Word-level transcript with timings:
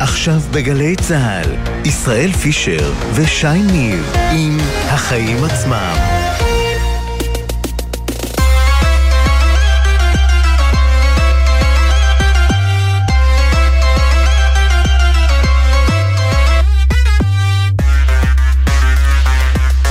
עכשיו 0.00 0.40
בגלי 0.50 0.96
צה"ל, 0.96 1.56
ישראל 1.84 2.32
פישר 2.32 2.92
ושי 3.14 3.62
ניב 3.72 4.12
עם 4.32 4.58
החיים 4.88 5.44
עצמם. 5.44 6.19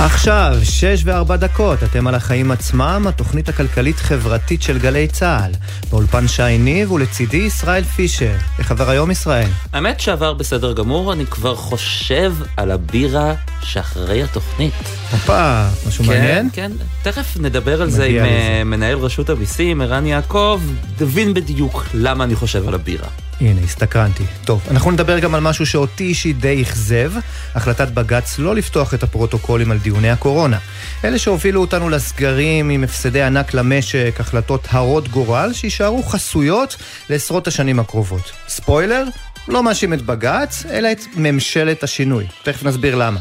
עכשיו, 0.04 0.56
שש 0.62 1.02
וארבע 1.04 1.36
דקות, 1.36 1.82
אתם 1.82 2.06
על 2.06 2.14
החיים 2.14 2.50
עצמם, 2.50 3.04
התוכנית 3.08 3.48
הכלכלית-חברתית 3.48 4.62
של 4.62 4.78
גלי 4.78 5.08
צה"ל. 5.08 5.52
באולפן 5.90 6.28
שי 6.28 6.58
ניב 6.58 6.92
ולצידי 6.92 7.36
ישראל 7.36 7.84
פישר. 7.84 8.32
איך 8.58 8.70
עבר 8.70 8.90
היום 8.90 9.10
ישראל? 9.10 9.48
האמת 9.72 10.00
שעבר 10.00 10.32
בסדר 10.32 10.72
גמור, 10.72 11.12
אני 11.12 11.26
כבר 11.26 11.54
חושב 11.54 12.34
על 12.56 12.70
הבירה 12.70 13.34
שאחרי 13.62 14.22
התוכנית. 14.22 14.74
הופה, 15.10 15.68
משהו 15.88 16.04
כן, 16.04 16.10
מעניין? 16.10 16.48
כן, 16.52 16.72
תכף 17.02 17.36
נדבר 17.40 17.82
על 17.82 17.90
זה 17.90 18.04
עם 18.04 18.16
לזה. 18.16 18.24
אה, 18.24 18.64
מנהל 18.64 18.98
רשות 18.98 19.30
המיסים, 19.30 19.80
ערן 19.80 20.06
יעקב, 20.06 20.60
תבין 20.96 21.34
בדיוק 21.34 21.86
למה 21.94 22.24
אני 22.24 22.34
חושב 22.34 22.68
על 22.68 22.74
הבירה. 22.74 23.08
הנה, 23.40 23.60
הסתקרנתי. 23.60 24.24
טוב, 24.44 24.62
אנחנו 24.70 24.90
נדבר 24.90 25.18
גם 25.18 25.34
על 25.34 25.40
משהו 25.40 25.66
שאותי 25.66 26.04
אישית 26.04 26.40
די 26.40 26.62
אכזב, 26.62 27.12
החלטת 27.54 27.88
בג"ץ 27.88 28.38
לא 28.38 28.54
לפתוח 28.54 28.94
את 28.94 29.02
הפרוטוקולים 29.02 29.70
על 29.70 29.78
דיוני 29.78 30.10
הקורונה. 30.10 30.58
אלה 31.04 31.18
שהובילו 31.18 31.60
אותנו 31.60 31.88
לסגרים 31.88 32.70
עם 32.70 32.84
הפסדי 32.84 33.22
ענק 33.22 33.54
למשק, 33.54 34.14
החלטות 34.18 34.66
הרות 34.70 35.08
גורל, 35.08 35.50
שיישארו 35.52 36.02
חסויות 36.02 36.76
לעשרות 37.10 37.46
השנים 37.46 37.80
הקרובות. 37.80 38.32
ספוילר, 38.48 39.04
לא 39.48 39.62
מאשים 39.62 39.92
את 39.92 40.02
בג"ץ, 40.02 40.64
אלא 40.70 40.92
את 40.92 41.00
ממשלת 41.16 41.82
השינוי. 41.82 42.26
תכף 42.42 42.62
נסביר 42.62 42.94
למה. 42.94 43.20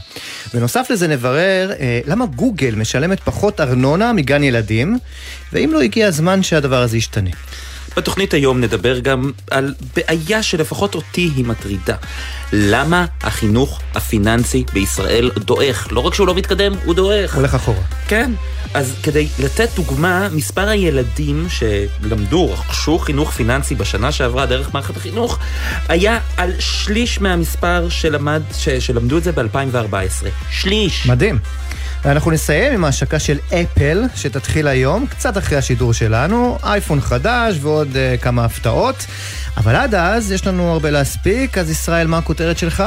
בנוסף 0.53 0.87
לזה 0.89 1.07
נברר 1.07 1.71
אה, 1.79 1.99
למה 2.05 2.25
גוגל 2.25 2.75
משלמת 2.75 3.19
פחות 3.19 3.59
ארנונה 3.61 4.13
מגן 4.13 4.43
ילדים, 4.43 4.97
ואם 5.53 5.69
לא 5.73 5.81
הגיע 5.81 6.07
הזמן 6.07 6.43
שהדבר 6.43 6.81
הזה 6.81 6.97
ישתנה. 6.97 7.29
בתוכנית 7.99 8.33
היום 8.33 8.61
נדבר 8.61 8.99
גם 8.99 9.31
על 9.51 9.73
בעיה 9.95 10.43
שלפחות 10.43 10.95
אותי 10.95 11.31
היא 11.35 11.45
מטרידה. 11.45 11.95
למה 12.53 13.05
החינוך 13.21 13.81
הפיננסי 13.95 14.63
בישראל 14.73 15.31
דועך? 15.37 15.87
לא 15.91 15.99
רק 15.99 16.13
שהוא 16.13 16.27
לא 16.27 16.35
מתקדם, 16.35 16.73
הוא 16.85 16.95
דועך. 16.95 17.35
הולך 17.35 17.55
אחורה. 17.55 17.81
כן. 18.07 18.31
אז 18.73 18.95
כדי 19.03 19.27
לתת 19.39 19.69
דוגמה, 19.75 20.27
מספר 20.31 20.69
הילדים 20.69 21.47
שלמדו, 21.49 22.51
רכשו 22.51 22.99
חינוך 22.99 23.31
פיננסי 23.31 23.75
בשנה 23.75 24.11
שעברה 24.11 24.45
דרך 24.45 24.73
מערכת 24.73 24.97
החינוך, 24.97 25.39
היה 25.89 26.19
על 26.37 26.51
שליש 26.59 27.21
מהמספר 27.21 27.89
שלמד, 27.89 28.41
ש, 28.57 28.69
שלמדו 28.69 29.17
את 29.17 29.23
זה 29.23 29.31
ב-2014. 29.31 30.27
שליש. 30.51 31.05
מדהים. 31.05 31.39
ואנחנו 32.03 32.31
נסיים 32.31 32.73
עם 32.73 32.85
ההשקה 32.85 33.19
של 33.19 33.37
אפל, 33.53 34.03
שתתחיל 34.15 34.67
היום, 34.67 35.07
קצת 35.07 35.37
אחרי 35.37 35.57
השידור 35.57 35.93
שלנו, 35.93 36.57
אייפון 36.63 37.01
חדש 37.01 37.57
ועוד 37.61 37.87
uh, 37.93 38.21
כמה 38.21 38.45
הפתעות. 38.45 39.05
אבל 39.57 39.75
עד 39.75 39.95
אז 39.95 40.31
יש 40.31 40.47
לנו 40.47 40.71
הרבה 40.71 40.89
להספיק, 40.89 41.57
אז 41.57 41.71
ישראל, 41.71 42.07
מה 42.07 42.17
הכותרת 42.17 42.57
שלך? 42.57 42.83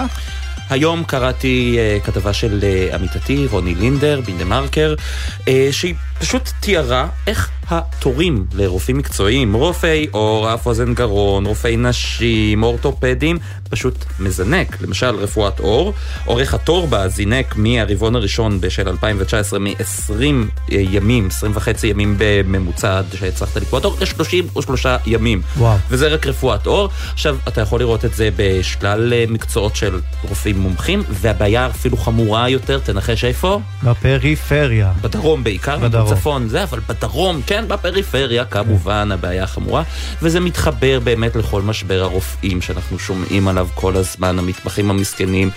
היום 0.71 1.05
קראתי 1.05 1.79
uh, 1.79 2.07
כתבה 2.07 2.33
של 2.33 2.61
uh, 2.61 2.95
עמיתתי, 2.95 3.47
רוני 3.51 3.75
לינדר, 3.75 4.21
בדה 4.21 4.45
מרקר, 4.45 4.95
uh, 5.41 5.45
שהיא 5.71 5.95
פשוט 6.19 6.51
תיארה 6.61 7.09
איך 7.27 7.51
התורים 7.69 8.47
לרופאים 8.55 8.99
מקצועיים, 8.99 9.55
רופאי 9.55 10.07
עור, 10.11 10.55
אף 10.55 10.67
אוזן 10.67 10.95
גרון, 10.95 11.47
רופאי 11.47 11.77
נשים, 11.77 12.63
אורתופדים, 12.63 13.39
פשוט 13.71 14.05
מזנק. 14.21 14.81
למשל, 14.81 15.17
רפואת 15.17 15.61
עור, 15.61 15.95
אורך 16.27 16.55
התור 16.55 16.87
בה 16.87 17.09
זינק 17.09 17.57
מהרבעון 17.57 18.17
הראשון 18.17 18.61
של 18.69 18.89
2019 18.89 19.59
מ-20 19.59 20.23
ימים, 20.69 21.27
20 21.27 21.53
וחצי 21.55 21.87
ימים 21.87 22.15
בממוצע 22.19 22.99
עד 22.99 23.07
שהצלחת 23.19 23.57
לקבוע 23.57 23.81
תור, 23.81 23.97
ל-33 24.01 24.87
ימים. 25.07 25.43
וואו. 25.57 25.79
וזה 25.91 26.09
רק 26.09 26.27
רפואת 26.53 26.67
עור. 26.67 26.89
עכשיו, 27.13 27.37
אתה 27.49 27.61
יכול 27.61 27.81
לראות 27.81 28.05
את 28.05 28.15
זה 28.15 28.29
בשלל 28.37 29.13
אה, 29.13 29.25
מקצועות 29.29 29.77
של 29.77 30.01
רופאים 30.29 30.59
מומחים, 30.59 31.03
והבעיה 31.09 31.67
אפילו 31.67 31.97
חמורה 31.97 32.49
יותר, 32.49 32.79
תנחש 32.79 33.25
איפה? 33.25 33.61
בפריפריה. 33.83 34.93
בדרום 35.01 35.45
בעיקר, 35.45 35.79
בדרום. 35.79 36.15
בצפון 36.15 36.49
זה, 36.49 36.63
אבל 36.63 36.81
בדרום, 36.89 37.41
כן, 37.47 37.65
בפריפריה, 37.69 38.45
כמובן, 38.45 39.13
הבעיה 39.13 39.47
חמורה, 39.47 39.83
וזה 40.23 40.41
מתחבר 40.41 41.01
באמת 41.01 41.37
לכל 41.37 41.63
משבר 41.63 42.03
הרופאים 42.03 42.63
שאנחנו 42.63 42.99
שומעים 42.99 43.49
עליו 43.49 43.69
כל 43.75 43.97
הזמן, 43.97 44.39
המתמחים 44.39 44.91
המסכנים. 44.91 45.51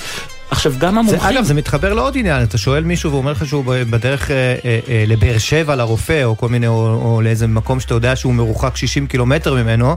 עכשיו, 0.50 0.73
גם 0.78 0.94
זה, 0.94 1.00
המומחים... 1.00 1.38
אגב, 1.38 1.44
זה 1.44 1.53
מתחבר 1.53 1.94
לעוד 1.94 2.17
עניין, 2.17 2.44
אתה 2.44 2.57
שואל 2.57 2.83
מישהו 2.83 3.11
ואומר 3.11 3.31
לך 3.31 3.45
שהוא 3.45 3.63
בדרך 3.89 4.31
אה, 4.31 4.56
אה, 4.66 4.79
אה, 4.89 5.03
לבאר 5.07 5.38
שבע 5.38 5.75
לרופא, 5.75 6.23
או 6.23 6.38
כל 6.38 6.50
מיני, 6.50 6.67
או, 6.67 7.00
או 7.03 7.22
לאיזה 7.22 7.47
מקום 7.47 7.79
שאתה 7.79 7.94
יודע 7.94 8.16
שהוא 8.16 8.33
מרוחק 8.33 8.78
60 8.78 9.07
קילומטר 9.07 9.53
ממנו, 9.53 9.95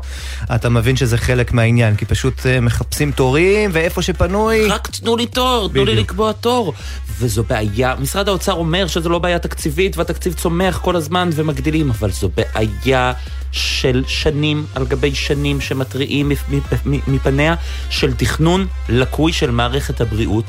אתה 0.54 0.69
מבין 0.69 0.97
שזה 0.97 1.19
חלק 1.19 1.53
מהעניין, 1.53 1.97
כי 1.97 2.04
פשוט 2.04 2.47
אה, 2.47 2.60
מחפשים 2.60 3.12
תורים, 3.12 3.70
ואיפה 3.72 4.03
שפנוי... 4.03 4.66
רק 4.69 4.87
תנו 4.87 5.16
לי 5.16 5.26
תור, 5.26 5.69
תנו 5.69 5.84
לי. 5.84 5.94
לקבוע 5.94 6.32
תור. 6.32 6.75
וזו 7.19 7.42
בעיה, 7.48 7.94
משרד 7.98 8.28
האוצר 8.28 8.53
אומר 8.53 8.87
שזו 8.87 9.08
לא 9.08 9.19
בעיה 9.19 9.38
תקציבית 9.38 9.97
והתקציב 9.97 10.32
צומח 10.32 10.78
כל 10.82 10.97
הזמן 10.97 11.31
ומגדילים, 11.32 11.91
אבל 11.91 12.10
זו 12.10 12.28
בעיה 12.37 13.12
של 13.53 14.04
שנים 14.06 14.66
על 14.75 14.86
גבי 14.86 15.14
שנים 15.14 15.60
שמתריעים 15.60 16.28
מפ- 16.28 16.48
מפ- 16.48 16.86
מפ- 16.86 17.09
מפניה 17.09 17.54
של 17.91 18.14
תכנון 18.14 18.66
לקוי 18.88 19.32
של 19.32 19.50
מערכת 19.50 20.00
הבריאות. 20.00 20.44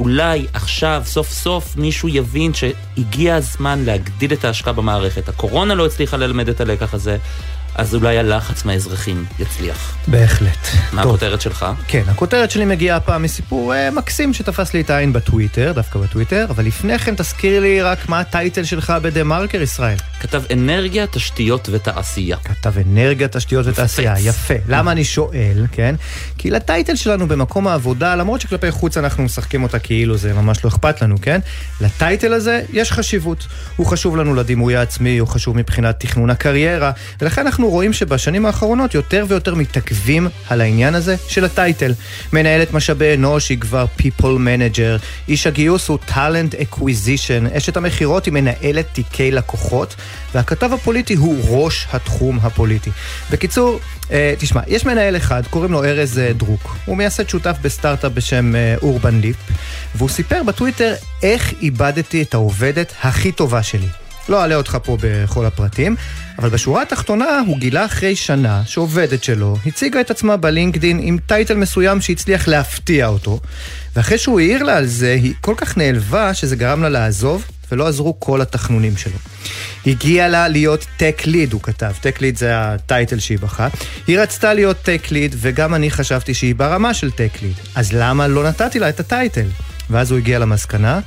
אולי 0.00 0.46
עכשיו, 0.52 1.02
סוף 1.04 1.30
סוף, 1.30 1.76
מישהו 1.76 2.08
יבין 2.08 2.52
שהגיע 2.54 3.34
הזמן 3.36 3.84
להגדיל 3.84 4.32
את 4.32 4.44
ההשקעה 4.44 4.72
במערכת. 4.72 5.28
הקורונה 5.28 5.74
לא 5.74 5.86
הצליחה 5.86 6.16
ללמד 6.16 6.48
את 6.48 6.60
הלקח 6.60 6.94
הזה, 6.94 7.18
אז 7.76 7.94
אולי 7.94 8.18
הלחץ 8.18 8.64
מהאזרחים 8.64 9.24
יצליח. 9.38 9.96
בהחלט. 10.06 10.68
מה 10.92 11.02
טוב. 11.02 11.10
הכותרת 11.10 11.40
שלך? 11.40 11.66
כן, 11.88 12.02
הכותרת 12.08 12.50
שלי 12.50 12.64
מגיעה 12.64 12.96
הפעם 12.96 13.22
מסיפור 13.22 13.74
אה, 13.74 13.90
מקסים 13.90 14.34
שתפס 14.34 14.74
לי 14.74 14.80
את 14.80 14.90
העין 14.90 15.12
בטוויטר, 15.12 15.72
דווקא 15.74 15.98
בטוויטר, 15.98 16.46
אבל 16.48 16.64
לפני 16.64 16.98
כן 16.98 17.14
תזכיר 17.14 17.60
לי 17.60 17.82
רק 17.82 18.08
מה 18.08 18.20
הטייטל 18.20 18.64
שלך 18.64 18.92
בדה 19.02 19.24
מרקר, 19.24 19.62
ישראל. 19.62 19.96
כתב 20.20 20.42
אנרגיה, 20.52 21.06
תשתיות 21.06 21.68
ותעשייה. 21.72 22.36
כתב 22.36 22.72
אנרגיה, 22.78 23.28
תשתיות 23.28 23.66
ותעשייה. 23.66 24.14
יפה. 24.18 24.54
למה 24.68 24.92
אני 24.92 25.04
שואל, 25.04 25.66
כן? 25.72 25.94
כי 26.38 26.50
לטייטל 26.50 26.96
שלנו 26.96 27.28
במקום 27.28 27.68
העבודה, 27.68 28.14
למרות 28.14 28.40
שכלפי 28.40 28.70
חוץ 28.70 28.96
אנחנו 28.96 29.22
משחקים 29.22 29.62
אותה 29.62 29.78
כאילו 29.78 30.16
זה 30.16 30.34
ממש 30.34 30.64
לא 30.64 30.68
אכפת 30.68 31.02
לנו, 31.02 31.16
כן? 31.22 31.40
לטייטל 31.80 32.32
הזה 32.32 32.62
יש 32.72 32.92
חשיבות. 32.92 33.46
הוא 33.76 33.86
חשוב 33.86 34.16
לנו 34.16 34.34
לדימוי 34.34 34.76
העצמי, 34.76 35.18
הוא 35.18 35.28
חשוב 35.28 35.56
מבחינת 35.56 36.00
תכנון 36.00 36.30
הקריירה, 36.30 36.90
ולכן 37.20 37.46
אנחנו 37.46 37.65
רואים 37.70 37.92
שבשנים 37.92 38.46
האחרונות 38.46 38.94
יותר 38.94 39.24
ויותר 39.28 39.54
מתעכבים 39.54 40.28
על 40.48 40.60
העניין 40.60 40.94
הזה 40.94 41.16
של 41.28 41.44
הטייטל. 41.44 41.94
מנהלת 42.32 42.72
משאבי 42.72 43.14
אנוש 43.14 43.48
היא 43.48 43.58
כבר 43.58 43.86
People 43.98 44.20
Manager, 44.20 45.02
איש 45.28 45.46
הגיוס 45.46 45.88
הוא 45.88 45.98
Talent 46.08 46.54
Acquisition, 46.54 47.56
אשת 47.56 47.76
המכירות 47.76 48.24
היא 48.24 48.34
מנהלת 48.34 48.86
תיקי 48.92 49.30
לקוחות, 49.30 49.94
והכתב 50.34 50.72
הפוליטי 50.72 51.14
הוא 51.14 51.36
ראש 51.48 51.86
התחום 51.92 52.38
הפוליטי. 52.42 52.90
בקיצור, 53.30 53.80
אה, 54.10 54.34
תשמע, 54.38 54.60
יש 54.66 54.86
מנהל 54.86 55.16
אחד, 55.16 55.42
קוראים 55.50 55.72
לו 55.72 55.84
ארז 55.84 56.18
אה, 56.18 56.32
דרוק. 56.32 56.76
הוא 56.84 56.96
מייסד 56.96 57.28
שותף 57.28 57.56
בסטארט-אפ 57.62 58.12
בשם 58.12 58.56
אה, 58.56 58.74
אורבן 58.82 59.20
ליפ, 59.20 59.36
והוא 59.94 60.08
סיפר 60.08 60.42
בטוויטר 60.42 60.94
איך 61.22 61.54
איבדתי 61.62 62.22
את 62.22 62.34
העובדת 62.34 62.92
הכי 63.02 63.32
טובה 63.32 63.62
שלי. 63.62 64.05
לא 64.28 64.42
אעלה 64.42 64.54
אותך 64.54 64.78
פה 64.82 64.98
בכל 65.00 65.46
הפרטים, 65.46 65.96
אבל 66.38 66.48
בשורה 66.48 66.82
התחתונה 66.82 67.40
הוא 67.46 67.58
גילה 67.58 67.84
אחרי 67.84 68.16
שנה 68.16 68.62
שעובדת 68.66 69.24
שלו 69.24 69.56
הציגה 69.66 70.00
את 70.00 70.10
עצמה 70.10 70.36
בלינקדין 70.36 71.00
עם 71.02 71.18
title 71.26 71.54
מסוים 71.56 72.00
שהצליח 72.00 72.48
להפתיע 72.48 73.06
אותו, 73.06 73.40
ואחרי 73.96 74.18
שהוא 74.18 74.40
העיר 74.40 74.62
לה 74.62 74.76
על 74.76 74.86
זה, 74.86 75.12
היא 75.12 75.34
כל 75.40 75.54
כך 75.56 75.76
נעלבה 75.76 76.34
שזה 76.34 76.56
גרם 76.56 76.82
לה 76.82 76.88
לעזוב, 76.88 77.44
ולא 77.72 77.88
עזרו 77.88 78.20
כל 78.20 78.40
התחנונים 78.40 78.96
שלו. 78.96 79.18
הגיע 79.86 80.28
לה 80.28 80.48
להיות 80.48 80.86
tech 80.96 81.22
lead, 81.26 81.52
הוא 81.52 81.60
כתב, 81.62 81.92
tech 82.00 82.20
lead 82.20 82.36
זה 82.36 82.50
ה 82.54 82.65
title 82.65 83.18
שהיא 83.18 83.38
בחרה. 83.38 83.68
היא 84.06 84.18
רצתה 84.18 84.54
להיות 84.54 84.76
tech 84.82 85.02
lead, 85.10 85.34
וגם 85.38 85.74
אני 85.74 85.90
חשבתי 85.90 86.34
שהיא 86.34 86.54
ברמה 86.54 86.94
של 86.94 87.10
tech 87.10 87.30
lead. 87.42 87.54
אז 87.74 87.92
למה 87.92 88.28
לא 88.28 88.48
נתתי 88.48 88.78
לה 88.78 88.88
את 88.88 89.00
ה 89.00 89.07
title? 89.07 89.46
ואז 89.90 90.10
הוא 90.10 90.18
הגיע 90.18 90.38
למסקנה, 90.38 91.00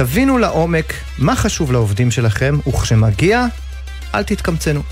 תבינו 0.00 0.38
לעומק 0.38 0.94
מה 1.18 1.36
חשוב 1.36 1.72
לעובדים 1.72 2.10
שלכם, 2.10 2.58
וכשמגיע, 2.68 3.46
אל 4.14 4.22
תתקמצנו. 4.22 4.82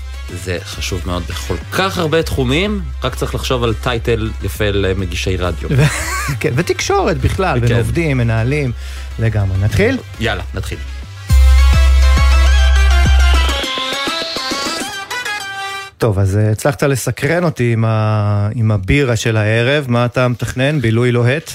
זה 0.43 0.57
חשוב 0.63 1.01
מאוד 1.05 1.23
בכל 1.23 1.55
כך 1.71 1.97
הרבה 1.97 2.23
תחומים, 2.23 2.81
רק 3.03 3.15
צריך 3.15 3.35
לחשוב 3.35 3.63
על 3.63 3.73
טייטל 3.73 4.31
יפה 4.43 4.71
למגישי 4.71 5.37
רדיו. 5.37 5.69
כן, 6.39 6.51
ותקשורת 6.55 7.17
בכלל, 7.17 7.59
בין. 7.59 7.77
עובדים, 7.77 8.17
מנהלים, 8.17 8.71
לגמרי. 9.19 9.57
נתחיל? 9.57 9.97
יאללה, 10.19 10.43
נתחיל. 10.53 10.77
טוב, 15.99 16.19
אז 16.19 16.37
אה, 16.37 16.51
הצלחת 16.51 16.83
לסקרן 16.83 17.43
אותי 17.43 17.73
עם, 17.73 17.85
ה... 17.85 18.49
עם 18.55 18.71
הבירה 18.71 19.15
של 19.15 19.37
הערב, 19.37 19.85
מה 19.87 20.05
אתה 20.05 20.27
מתכנן? 20.27 20.79
בילוי 20.81 21.11
לוהט? 21.11 21.51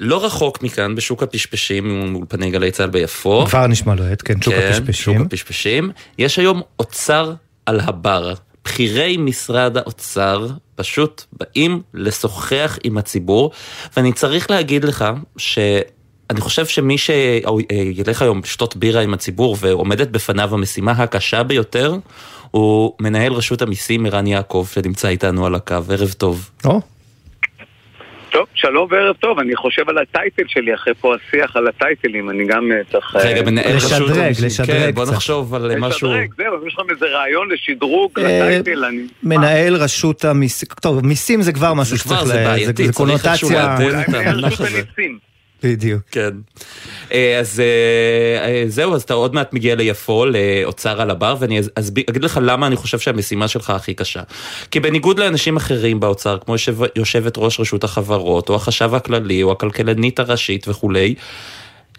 לא 0.00 0.24
רחוק 0.24 0.62
מכאן, 0.62 0.94
בשוק 0.94 1.22
הפשפשים, 1.22 2.14
אולפני 2.14 2.50
גלי 2.50 2.70
צה"ל 2.70 2.90
ביפו. 2.90 3.46
כבר 3.46 3.66
נשמע 3.66 3.94
לוהט, 3.94 4.22
כן, 4.24 4.42
שוק 4.42 4.54
כן, 4.54 4.68
הפשפשים. 4.68 5.14
שוק 5.14 5.26
הפשפשים. 5.26 5.90
יש 6.18 6.38
היום 6.38 6.62
אוצר 6.78 7.34
על 7.66 7.80
הבר. 7.80 8.34
בכירי 8.64 9.16
משרד 9.16 9.76
האוצר 9.76 10.46
פשוט 10.74 11.24
באים 11.32 11.82
לשוחח 11.94 12.78
עם 12.84 12.98
הציבור, 12.98 13.50
ואני 13.96 14.12
צריך 14.12 14.50
להגיד 14.50 14.84
לך 14.84 15.04
ש... 15.36 15.58
אני 16.30 16.40
חושב 16.40 16.66
שמי 16.66 16.98
שילך 16.98 18.22
היום 18.22 18.40
לשתות 18.44 18.76
בירה 18.76 19.00
עם 19.00 19.14
הציבור 19.14 19.56
ועומדת 19.60 20.08
בפניו 20.08 20.54
המשימה 20.54 20.92
הקשה 20.92 21.42
ביותר, 21.42 21.96
הוא 22.50 22.94
מנהל 23.00 23.32
רשות 23.32 23.62
המיסים 23.62 24.06
ערן 24.06 24.26
יעקב, 24.26 24.66
שנמצא 24.72 25.08
איתנו 25.08 25.46
על 25.46 25.54
הקו. 25.54 25.74
ערב 25.74 26.12
טוב. 26.12 26.50
או, 26.64 26.80
טוב, 28.30 28.46
שלום 28.54 28.88
וערב 28.90 29.16
טוב, 29.16 29.38
אני 29.38 29.56
חושב 29.56 29.88
על 29.88 29.98
הטייטל 29.98 30.42
שלי 30.46 30.74
אחרי 30.74 30.94
פה 30.94 31.14
השיח 31.14 31.56
על 31.56 31.68
הטייטלים, 31.68 32.30
אני 32.30 32.44
גם 32.46 32.72
אה, 32.72 32.76
צריך... 32.92 33.16
אה, 33.16 33.22
רגע, 33.24 33.42
מנהל 33.42 33.76
רשות 33.76 34.00
לשדרג. 34.00 34.32
לשדרג 34.44 34.66
כן, 34.66 34.90
בוא 34.94 35.04
קצת. 35.04 35.12
נחשוב 35.12 35.54
על 35.54 35.76
משהו... 35.78 36.08
לשדרג, 36.08 36.34
זהו, 36.36 36.62
אם 36.62 36.66
יש 36.68 36.74
לכם 36.74 36.90
איזה 36.90 37.06
רעיון 37.06 37.48
לשדרוג 37.50 38.20
אה, 38.20 38.24
לטייטל, 38.24 38.84
אני... 38.84 39.02
מנהל 39.22 39.74
רשות 39.74 40.24
המיסים, 40.24 40.68
טוב, 40.82 41.06
מיסים 41.06 41.42
זה 41.42 41.52
כבר 41.52 41.74
משהו 41.74 41.96
זה 41.96 42.02
כבר, 42.04 42.16
שצריך, 42.16 42.32
זה 42.32 42.40
ל- 42.40 42.44
בעייתי, 42.44 42.86
זה 42.86 42.92
צריך 42.92 43.26
איכשהו. 43.26 43.48
אולי 43.50 44.04
מנהל 44.08 44.44
רשות. 44.44 44.66
המיסים. 44.66 45.27
בדיוק. 45.62 46.02
כן. 46.10 46.30
אה, 47.12 47.38
אז 47.38 47.60
אה, 47.60 48.46
אה, 48.46 48.64
זהו, 48.68 48.94
אז 48.94 49.02
אתה 49.02 49.14
עוד 49.14 49.34
מעט 49.34 49.52
מגיע 49.52 49.74
ליפו, 49.74 50.24
לאוצר 50.26 51.00
על 51.00 51.10
הבר, 51.10 51.36
ואני 51.38 51.60
אגיד 52.10 52.24
לך 52.24 52.40
למה 52.42 52.66
אני 52.66 52.76
חושב 52.76 52.98
שהמשימה 52.98 53.48
שלך 53.48 53.70
הכי 53.70 53.94
קשה. 53.94 54.22
כי 54.70 54.80
בניגוד 54.80 55.18
לאנשים 55.18 55.56
אחרים 55.56 56.00
באוצר, 56.00 56.38
כמו 56.44 56.54
יושב, 56.54 56.76
יושבת 56.96 57.34
ראש 57.36 57.60
רשות 57.60 57.84
החברות, 57.84 58.48
או 58.48 58.54
החשב 58.54 58.94
הכללי, 58.94 59.42
או 59.42 59.52
הכלכלנית 59.52 60.18
הראשית 60.18 60.68
וכולי, 60.68 61.14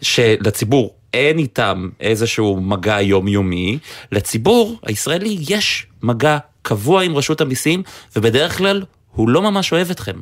שלציבור 0.02 0.96
אין 1.14 1.38
איתם 1.38 1.90
איזשהו 2.00 2.62
מגע 2.62 3.02
יומיומי, 3.02 3.78
לציבור 4.12 4.80
הישראלי 4.86 5.38
יש 5.50 5.88
מגע 6.04 6.38
קבוע 6.62 7.04
עם 7.04 7.16
רשות 7.16 7.42
המיסים, 7.42 7.84
ובדרך 8.16 8.58
כלל 8.58 8.84
הוא 9.12 9.30
לא 9.30 9.42
ממש 9.42 9.72
אוהב 9.72 9.90
אתכם. 9.90 10.20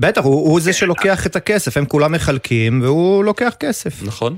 בטח, 0.00 0.24
הוא, 0.24 0.50
הוא 0.50 0.60
זה 0.60 0.72
שלוקח 0.72 1.26
את 1.26 1.36
הכסף, 1.36 1.76
הם 1.76 1.86
כולם 1.86 2.12
מחלקים, 2.12 2.82
והוא 2.82 3.24
לוקח 3.24 3.54
כסף. 3.60 4.02
נכון? 4.06 4.36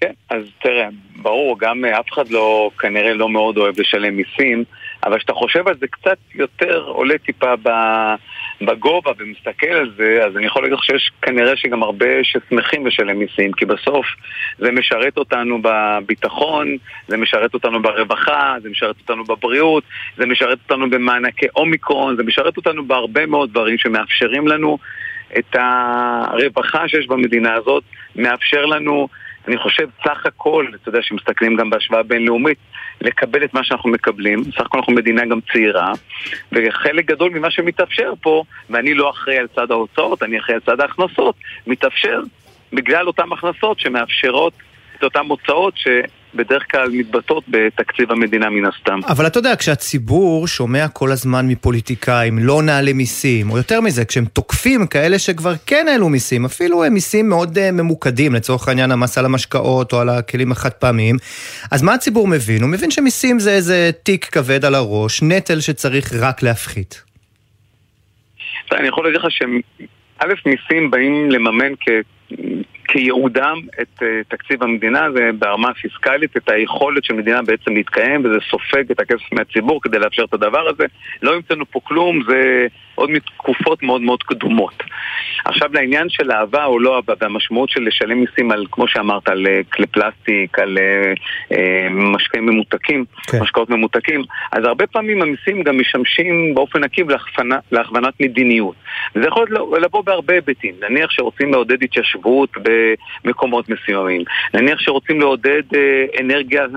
כן, 0.00 0.12
אז 0.30 0.42
תראה, 0.62 0.88
ברור, 1.16 1.56
גם 1.60 1.84
אה, 1.84 2.00
אף 2.00 2.04
אחד 2.12 2.28
לא, 2.28 2.70
כנראה 2.78 3.14
לא 3.14 3.28
מאוד 3.28 3.56
אוהב 3.56 3.80
לשלם 3.80 4.16
מיסים, 4.16 4.64
אבל 5.04 5.18
כשאתה 5.18 5.32
חושב 5.32 5.68
על 5.68 5.74
זה 5.80 5.86
קצת 5.86 6.18
יותר, 6.34 6.84
עולה 6.86 7.18
טיפה 7.18 7.56
ב- 7.56 8.14
בגובה 8.64 9.10
ומסתכל 9.18 9.66
על 9.66 9.90
זה, 9.96 10.24
אז 10.26 10.36
אני 10.36 10.46
יכול 10.46 10.62
להגיד 10.62 10.78
לך 10.78 10.84
שיש 10.84 11.10
כנראה 11.22 11.56
שגם 11.56 11.82
הרבה 11.82 12.06
ששמחים 12.22 12.86
לשלם 12.86 13.18
מיסים, 13.18 13.52
כי 13.52 13.64
בסוף 13.64 14.06
זה 14.58 14.72
משרת 14.72 15.16
אותנו 15.16 15.58
בביטחון, 15.62 16.76
זה 17.08 17.16
משרת 17.16 17.54
אותנו 17.54 17.82
ברווחה, 17.82 18.54
זה 18.62 18.70
משרת 18.70 18.96
אותנו 19.00 19.24
בבריאות, 19.24 19.84
זה 20.16 20.26
משרת 20.26 20.58
אותנו 20.70 20.90
במענקי 20.90 21.46
אומיקרון, 21.56 22.16
זה 22.16 22.22
משרת 22.22 22.56
אותנו 22.56 22.84
בהרבה 22.84 23.26
מאוד 23.26 23.50
דברים 23.50 23.78
שמאפשרים 23.78 24.48
לנו 24.48 24.78
את 25.38 25.56
הרווחה 25.58 26.88
שיש 26.88 27.06
במדינה 27.06 27.54
הזאת, 27.54 27.84
מאפשר 28.16 28.66
לנו, 28.66 29.08
אני 29.48 29.58
חושב, 29.58 29.88
סך 30.04 30.26
הכל, 30.26 30.66
אתה 30.74 30.88
יודע, 30.88 31.02
שמסתכלים 31.02 31.56
גם 31.56 31.70
בהשוואה 31.70 32.02
בינלאומית, 32.02 32.58
לקבל 33.00 33.44
את 33.44 33.54
מה 33.54 33.64
שאנחנו 33.64 33.90
מקבלים. 33.90 34.44
סך 34.44 34.60
הכל 34.60 34.78
אנחנו 34.78 34.92
מדינה 34.92 35.26
גם 35.26 35.38
צעירה, 35.52 35.92
וחלק 36.52 37.04
גדול 37.04 37.30
ממה 37.30 37.50
שמתאפשר 37.50 38.12
פה, 38.20 38.44
ואני 38.70 38.94
לא 38.94 39.10
אחראי 39.10 39.38
על 39.38 39.46
צד 39.46 39.70
ההוצאות, 39.70 40.22
אני 40.22 40.38
אחראי 40.38 40.54
על 40.54 40.60
צד 40.60 40.80
ההכנסות, 40.80 41.34
מתאפשר 41.66 42.20
בגלל 42.72 43.06
אותן 43.06 43.32
הכנסות 43.32 43.80
שמאפשרות 43.80 44.52
את 44.98 45.04
אותן 45.04 45.26
הוצאות 45.28 45.74
שבדרך 46.32 46.62
כלל 46.70 46.88
מתבטאות 46.92 47.44
בתקציב 47.48 48.12
המדינה 48.12 48.50
מן 48.50 48.64
הסתם. 48.64 49.00
אבל 49.08 49.26
אתה 49.26 49.38
יודע, 49.38 49.56
כשהציבור 49.56 50.46
שומע 50.46 50.88
כל 50.88 51.10
הזמן 51.12 51.48
מפוליטיקאים, 51.48 52.38
לא 52.38 52.62
נעלה 52.62 52.92
מיסים, 52.92 53.50
או 53.50 53.56
יותר 53.56 53.80
מזה, 53.80 54.04
כשהם 54.04 54.24
תוקפים 54.24 54.86
כאלה 54.86 55.18
שכבר 55.18 55.52
כן 55.66 55.86
העלו 55.88 56.08
מיסים, 56.08 56.44
אפילו 56.44 56.84
הם 56.84 56.94
מיסים 56.94 57.28
מאוד 57.28 57.58
uh, 57.58 57.60
ממוקדים, 57.72 58.34
לצורך 58.34 58.68
העניין 58.68 58.92
המס 58.92 59.18
על 59.18 59.24
המשקאות 59.24 59.92
או 59.92 60.00
על 60.00 60.08
הכלים 60.08 60.52
החד 60.52 60.70
פעמיים, 60.70 61.16
אז 61.70 61.82
מה 61.82 61.94
הציבור 61.94 62.28
מבין? 62.28 62.62
הוא 62.62 62.70
מבין 62.70 62.90
שמיסים 62.90 63.38
זה 63.38 63.50
איזה 63.50 63.90
תיק 64.02 64.24
כבד 64.24 64.64
על 64.64 64.74
הראש, 64.74 65.22
נטל 65.22 65.60
שצריך 65.60 66.12
רק 66.20 66.42
להפחית. 66.42 67.02
אני 68.72 68.88
יכול 68.88 69.04
להגיד 69.04 69.20
לך 69.20 69.26
שא', 69.30 70.26
מיסים 70.46 70.90
באים 70.90 71.30
לממן 71.30 71.74
כ... 71.80 71.88
כייעודם 72.92 73.60
את 73.82 74.02
uh, 74.02 74.04
תקציב 74.28 74.62
המדינה, 74.62 75.12
זה 75.14 75.30
ברמה 75.38 75.68
הפיסקלית, 75.68 76.36
את 76.36 76.48
היכולת 76.48 77.04
של 77.04 77.14
מדינה 77.14 77.42
בעצם 77.42 77.74
להתקיים, 77.74 78.24
וזה 78.24 78.38
סופג 78.50 78.90
את 78.90 79.00
הכסף 79.00 79.32
מהציבור 79.32 79.80
כדי 79.82 79.98
לאפשר 79.98 80.24
את 80.24 80.34
הדבר 80.34 80.68
הזה. 80.68 80.84
לא 81.22 81.34
המצאנו 81.34 81.64
פה 81.70 81.80
כלום, 81.84 82.22
זה 82.28 82.66
עוד 82.94 83.10
מתקופות 83.10 83.82
מאוד 83.82 84.00
מאוד 84.00 84.22
קדומות. 84.22 84.82
עכשיו 85.44 85.68
לעניין 85.72 86.08
של 86.08 86.32
אהבה 86.32 86.64
או 86.64 86.80
לא 86.80 86.96
אהבה, 86.96 87.14
והמשמעות 87.20 87.70
של 87.70 87.80
לשלם 87.82 88.20
מיסים 88.20 88.50
על, 88.50 88.66
כמו 88.70 88.88
שאמרת, 88.88 89.28
על 89.28 89.46
אה, 89.46 89.60
כלי 89.72 89.86
פלסטיק, 89.86 90.58
על 90.58 90.78
אה, 90.78 91.12
אה, 91.52 91.88
משקעים 91.90 92.46
ממותקים, 92.46 93.04
כן. 93.30 93.42
משקאות 93.42 93.70
ממותקים, 93.70 94.22
אז 94.52 94.64
הרבה 94.64 94.86
פעמים 94.86 95.22
המיסים 95.22 95.62
גם 95.62 95.78
משמשים 95.78 96.54
באופן 96.54 96.80
להכוונה, 97.08 97.58
להכוונת 97.72 98.14
מדיניות. 98.20 98.74
וזה 99.14 99.26
יכול 99.26 99.46
להיות 99.50 99.82
לבוא 99.82 100.04
בהרבה 100.04 100.34
היבטים. 100.34 100.74
נניח 100.80 101.10
שרוצים 101.10 101.52
לעודד 101.52 101.82
התיישבות 101.82 102.50
במקומות 103.24 103.68
מסוימים. 103.68 104.22
נניח 104.54 104.80
שרוצים 104.80 105.20
לעודד 105.20 105.62
אה, 105.74 106.04
אנרגיית 106.20 106.70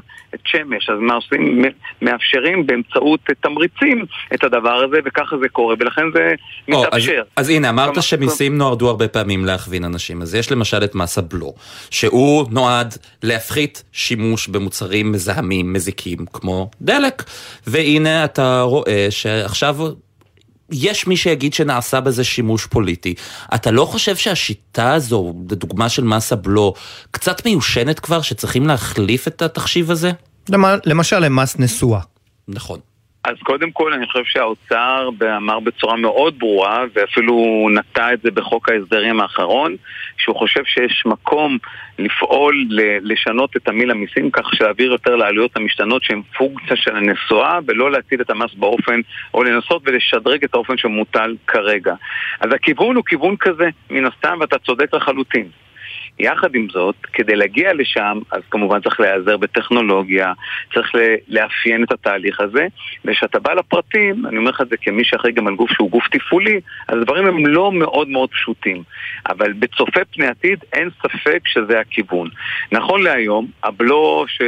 שמש, 0.45 0.89
אז 0.89 0.99
מה 0.99 1.13
עושים? 1.13 1.61
מאפשרים 2.01 2.65
באמצעות 2.65 3.19
תמריצים 3.39 4.05
את 4.33 4.43
הדבר 4.43 4.83
הזה, 4.83 4.97
וככה 5.05 5.37
זה 5.37 5.49
קורה, 5.49 5.75
ולכן 5.79 6.04
זה 6.13 6.29
או, 6.73 6.83
אז, 6.83 6.87
מתאפשר. 6.87 7.21
אז 7.35 7.49
הנה, 7.49 7.69
אמרת 7.69 7.85
כלומר, 7.85 8.01
שמיסים 8.01 8.57
נועדו 8.57 8.89
הרבה 8.89 9.07
פעמים 9.07 9.45
להכווין 9.45 9.83
אנשים. 9.85 10.21
אז 10.21 10.35
יש 10.35 10.51
למשל 10.51 10.83
את 10.83 10.95
מס 10.95 11.17
הבלו, 11.17 11.53
שהוא 11.89 12.45
נועד 12.51 12.97
להפחית 13.23 13.83
שימוש 13.91 14.47
במוצרים 14.47 15.11
מזהמים, 15.11 15.73
מזיקים, 15.73 16.25
כמו 16.33 16.69
דלק. 16.81 17.23
והנה 17.67 18.25
אתה 18.25 18.61
רואה 18.61 19.07
שעכשיו... 19.09 19.77
יש 20.71 21.07
מי 21.07 21.17
שיגיד 21.17 21.53
שנעשה 21.53 22.01
בזה 22.01 22.23
שימוש 22.23 22.65
פוליטי. 22.65 23.13
אתה 23.55 23.71
לא 23.71 23.85
חושב 23.85 24.15
שהשיטה 24.15 24.93
הזו, 24.93 25.33
לדוגמה 25.51 25.89
של 25.89 26.03
מס 26.03 26.33
הבלו, 26.33 26.73
קצת 27.11 27.45
מיושנת 27.45 27.99
כבר, 27.99 28.21
שצריכים 28.21 28.67
להחליף 28.67 29.27
את 29.27 29.41
התחשיב 29.41 29.91
הזה? 29.91 30.11
למ- 30.49 30.79
למשל 30.85 31.19
למס 31.19 31.59
נסועה. 31.59 32.01
נכון. 32.47 32.79
אז 33.25 33.35
קודם 33.43 33.71
כל 33.71 33.93
אני 33.93 34.05
חושב 34.07 34.23
שהאוצר 34.25 35.09
אמר 35.37 35.59
בצורה 35.59 35.95
מאוד 35.95 36.39
ברורה 36.39 36.83
ואפילו 36.93 37.67
נטע 37.71 38.13
את 38.13 38.21
זה 38.21 38.31
בחוק 38.31 38.69
ההסדרים 38.69 39.19
האחרון 39.19 39.75
שהוא 40.17 40.35
חושב 40.35 40.65
שיש 40.65 41.03
מקום 41.05 41.57
לפעול, 41.99 42.67
לשנות 43.01 43.57
את 43.57 43.63
תמיל 43.63 43.91
המיסים 43.91 44.31
כך 44.31 44.49
שלהעביר 44.53 44.91
יותר 44.91 45.15
לעלויות 45.15 45.57
המשתנות 45.57 46.03
שהן 46.03 46.21
פונקציה 46.37 46.75
של 46.75 46.95
הנסועה 46.95 47.59
ולא 47.67 47.91
להטיל 47.91 48.21
את 48.21 48.29
המס 48.29 48.53
באופן 48.53 48.99
או 49.33 49.43
לנסות 49.43 49.81
ולשדרג 49.85 50.43
את 50.43 50.53
האופן 50.53 50.77
שמוטל 50.77 51.35
כרגע. 51.47 51.93
אז 52.39 52.53
הכיוון 52.53 52.95
הוא 52.95 53.03
כיוון 53.05 53.35
כזה 53.37 53.69
מן 53.89 54.05
הסתם 54.05 54.37
ואתה 54.39 54.57
צודק 54.57 54.93
לחלוטין. 54.93 55.49
יחד 56.19 56.55
עם 56.55 56.67
זאת, 56.69 56.95
כדי 57.13 57.35
להגיע 57.35 57.73
לשם, 57.73 58.19
אז 58.31 58.41
כמובן 58.51 58.81
צריך 58.81 58.99
להיעזר 58.99 59.37
בטכנולוגיה, 59.37 60.33
צריך 60.73 60.91
לאפיין 61.27 61.83
את 61.83 61.91
התהליך 61.91 62.39
הזה, 62.39 62.67
וכשאתה 63.05 63.39
בא 63.39 63.53
לפרטים, 63.53 64.25
אני 64.25 64.37
אומר 64.37 64.49
לך 64.51 64.61
את 64.61 64.69
זה 64.69 64.77
כמי 64.77 65.03
שאחראי 65.03 65.33
גם 65.33 65.47
על 65.47 65.55
גוף 65.55 65.71
שהוא 65.71 65.91
גוף 65.91 66.07
תפעולי, 66.11 66.59
אז 66.87 66.97
הדברים 66.97 67.25
הם 67.25 67.45
לא 67.45 67.71
מאוד 67.71 68.09
מאוד 68.09 68.29
פשוטים. 68.29 68.83
אבל 69.29 69.53
בצופה 69.53 70.05
פני 70.13 70.27
עתיד, 70.27 70.59
אין 70.73 70.89
ספק 71.01 71.41
שזה 71.45 71.79
הכיוון. 71.79 72.29
נכון 72.71 73.03
להיום, 73.03 73.47
הבלו 73.63 74.25
ש... 74.27 74.41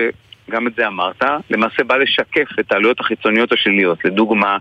גם 0.50 0.68
את 0.68 0.72
זה 0.75 0.88
אמרת, 0.88 1.24
למעשה 1.50 1.84
בא 1.84 1.96
לשקף 1.96 2.60
את 2.60 2.72
העלויות 2.72 3.00
החיצוניות 3.00 3.51
השליליות, 3.51 4.06
לדוגמה, 4.06 4.58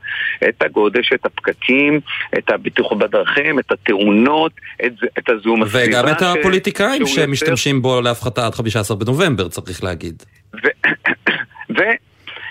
את 0.49 0.63
הגודש, 0.63 1.13
את 1.15 1.27
הפקקים, 1.27 2.01
את 2.39 2.51
הבטיחות 2.51 2.99
בדרכים, 2.99 3.59
את 3.59 3.73
התאונות, 3.73 4.53
את, 4.87 4.93
את 5.19 5.29
הזיהום 5.29 5.63
הסביבה. 5.63 5.85
וגם 5.87 6.09
את 6.09 6.23
הפוליטיקאים 6.23 7.07
ש... 7.07 7.15
שמשתמשים 7.15 7.83
בו 7.83 8.01
להפחתה 8.01 8.47
עד 8.47 8.55
15 8.55 8.97
בנובמבר, 8.97 9.49
צריך 9.49 9.85
להגיד. 9.85 10.23
ו... 10.55 10.67
ו... 11.79 11.81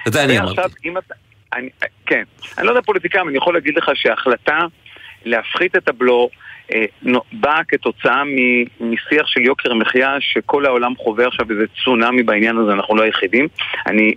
את 0.08 0.13
זה 0.13 0.24
אני 0.24 0.39
אמרתי. 0.39 0.62
אני... 1.54 1.70
כן, 2.06 2.24
אני 2.58 2.65
לא 2.65 2.72
יודע 2.72 2.82
פוליטיקאים, 2.82 3.30
אני 3.30 3.38
יכול 3.38 3.54
להגיד 3.54 3.77
לך 3.77 3.92
שההחלטה 3.96 4.60
להפחית 5.25 5.75
את 5.75 5.88
הבלו 5.88 6.30
באה 7.34 7.64
כתוצאה 7.68 8.24
משיח 8.80 9.28
של 9.28 9.42
יוקר 9.42 9.74
מחיה 9.74 10.16
שכל 10.20 10.66
העולם 10.66 10.94
חווה 10.98 11.28
עכשיו 11.28 11.52
איזה 11.52 11.64
צונאמי 11.84 12.24
בעניין 12.24 12.58
הזה, 12.58 12.74
אנחנו 12.74 12.96
לא 12.96 13.04
היחידים. 13.04 13.48
אני, 13.88 14.14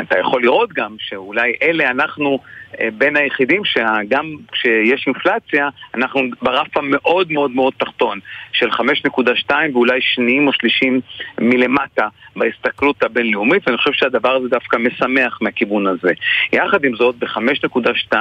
אתה 0.00 0.18
יכול 0.18 0.42
לראות 0.42 0.72
גם 0.72 0.96
שאולי 0.98 1.52
אלה 1.62 1.90
אנחנו 1.90 2.38
אה, 2.80 2.88
בין 2.98 3.16
היחידים 3.16 3.62
שגם 3.64 4.34
כשיש 4.52 5.06
אינפלציה, 5.06 5.68
אנחנו 5.94 6.20
ברף 6.42 6.76
המאוד 6.76 7.32
מאוד 7.32 7.50
מאוד 7.50 7.72
תחתון 7.78 8.18
של 8.52 8.70
5.2 8.70 9.50
ואולי 9.72 10.00
שניים 10.00 10.46
או 10.46 10.52
שלישים 10.52 11.00
מלמטה 11.40 12.08
בהסתכלות 12.36 13.02
הבינלאומית, 13.02 13.62
ואני 13.66 13.78
חושב 13.78 13.92
שהדבר 13.92 14.36
הזה 14.36 14.48
דווקא 14.48 14.76
משמח 14.76 15.38
מהכיוון 15.40 15.86
הזה. 15.86 16.12
יחד 16.52 16.84
עם 16.84 16.96
זאת, 16.96 17.14
ב-5.2 17.18 18.12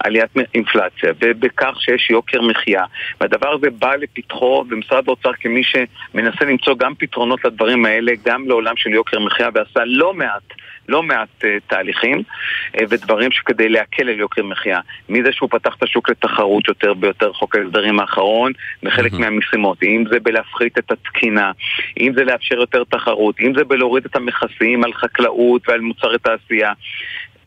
עליית 0.00 0.30
אינפלציה, 0.54 1.12
ובכך 1.20 1.76
שיש 1.80 2.10
יוקר 2.10 2.42
מחיה, 2.42 2.84
והדבר 3.20 3.48
הזה 3.54 3.70
בא 3.70 3.94
לפתחו, 3.94 4.64
ומשרד 4.70 5.04
האוצר 5.08 5.32
כמי 5.32 5.62
שמנסה 5.64 6.44
למצוא 6.44 6.74
גם 6.78 6.94
פתרונות 6.94 7.44
לדברים 7.44 7.84
האלה, 7.84 8.12
גם 8.24 8.48
לעולם 8.48 8.76
של 8.76 8.90
יוקר 8.90 9.18
מחיה, 9.18 9.48
ועשה 9.54 9.80
לא 9.84 10.14
מעט 10.14 10.42
לא 10.88 11.02
מעט 11.02 11.28
uh, 11.40 11.46
תהליכים 11.66 12.18
uh, 12.18 12.84
ודברים 12.88 13.32
שכדי 13.32 13.68
להקל 13.68 14.08
על 14.08 14.18
יוקר 14.18 14.42
מחיה. 14.42 14.80
מזה 15.08 15.32
שהוא 15.32 15.50
פתח 15.50 15.74
את 15.78 15.82
השוק 15.82 16.10
לתחרות 16.10 16.68
יותר 16.68 16.94
ביותר 16.94 17.32
חוק 17.32 17.56
ההסדרים 17.56 18.00
האחרון 18.00 18.52
בחלק. 18.82 19.12
מהמשימות, 19.12 19.82
אם 19.82 20.04
זה 20.10 20.20
בלהפחית 20.20 20.78
את 20.78 20.90
התקינה, 20.90 21.52
אם 22.00 22.12
זה 22.16 22.24
לאפשר 22.24 22.54
יותר 22.54 22.84
תחרות, 22.84 23.40
אם 23.40 23.52
זה 23.56 23.64
בלהוריד 23.64 24.04
את 24.04 24.16
המכסים 24.16 24.84
על 24.84 24.92
חקלאות 24.92 25.68
ועל 25.68 25.80
מוצרי 25.80 26.18
תעשייה. 26.18 26.72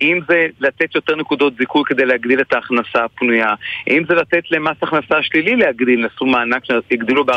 אם 0.01 0.19
זה 0.27 0.47
לתת 0.59 0.95
יותר 0.95 1.15
נקודות 1.15 1.53
זיכוי 1.57 1.83
כדי 1.85 2.05
להגדיל 2.05 2.41
את 2.41 2.53
ההכנסה 2.53 3.03
הפנויה, 3.03 3.53
אם 3.89 4.03
זה 4.07 4.15
לתת 4.15 4.51
למס 4.51 4.77
הכנסה 4.81 5.21
שלילי 5.21 5.55
להגדיל, 5.55 6.01
נעשו 6.01 6.25
מענק 6.25 6.65
שהגדילו 6.65 7.25
כן. 7.25 7.33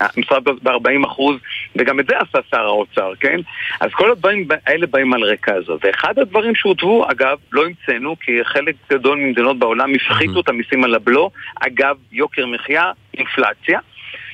המשרד 0.00 0.44
ב-40 0.44 1.06
אחוז, 1.06 1.36
וגם 1.76 2.00
את 2.00 2.06
זה 2.06 2.14
עשה 2.18 2.38
שר 2.50 2.60
האוצר, 2.60 3.12
כן? 3.20 3.40
אז 3.80 3.90
כל 3.92 4.10
הדברים 4.10 4.48
האלה 4.66 4.86
באים 4.86 5.14
על 5.14 5.22
רקע 5.22 5.54
הזו. 5.54 5.78
ואחד 5.82 6.18
הדברים 6.18 6.54
שהוטבו, 6.54 7.10
אגב, 7.10 7.38
לא 7.52 7.64
המצאנו, 7.66 8.16
כי 8.20 8.32
חלק 8.44 8.74
גדול 8.90 9.18
ממדינות 9.18 9.58
בעולם 9.58 9.94
הפחיתו 9.94 10.40
את 10.40 10.48
המיסים 10.48 10.84
על 10.84 10.94
הבלו, 10.94 11.30
אגב, 11.60 11.96
יוקר 12.12 12.46
מחיה, 12.46 12.92
אינפלציה. 13.14 13.80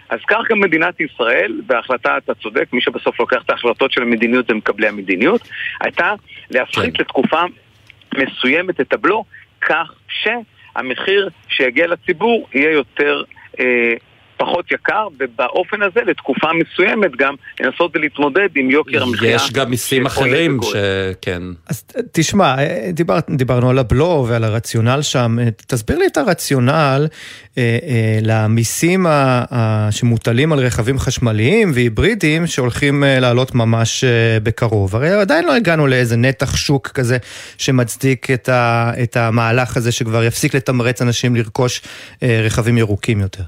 אז 0.09 0.21
כך 0.29 0.39
גם 0.51 0.61
מדינת 0.61 1.01
ישראל, 1.01 1.61
בהחלטה, 1.67 2.17
אתה 2.17 2.35
צודק, 2.35 2.73
מי 2.73 2.81
שבסוף 2.81 3.21
לוקח 3.21 3.43
את 3.45 3.51
ההחלטות 3.51 3.93
של 3.93 4.03
המדיניות 4.03 4.47
זה 4.47 4.55
מקבלי 4.55 4.89
המדיניות, 4.89 5.49
הייתה 5.81 6.15
להפחית 6.51 6.97
כן. 6.97 7.03
לתקופה 7.03 7.43
מסוימת 8.15 8.81
את 8.81 8.93
הבלו, 8.93 9.25
כך 9.61 9.93
שהמחיר 10.09 11.29
שיגיע 11.49 11.87
לציבור 11.87 12.49
יהיה 12.55 12.71
יותר 12.71 13.23
אה, 13.61 13.95
פחות 14.37 14.73
יקר, 14.73 15.09
ובאופן 15.19 15.83
הזה 15.83 16.01
לתקופה 16.07 16.49
מסוימת 16.53 17.11
גם 17.17 17.35
לנסות 17.61 17.91
ולהתמודד 17.95 18.49
עם 18.55 18.71
יוקר 18.71 19.03
המחיה. 19.03 19.35
יש 19.35 19.53
גם 19.53 19.71
מיסים 19.71 20.07
אחרים 20.07 20.59
שכן. 20.63 21.43
אז 21.69 21.85
תשמע, 22.13 22.57
דיבר, 22.93 23.19
דיברנו 23.31 23.71
על 23.71 23.79
הבלו 23.79 24.27
ועל 24.29 24.45
הרציונל 24.45 25.03
שם, 25.03 25.37
תסביר 25.67 25.99
לי 25.99 26.07
את 26.07 26.17
הרציונל 26.17 27.07
אה, 27.59 27.79
אה, 27.83 28.19
למיסים 28.23 29.07
ה, 29.07 29.89
שמוטלים 29.91 30.53
על 30.53 30.59
רכבים 30.59 30.99
חשמליים 30.99 31.71
והיברידיים 31.75 32.47
שהולכים 32.47 33.05
אה, 33.05 33.21
לעלות 33.21 33.55
ממש 33.55 34.05
אה, 34.05 34.41
בקרוב. 34.43 34.97
הרי 34.97 35.11
עדיין 35.11 35.45
לא 35.45 35.55
הגענו 35.55 35.87
לאיזה 35.87 36.17
נתח 36.17 36.57
שוק 36.57 36.89
כזה 36.89 37.19
שמצדיק 37.59 38.31
את, 38.31 38.49
ה, 38.49 38.93
את 39.03 39.17
המהלך 39.17 39.77
הזה 39.77 39.93
שכבר 39.93 40.25
יפסיק 40.25 40.55
לתמרץ 40.55 41.03
אנשים 41.03 41.37
לרכוש 41.37 41.83
אה, 42.23 42.41
רכבים 42.45 42.79
ירוקים 42.79 43.21
יותר. 43.21 43.43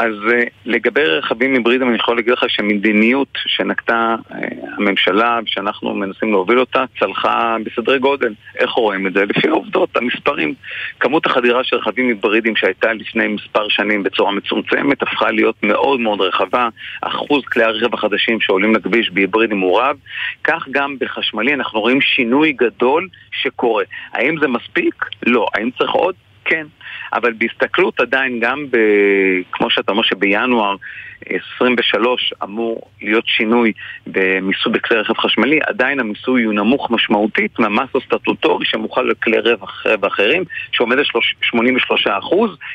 אז 0.00 0.14
uh, 0.28 0.50
לגבי 0.66 1.04
רכבים 1.04 1.54
היברידיים 1.54 1.90
אני 1.90 1.98
יכול 1.98 2.16
להגיד 2.16 2.32
לך 2.32 2.44
שמדיניות 2.48 3.28
שנקטה 3.46 4.16
uh, 4.30 4.34
הממשלה, 4.76 5.38
שאנחנו 5.46 5.94
מנסים 5.94 6.30
להוביל 6.32 6.60
אותה, 6.60 6.84
צלחה 7.00 7.56
בסדרי 7.64 7.98
גודל. 7.98 8.34
איך 8.58 8.70
רואים 8.70 9.06
את 9.06 9.12
זה? 9.12 9.24
לפי 9.24 9.48
העובדות, 9.48 9.96
המספרים. 9.96 10.54
כמות 11.00 11.26
החדירה 11.26 11.64
של 11.64 11.76
רכבים 11.76 12.08
היברידיים 12.08 12.56
שהייתה 12.56 12.92
לפני 12.92 13.28
מספר 13.28 13.68
שנים 13.68 14.02
בצורה 14.02 14.32
מצומצמת, 14.32 15.02
הפכה 15.02 15.30
להיות 15.30 15.56
מאוד 15.62 16.00
מאוד 16.00 16.20
רחבה. 16.20 16.68
אחוז 17.02 17.44
כלי 17.44 17.64
הרכב 17.64 17.94
החדשים 17.94 18.40
שעולים 18.40 18.74
לכביש 18.74 19.10
בהיברידים 19.10 19.60
הוא 19.60 19.80
רב. 19.80 19.96
כך 20.44 20.68
גם 20.70 20.96
בחשמלי 21.00 21.54
אנחנו 21.54 21.80
רואים 21.80 22.00
שינוי 22.00 22.52
גדול 22.52 23.08
שקורה. 23.32 23.84
האם 24.12 24.34
זה 24.40 24.48
מספיק? 24.48 24.94
לא. 25.26 25.46
האם 25.54 25.70
צריך 25.78 25.90
עוד? 25.90 26.14
כן. 26.50 26.66
אבל 27.12 27.32
בהסתכלות 27.38 28.00
עדיין 28.00 28.40
גם, 28.40 28.66
ב, 28.70 28.76
כמו 29.52 29.70
שאתה 29.70 29.92
אומר 29.92 30.02
שבינואר 30.02 30.76
23 31.56 32.32
אמור 32.42 32.80
להיות 33.02 33.24
שינוי 33.26 33.72
במיסוי 34.06 34.72
בכלי 34.72 34.96
רכב 34.96 35.14
חשמלי, 35.18 35.58
עדיין 35.66 36.00
המיסוי 36.00 36.42
הוא 36.42 36.54
נמוך 36.54 36.90
משמעותית 36.90 37.58
מהמס 37.58 37.88
הסטטוטורי 37.94 38.66
שמוכל 38.66 39.02
לכלי 39.02 39.38
רכב 39.38 40.04
אחרים, 40.04 40.44
שעומד 40.72 40.96
על 40.98 41.04
83% 41.54 41.56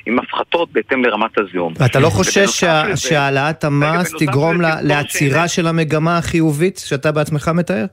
עם 0.06 0.20
הפחתות 0.20 0.72
בהתאם 0.72 1.06
לרמת 1.06 1.38
הזיהום. 1.38 1.74
ואתה 1.80 2.00
לא 2.00 2.10
חושש 2.10 2.64
שהעלאת 2.96 3.64
המס 3.64 4.14
תגרום 4.20 4.62
לעצירה 4.84 5.48
של 5.48 5.68
המגמה 5.68 6.18
החיובית 6.18 6.78
שאתה 6.86 7.12
בעצמך 7.12 7.52
מתאר? 7.54 7.86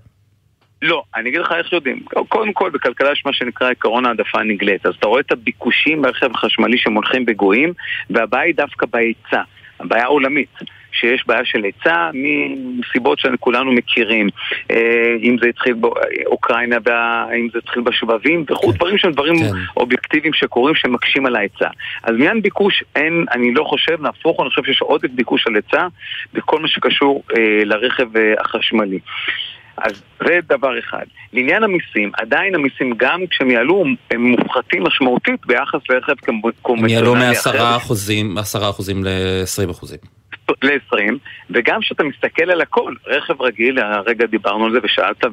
לא, 0.83 1.03
אני 1.17 1.29
אגיד 1.29 1.41
לך 1.41 1.53
איך 1.53 1.73
יודעים. 1.73 2.01
קודם 2.29 2.53
כל, 2.53 2.71
בכלכלה 2.71 3.13
יש 3.13 3.23
מה 3.27 3.33
שנקרא 3.33 3.71
עקרון 3.71 4.07
העדפה 4.07 4.41
הנגלית. 4.41 4.87
אז 4.87 4.95
אתה 4.99 5.07
רואה 5.07 5.21
את 5.21 5.33
הביקושים 5.33 6.03
ברכב 6.03 6.31
החשמלי 6.35 6.79
שהם 6.79 6.95
הולכים 6.95 7.27
בגויים, 7.27 7.73
והבעיה 8.11 8.45
היא 8.45 8.55
דווקא 8.55 8.87
בהיצע. 8.87 9.43
הבעיה 9.81 10.07
עולמית. 10.07 10.59
שיש 10.93 11.27
בעיה 11.27 11.45
של 11.45 11.65
היצע 11.65 12.11
מסיבות 12.15 13.19
שכולנו 13.19 13.73
מכירים. 13.73 14.29
אה, 14.71 15.17
אם 15.23 15.37
זה 15.43 15.49
התחיל 15.49 15.75
באוקראינה, 15.75 16.77
אם 17.39 17.49
זה 17.53 17.59
התחיל 17.59 17.83
בשבבים 17.83 18.45
וכו', 18.51 18.71
כן. 18.71 18.77
דברים 18.77 18.99
שהם 18.99 19.13
דברים 19.13 19.35
כן. 19.39 19.51
אובייקטיביים 19.77 20.35
שקורים 20.35 20.75
שמקשים 20.75 21.27
על 21.27 21.37
ההיצע. 21.37 21.69
אז 22.03 22.13
מעניין 22.13 22.43
ביקוש 22.43 22.85
אין, 22.97 23.25
אני 23.33 23.55
לא 23.55 23.65
חושב, 23.65 24.03
נהפוך, 24.03 24.41
אני 24.41 24.49
חושב 24.49 24.65
שיש 24.65 24.81
עודף 24.81 25.09
ביקוש 25.11 25.47
על 25.47 25.55
היצע 25.55 25.87
בכל 26.35 26.61
מה 26.61 26.69
שקשור 26.69 27.23
אה, 27.39 27.65
לרכב 27.65 28.17
אה, 28.17 28.35
החשמלי. 28.41 28.99
אז 29.77 30.03
זה 30.25 30.39
דבר 30.49 30.79
אחד. 30.79 31.05
לעניין 31.33 31.63
המיסים, 31.63 32.11
עדיין 32.15 32.55
המיסים 32.55 32.95
גם 32.97 33.21
כשהם 33.31 33.51
יעלו 33.51 33.85
הם 34.11 34.27
מופחתים 34.27 34.83
משמעותית 34.83 35.47
ביחס 35.47 35.81
לרכב 35.91 36.15
קונבנציונלי 36.63 37.39
אחר. 37.39 37.51
הם 37.51 37.57
יעלו 37.57 37.75
מ-10% 37.75 37.77
אחוזים, 37.77 38.39
אחוזים 38.39 39.05
ל-20%. 39.05 39.71
אחוזים. 39.71 39.99
ל-20, 40.63 40.97
וגם 41.51 41.81
כשאתה 41.81 42.03
מסתכל 42.05 42.51
על 42.51 42.61
הכל, 42.61 42.95
רכב 43.07 43.43
רגיל, 43.43 43.79
הרגע 43.79 44.27
דיברנו 44.27 44.65
על 44.65 44.73
זה 44.73 44.79
ושאלת 44.83 45.25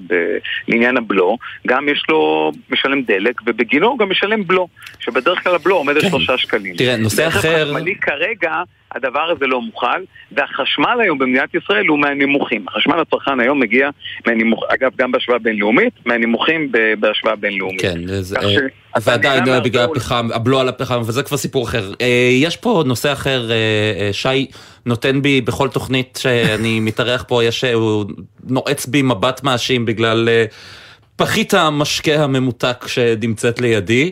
לעניין 0.67 0.97
הבלו, 0.97 1.37
גם 1.67 1.89
יש 1.89 2.03
לו, 2.09 2.51
משלם 2.69 3.01
דלק, 3.01 3.41
ובגינו 3.47 3.87
הוא 3.87 3.99
גם 3.99 4.09
משלם 4.09 4.47
בלו, 4.47 4.67
שבדרך 4.99 5.43
כלל 5.43 5.55
הבלו 5.55 5.75
עומד 5.75 5.95
על 5.95 6.01
כן. 6.01 6.09
שלושה 6.09 6.37
שקלים. 6.37 6.75
תראה, 6.75 6.97
נושא 6.97 7.27
אחר... 7.27 7.39
רכב 7.39 7.65
חשמלי 7.65 7.95
כרגע... 7.95 8.51
הדבר 8.95 9.31
הזה 9.35 9.47
לא 9.47 9.61
מוכל, 9.61 10.01
והחשמל 10.31 10.97
היום 11.01 11.17
במדינת 11.17 11.55
ישראל 11.55 11.87
הוא 11.87 11.99
מהנמוכים. 11.99 12.65
החשמל 12.67 13.01
לצרכן 13.01 13.39
היום 13.39 13.59
מגיע, 13.59 13.89
מהנמוך, 14.27 14.63
אגב, 14.69 14.91
גם 14.97 15.11
בהשוואה 15.11 15.39
בינלאומית, 15.39 15.93
מהנמוכים 16.05 16.71
בהשוואה 16.99 17.35
בינלאומית. 17.35 17.81
כן, 17.81 17.97
זה... 18.21 18.37
ועדיין 19.01 19.43
בגלל 19.63 19.83
הפחם, 19.83 20.27
הבלו 20.33 20.59
על 20.59 20.69
הפחם, 20.69 21.01
וזה 21.05 21.23
כבר 21.23 21.37
סיפור 21.37 21.63
אחר. 21.63 21.91
אה, 22.01 22.29
יש 22.33 22.57
פה 22.57 22.83
נושא 22.85 23.13
אחר, 23.13 23.51
אה, 23.51 23.55
אה, 23.55 24.13
שי 24.13 24.47
נותן 24.85 25.21
בי 25.21 25.41
בכל 25.41 25.69
תוכנית 25.69 26.19
שאני 26.21 26.79
מתארח 26.87 27.25
פה, 27.27 27.43
יש, 27.43 27.63
הוא 27.63 28.05
נועץ 28.43 28.85
בי 28.85 29.01
מבט 29.01 29.43
מאשים 29.43 29.85
בגלל... 29.85 30.29
פחית 31.15 31.53
המשקה 31.53 32.23
הממותק 32.23 32.85
שנמצאת 32.87 33.61
לידי. 33.61 34.11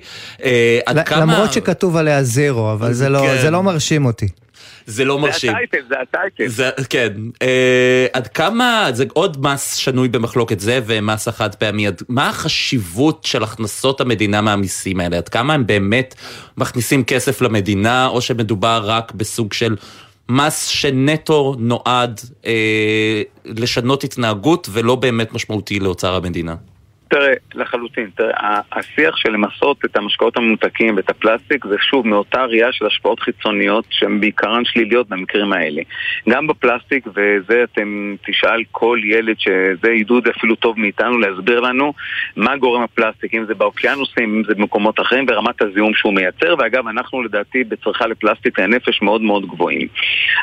עד 0.85 1.07
כמה... 1.07 1.21
למרות 1.21 1.53
שכתוב 1.53 1.95
עליה 1.95 2.23
זרו, 2.23 2.71
אבל 2.71 2.93
זה 2.93 3.09
לא, 3.09 3.19
כן. 3.19 3.41
זה 3.41 3.51
לא 3.51 3.63
מרשים 3.63 4.05
אותי. 4.05 4.27
זה 4.87 5.05
לא 5.05 5.19
מרשים. 5.19 5.51
זה 5.51 5.57
הטייטל, 5.57 5.87
זה 5.89 5.95
הטייטל. 6.01 6.47
זה, 6.47 6.69
כן. 6.89 7.13
אה, 7.41 8.07
עד 8.13 8.27
כמה, 8.27 8.87
זה 8.93 9.05
עוד 9.13 9.41
מס 9.41 9.75
שנוי 9.75 10.07
במחלוקת 10.07 10.59
זה 10.59 10.79
ומס 10.85 11.27
החד 11.27 11.55
פעמי, 11.55 11.87
עד, 11.87 12.01
מה 12.09 12.29
החשיבות 12.29 13.23
של 13.23 13.43
הכנסות 13.43 14.01
המדינה 14.01 14.41
מהמיסים 14.41 14.99
האלה? 14.99 15.17
עד 15.17 15.29
כמה 15.29 15.53
הם 15.53 15.67
באמת 15.67 16.15
מכניסים 16.57 17.03
כסף 17.03 17.41
למדינה, 17.41 18.07
או 18.07 18.21
שמדובר 18.21 18.81
רק 18.85 19.11
בסוג 19.11 19.53
של 19.53 19.75
מס 20.29 20.67
שנטו 20.67 21.55
נועד 21.59 22.21
אה, 22.45 23.21
לשנות 23.45 24.03
התנהגות 24.03 24.69
ולא 24.71 24.95
באמת 24.95 25.33
משמעותי 25.33 25.79
לאוצר 25.79 26.15
המדינה? 26.15 26.55
תראה, 27.09 27.33
לחלוטין, 27.55 28.09
תראה, 28.15 28.61
השיח 28.71 29.15
של 29.15 29.29
למסות 29.31 29.85
את 29.85 29.97
המשקאות 29.97 30.37
הממותקים 30.37 30.95
ואת 30.95 31.09
הפלסטיק 31.09 31.65
זה 31.65 31.75
שוב 31.79 32.07
מאותה 32.07 32.45
ראייה 32.45 32.71
של 32.71 32.85
השפעות 32.85 33.19
חיצוניות 33.19 33.85
שהן 33.89 34.19
בעיקרן 34.19 34.65
שליליות 34.65 35.09
במקרים 35.09 35.53
האלה. 35.53 35.81
גם 36.29 36.47
בפלסטיק, 36.47 37.07
וזה 37.07 37.63
אתם 37.63 38.15
תשאל 38.27 38.63
כל 38.71 38.99
ילד 39.03 39.39
שזה 39.39 39.91
עידוד 39.91 40.27
אפילו 40.27 40.55
טוב 40.55 40.79
מאיתנו 40.79 41.17
להסביר 41.19 41.59
לנו 41.59 41.93
מה 42.35 42.57
גורם 42.57 42.83
הפלסטיק, 42.83 43.33
אם 43.33 43.45
זה 43.45 43.53
באוקיינוסים, 43.55 44.35
אם 44.35 44.43
זה 44.47 44.55
במקומות 44.55 44.99
אחרים, 44.99 45.25
ורמת 45.29 45.61
הזיהום 45.61 45.93
שהוא 45.93 46.13
מייצר, 46.13 46.55
ואגב, 46.59 46.87
אנחנו 46.87 47.23
לדעתי 47.23 47.63
בצריכה 47.63 48.07
לפלסטיק 48.07 48.59
לנפש 48.59 49.01
מאוד 49.01 49.21
מאוד 49.21 49.45
גבוהים. 49.45 49.87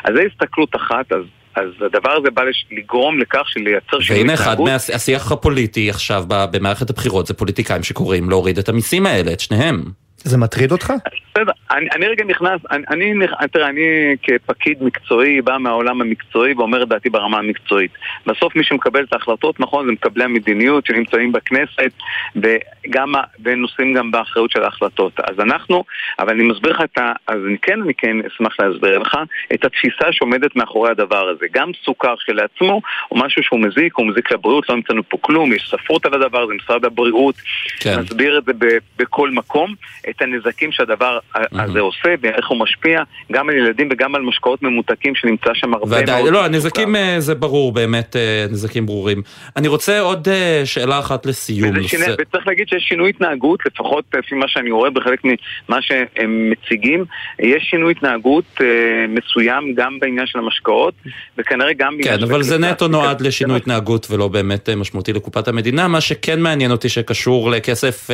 אז 0.03 0.13
זו 0.15 0.21
הסתכלות 0.21 0.75
אחת, 0.75 1.11
אז 1.11 1.23
אז 1.55 1.85
הדבר 1.85 2.11
הזה 2.11 2.31
בא. 2.31 2.41
לגרום 2.71 3.19
לכך 3.19 3.43
שלייצר 3.45 3.99
שינוי. 3.99 4.21
והנה 4.21 4.33
אחד 4.33 4.61
מהשיח 4.61 5.31
הפוליטי 5.31 5.89
עכשיו 5.89 6.23
במערכת 6.27 6.89
הבחירות 6.89 7.27
זה 7.27 7.33
פוליטיקאים 7.33 7.83
שקוראים 7.83 8.29
להוריד 8.29 8.57
את 8.57 8.69
המיסים 8.69 9.05
האלה, 9.05 9.33
את 9.33 9.39
שניהם. 9.39 9.83
זה 10.25 10.37
מטריד 10.37 10.71
אותך? 10.71 10.93
בסדר, 11.31 11.51
אני, 11.71 11.87
אני 11.95 12.07
רגע 12.07 12.23
נכנס, 12.25 12.61
אני, 12.71 13.11
אני, 13.11 13.27
תראה, 13.51 13.69
אני 13.69 14.15
כפקיד 14.23 14.83
מקצועי 14.83 15.41
בא 15.41 15.57
מהעולם 15.57 16.01
המקצועי 16.01 16.53
ואומר 16.53 16.83
את 16.83 16.87
דעתי 16.87 17.09
ברמה 17.09 17.37
המקצועית. 17.37 17.91
בסוף 18.25 18.55
מי 18.55 18.63
שמקבל 18.63 19.03
את 19.03 19.13
ההחלטות, 19.13 19.59
נכון, 19.59 19.85
זה 19.85 19.91
מקבלי 19.91 20.23
המדיניות 20.23 20.85
שנמצאים 20.85 21.31
בכנסת 21.31 21.91
וגם, 22.35 23.13
ונושאים 23.43 23.93
גם 23.93 24.11
באחריות 24.11 24.51
של 24.51 24.63
ההחלטות. 24.63 25.19
אז 25.19 25.39
אנחנו, 25.39 25.83
אבל 26.19 26.33
אני 26.33 26.43
מסביר 26.43 26.71
לך 26.71 26.81
את 26.81 26.97
ה... 26.97 27.11
אז 27.27 27.39
אני 27.47 27.57
כן, 27.61 27.81
אני 27.81 27.93
כן 27.93 28.17
אשמח 28.27 28.59
להסביר 28.59 28.99
לך 28.99 29.17
את 29.53 29.65
התפיסה 29.65 30.11
שעומדת 30.11 30.55
מאחורי 30.55 30.91
הדבר 30.91 31.29
הזה. 31.29 31.45
גם 31.53 31.71
סוכר 31.85 32.15
כשלעצמו 32.15 32.81
הוא 33.07 33.19
משהו 33.19 33.43
שהוא 33.43 33.59
מזיק, 33.59 33.93
הוא 33.95 34.07
מזיק 34.07 34.31
לבריאות, 34.31 34.69
לא 34.69 34.73
המצאנו 34.73 35.09
פה 35.09 35.17
כלום, 35.21 35.53
יש 35.53 35.71
ספרות 35.71 36.05
על 36.05 36.13
הדבר 36.13 36.41
הזה, 36.43 36.53
משרד 36.53 36.85
הבריאות 36.85 37.35
כן. 37.79 37.99
מסביר 37.99 38.37
את 38.37 38.45
זה 38.45 38.51
בכל 38.97 39.29
מקום. 39.29 39.75
את 40.15 40.21
הנזקים 40.21 40.71
שהדבר 40.71 41.19
הזה 41.51 41.79
עושה 41.79 42.09
ואיך 42.21 42.47
הוא 42.47 42.59
משפיע 42.59 43.03
גם 43.31 43.49
על 43.49 43.55
ילדים 43.55 43.89
וגם 43.91 44.15
על 44.15 44.21
משקאות 44.21 44.63
ממותקים 44.63 45.15
שנמצא 45.15 45.49
שם 45.53 45.73
הרבה 45.73 45.97
ודאי, 46.01 46.21
מאוד. 46.21 46.33
לא, 46.33 46.45
הנזקים 46.45 46.95
אה, 46.95 47.15
זה 47.19 47.35
ברור, 47.35 47.71
באמת 47.71 48.15
אה, 48.15 48.45
נזקים 48.51 48.85
ברורים. 48.85 49.21
אני 49.55 49.67
רוצה 49.67 49.99
עוד 49.99 50.27
אה, 50.29 50.61
שאלה 50.65 50.99
אחת 50.99 51.25
לסיום. 51.25 51.83
שיני, 51.87 52.05
וצריך 52.19 52.47
להגיד 52.47 52.67
שיש 52.67 52.83
שינוי 52.83 53.09
התנהגות, 53.09 53.59
לפחות 53.65 54.05
לפי 54.17 54.35
מה 54.35 54.47
שאני 54.47 54.71
רואה 54.71 54.89
בחלק 54.89 55.19
ממה 55.23 55.81
שהם 55.81 56.49
מציגים, 56.49 57.05
יש 57.39 57.63
שינוי 57.69 57.91
התנהגות 57.91 58.61
מסוים 59.09 59.73
גם 59.75 59.99
בעניין 59.99 60.27
של 60.27 60.39
המשקאות, 60.39 60.93
וכנראה 61.37 61.73
גם 61.73 61.97
כן, 62.03 62.23
אבל 62.23 62.43
זה 62.43 62.57
נטו 62.57 62.87
נועד 62.87 63.21
לשינוי 63.21 63.57
התנהגות 63.57 64.07
ולא 64.11 64.27
באמת 64.27 64.69
משמעותי 64.69 65.13
לקופת 65.13 65.47
המדינה. 65.47 65.87
מה 65.87 66.01
שכן 66.01 66.39
מעניין 66.39 66.71
אותי 66.71 66.89
שקשור 66.89 67.51
לכסף... 67.51 68.09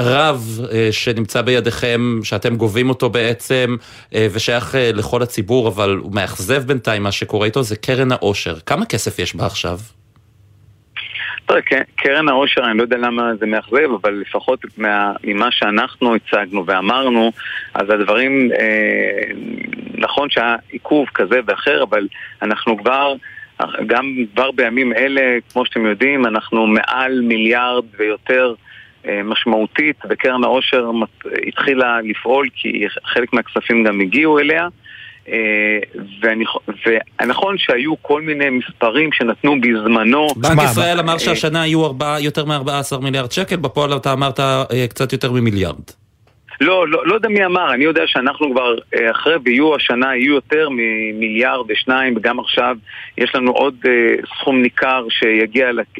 רב 0.00 0.60
אה, 0.72 0.88
שנמצא 0.90 1.42
בידיכם, 1.42 2.20
שאתם 2.22 2.56
גובים 2.56 2.88
אותו 2.88 3.10
בעצם, 3.10 3.76
אה, 4.14 4.26
ושייך 4.32 4.74
אה, 4.74 4.90
לכל 4.94 5.22
הציבור, 5.22 5.68
אבל 5.68 5.96
הוא 6.02 6.14
מאכזב 6.14 6.62
בינתיים 6.62 7.02
מה 7.02 7.12
שקורה 7.12 7.46
איתו, 7.46 7.62
זה 7.62 7.76
קרן 7.76 8.12
העושר. 8.12 8.54
כמה 8.66 8.86
כסף 8.86 9.18
יש 9.18 9.36
בה 9.36 9.46
עכשיו? 9.46 9.78
תראה, 11.46 11.82
קרן 11.96 12.28
העושר, 12.28 12.60
אני 12.64 12.78
לא 12.78 12.82
יודע 12.82 12.96
למה 12.96 13.30
זה 13.40 13.46
מאכזב, 13.46 13.90
אבל 14.02 14.12
לפחות 14.12 14.64
מה, 14.78 15.12
ממה 15.24 15.50
שאנחנו 15.50 16.14
הצגנו 16.14 16.66
ואמרנו, 16.66 17.32
אז 17.74 17.90
הדברים, 17.90 18.50
אה, 18.52 19.34
נכון 19.94 20.30
שהיה 20.30 20.56
עיכוב 20.70 21.06
כזה 21.14 21.40
ואחר, 21.46 21.82
אבל 21.82 22.08
אנחנו 22.42 22.76
כבר, 22.78 23.14
גם 23.86 24.04
כבר 24.34 24.50
בימים 24.50 24.92
אלה, 24.92 25.38
כמו 25.52 25.66
שאתם 25.66 25.86
יודעים, 25.86 26.26
אנחנו 26.26 26.66
מעל 26.66 27.20
מיליארד 27.20 27.84
ויותר 27.98 28.54
משמעותית, 29.24 29.96
וקרן 30.10 30.44
העושר 30.44 30.90
התחילה 31.48 32.00
לפעול 32.04 32.48
כי 32.54 32.84
חלק 33.04 33.32
מהכספים 33.32 33.84
גם 33.84 34.00
הגיעו 34.00 34.38
אליה. 34.38 34.68
אה, 35.28 35.78
ונכון 37.20 37.58
שהיו 37.58 38.02
כל 38.02 38.22
מיני 38.22 38.50
מספרים 38.50 39.12
שנתנו 39.12 39.60
בזמנו. 39.60 40.26
בנק 40.36 40.58
ישראל 40.70 40.98
אמר 40.98 41.18
שהשנה 41.18 41.62
היו 41.62 41.90
יותר 42.20 42.44
מ-14 42.44 42.98
מיליארד 43.00 43.32
שקל, 43.32 43.56
בפועל 43.56 43.96
אתה 43.96 44.12
אמרת 44.12 44.40
אה, 44.40 44.86
קצת 44.88 45.12
יותר 45.12 45.32
ממיליארד. 45.32 45.82
לא, 46.60 46.88
לא, 46.88 47.06
לא 47.06 47.14
יודע 47.14 47.28
מי 47.28 47.44
אמר, 47.44 47.74
אני 47.74 47.84
יודע 47.84 48.02
שאנחנו 48.06 48.52
כבר 48.52 48.78
אה, 48.94 49.10
אחרי 49.10 49.34
ויהיו 49.44 49.74
השנה, 49.74 50.16
יהיו 50.16 50.34
יותר 50.34 50.68
ממיליארד 50.70 51.64
ושניים, 51.68 52.16
וגם 52.16 52.40
עכשיו 52.40 52.76
יש 53.18 53.34
לנו 53.34 53.52
עוד 53.52 53.74
אה, 53.86 54.14
סכום 54.38 54.62
ניכר 54.62 55.06
שיגיע 55.10 55.72
לק, 55.72 55.98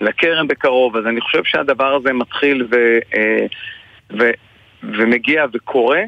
לקרן 0.00 0.48
בקרוב, 0.48 0.96
אז 0.96 1.06
אני 1.06 1.20
חושב 1.20 1.44
שהדבר 1.44 1.94
הזה 1.94 2.12
מתחיל 2.12 2.66
ו, 2.70 2.98
אה, 3.16 3.46
ו, 4.18 4.30
ומגיע 4.82 5.44
וקורה, 5.52 6.02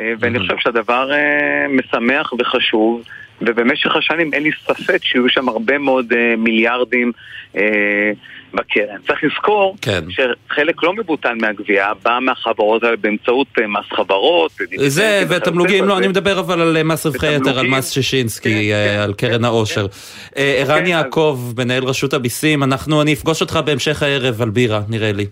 אה, 0.00 0.12
ואני 0.18 0.38
חושב 0.38 0.56
שהדבר 0.58 1.12
אה, 1.12 1.66
משמח 1.68 2.32
וחשוב. 2.38 3.02
ובמשך 3.46 3.96
השנים 3.96 4.34
אין 4.34 4.42
לי 4.42 4.50
ספק 4.66 5.04
שיהיו 5.04 5.28
שם 5.28 5.48
הרבה 5.48 5.78
מאוד 5.78 6.12
אה, 6.12 6.34
מיליארדים 6.38 7.12
אה, 7.56 8.12
בקרן. 8.54 8.96
צריך 9.06 9.24
לזכור 9.24 9.76
כן. 9.80 10.04
שחלק 10.10 10.82
לא 10.82 10.92
מבוטל 10.92 11.34
מהגבייה 11.34 11.92
בא 12.02 12.18
מהחברות 12.22 12.84
האלה 12.84 12.96
באמצעות 12.96 13.46
אה, 13.60 13.66
מס 13.66 13.86
חברות. 13.96 14.52
זה 14.86 15.24
ותמלוגים, 15.28 15.88
לא, 15.88 15.98
אני 15.98 16.08
מדבר 16.08 16.40
אבל 16.40 16.60
על 16.60 16.76
אה, 16.76 16.82
מס 16.82 17.06
רווחי 17.06 17.36
יתר, 17.36 17.58
על 17.58 17.66
מס 17.66 17.90
שישינסקי, 17.90 18.70
כן, 18.70 18.74
אה, 18.74 18.94
כן, 18.96 19.00
על 19.00 19.12
קרן 19.14 19.38
כן, 19.38 19.44
העושר. 19.44 19.86
ערן 20.34 20.86
יעקב, 20.86 21.40
מנהל 21.56 21.84
רשות 21.84 22.14
הביסים, 22.14 22.62
אנחנו, 22.62 23.02
אני 23.02 23.12
אפגוש 23.12 23.40
אותך 23.40 23.60
בהמשך 23.64 24.02
הערב 24.02 24.42
על 24.42 24.50
בירה, 24.50 24.80
נראה 24.88 25.12
לי. 25.12 25.26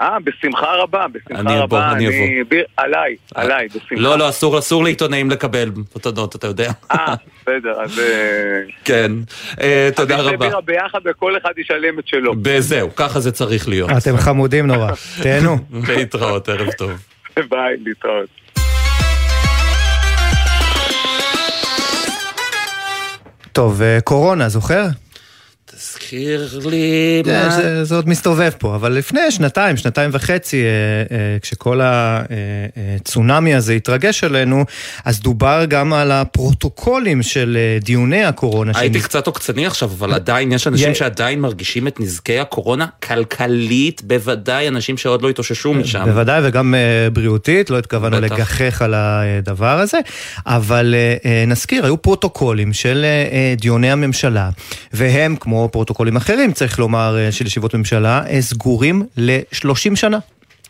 אה, 0.00 0.16
בשמחה 0.24 0.66
רבה, 0.76 1.06
בשמחה 1.12 1.40
אני 1.40 1.58
רבה. 1.58 1.66
בוא, 1.66 1.96
אני 1.96 2.06
אבוא. 2.08 2.44
ביר, 2.48 2.64
עליי, 2.76 3.16
עליי, 3.34 3.68
בשמחה. 3.68 3.94
לא, 3.96 4.18
לא, 4.18 4.28
אסור, 4.28 4.58
אסור 4.58 4.84
לעיתונאים 4.84 5.30
לקבל 5.30 5.70
מתנות, 5.96 6.36
אתה 6.36 6.46
יודע. 6.46 6.70
אה, 6.92 7.14
בסדר, 7.42 7.80
אז... 7.82 7.98
אה, 7.98 8.60
כן, 8.84 9.12
אה, 9.60 9.88
תודה 9.96 10.16
רבה. 10.20 10.30
אז 10.30 10.38
בירה 10.38 10.60
ביחד 10.60 11.00
וכל 11.04 11.36
אחד 11.36 11.50
ישלם 11.58 11.98
את 11.98 12.08
שלו. 12.08 12.34
וזהו, 12.44 12.94
ככה 12.96 13.20
זה 13.20 13.32
צריך 13.32 13.68
להיות. 13.68 13.90
אתם 13.90 14.16
חמודים 14.16 14.66
נורא, 14.66 14.90
תהנו. 15.22 15.56
להתראות, 15.88 16.48
ערב 16.48 16.70
טוב. 16.72 16.90
ביי, 17.48 17.76
להתראות. 17.84 18.28
טוב, 23.52 23.82
אה, 23.82 23.98
קורונה, 24.04 24.48
זוכר? 24.48 24.84
תזכיר 25.80 26.60
לי 26.64 27.22
זה, 27.24 27.32
מה... 27.32 27.50
זה, 27.50 27.84
זה 27.84 27.94
עוד 27.94 28.08
מסתובב 28.08 28.50
פה, 28.58 28.74
אבל 28.74 28.92
לפני 28.92 29.30
שנתיים, 29.30 29.76
שנתיים 29.76 30.10
וחצי, 30.12 30.56
אה, 30.56 30.70
אה, 31.16 31.36
כשכל 31.42 31.80
הצונאמי 31.82 33.54
הזה 33.54 33.72
התרגש 33.72 34.24
עלינו, 34.24 34.64
אז 35.04 35.20
דובר 35.20 35.64
גם 35.68 35.92
על 35.92 36.12
הפרוטוקולים 36.12 37.22
של 37.22 37.56
אה, 37.60 37.78
דיוני 37.80 38.24
הקורונה. 38.24 38.72
הייתי 38.74 38.98
שנ... 38.98 39.04
קצת 39.04 39.26
עוקצני 39.26 39.66
עכשיו, 39.66 39.90
אבל 39.98 40.14
עדיין 40.14 40.52
יש 40.52 40.66
אנשים 40.66 40.94
שעדיין 40.94 41.40
מרגישים 41.40 41.88
את 41.88 42.00
נזקי 42.00 42.38
הקורונה 42.38 42.86
כלכלית, 43.02 44.02
בוודאי 44.04 44.68
אנשים 44.68 44.96
שעוד 44.96 45.22
לא 45.22 45.28
התאוששו 45.28 45.74
משם. 45.74 46.04
בוודאי, 46.04 46.40
וגם 46.44 46.74
בריאותית, 47.12 47.70
לא 47.70 47.78
התכוונו 47.78 48.20
לגחך 48.20 48.82
על 48.82 48.94
הדבר 48.96 49.78
הזה, 49.78 49.98
אבל 50.46 50.94
נזכיר, 51.46 51.84
היו 51.84 52.02
פרוטוקולים 52.02 52.72
של 52.72 53.04
דיוני 53.56 53.90
הממשלה, 53.90 54.50
והם, 54.92 55.36
כמו 55.36 55.69
פרוטוקולים 55.72 56.16
אחרים, 56.16 56.52
צריך 56.52 56.78
לומר, 56.78 57.18
אה, 57.18 57.32
של 57.32 57.46
ישיבות 57.46 57.74
ממשלה, 57.74 58.22
אה, 58.30 58.42
סגורים 58.42 59.02
ל-30 59.16 59.96
שנה. 59.96 60.18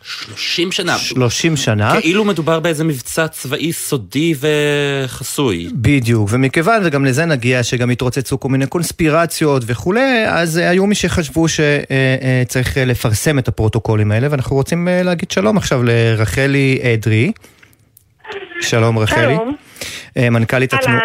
30 0.03 0.71
שנה. 0.71 0.97
30 0.97 1.57
שנה. 1.57 2.01
כאילו 2.01 2.25
מדובר 2.25 2.59
באיזה 2.59 2.83
מבצע 2.83 3.27
צבאי 3.27 3.73
סודי 3.73 4.33
וחסוי. 4.39 5.69
בדיוק, 5.73 6.29
ומכיוון, 6.31 6.81
וגם 6.85 7.05
לזה 7.05 7.25
נגיע, 7.25 7.63
שגם 7.63 7.89
התרוצצו 7.89 8.39
כל 8.39 8.49
מיני 8.49 8.67
קונספירציות 8.67 9.63
וכולי, 9.65 10.27
אז 10.27 10.57
אה, 10.57 10.69
היו 10.69 10.85
מי 10.85 10.95
שחשבו 10.95 11.45
שצריך 11.47 12.77
לפרסם 12.77 13.39
את 13.39 13.47
הפרוטוקולים 13.47 14.11
האלה, 14.11 14.27
ואנחנו 14.31 14.55
רוצים 14.55 14.87
להגיד 14.91 15.31
שלום 15.31 15.57
עכשיו 15.57 15.83
לרחלי 15.83 16.79
אדרי. 16.93 17.31
שלום 18.61 18.99
רחלי. 18.99 19.35
שלום. 19.35 19.55
מנכ"לית 20.31 20.73
התנועה. 20.73 20.99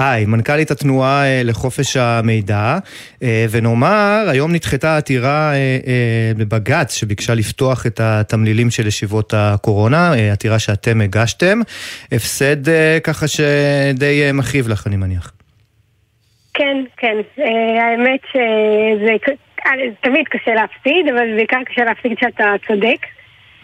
היי, 0.00 0.26
מנכ"לית 0.26 0.70
התנועה 0.70 1.24
אה, 1.24 1.42
לחופש 1.44 1.96
המידע, 1.96 2.78
אה, 3.22 3.46
ונאמר, 3.50 4.26
היום 4.30 4.52
נדחתה 4.52 4.96
עתירה 4.96 5.52
אה, 5.54 6.32
בבג"ץ 6.36 6.94
שביקשה 6.94 7.34
לפתוח 7.34 7.86
את 7.86 8.00
התמלילים 8.00 8.70
של 8.70 8.86
ישיבות 8.86 9.34
הקורונה, 9.36 10.12
עתירה 10.32 10.58
שאתם 10.58 11.00
הגשתם. 11.00 11.60
הפסד 12.12 12.56
ככה 13.04 13.28
שדי 13.28 14.30
מכאיב 14.34 14.68
לך, 14.68 14.86
אני 14.86 14.96
מניח. 14.96 15.32
כן, 16.54 16.76
כן. 16.96 17.16
האמת 17.80 18.20
שזה 18.32 19.32
תמיד 20.00 20.28
קשה 20.28 20.54
להפסיד, 20.54 21.06
אבל 21.14 21.36
בעיקר 21.36 21.58
קשה 21.64 21.84
להפסיד 21.84 22.12
כשאתה 22.16 22.44
צודק. 22.68 23.06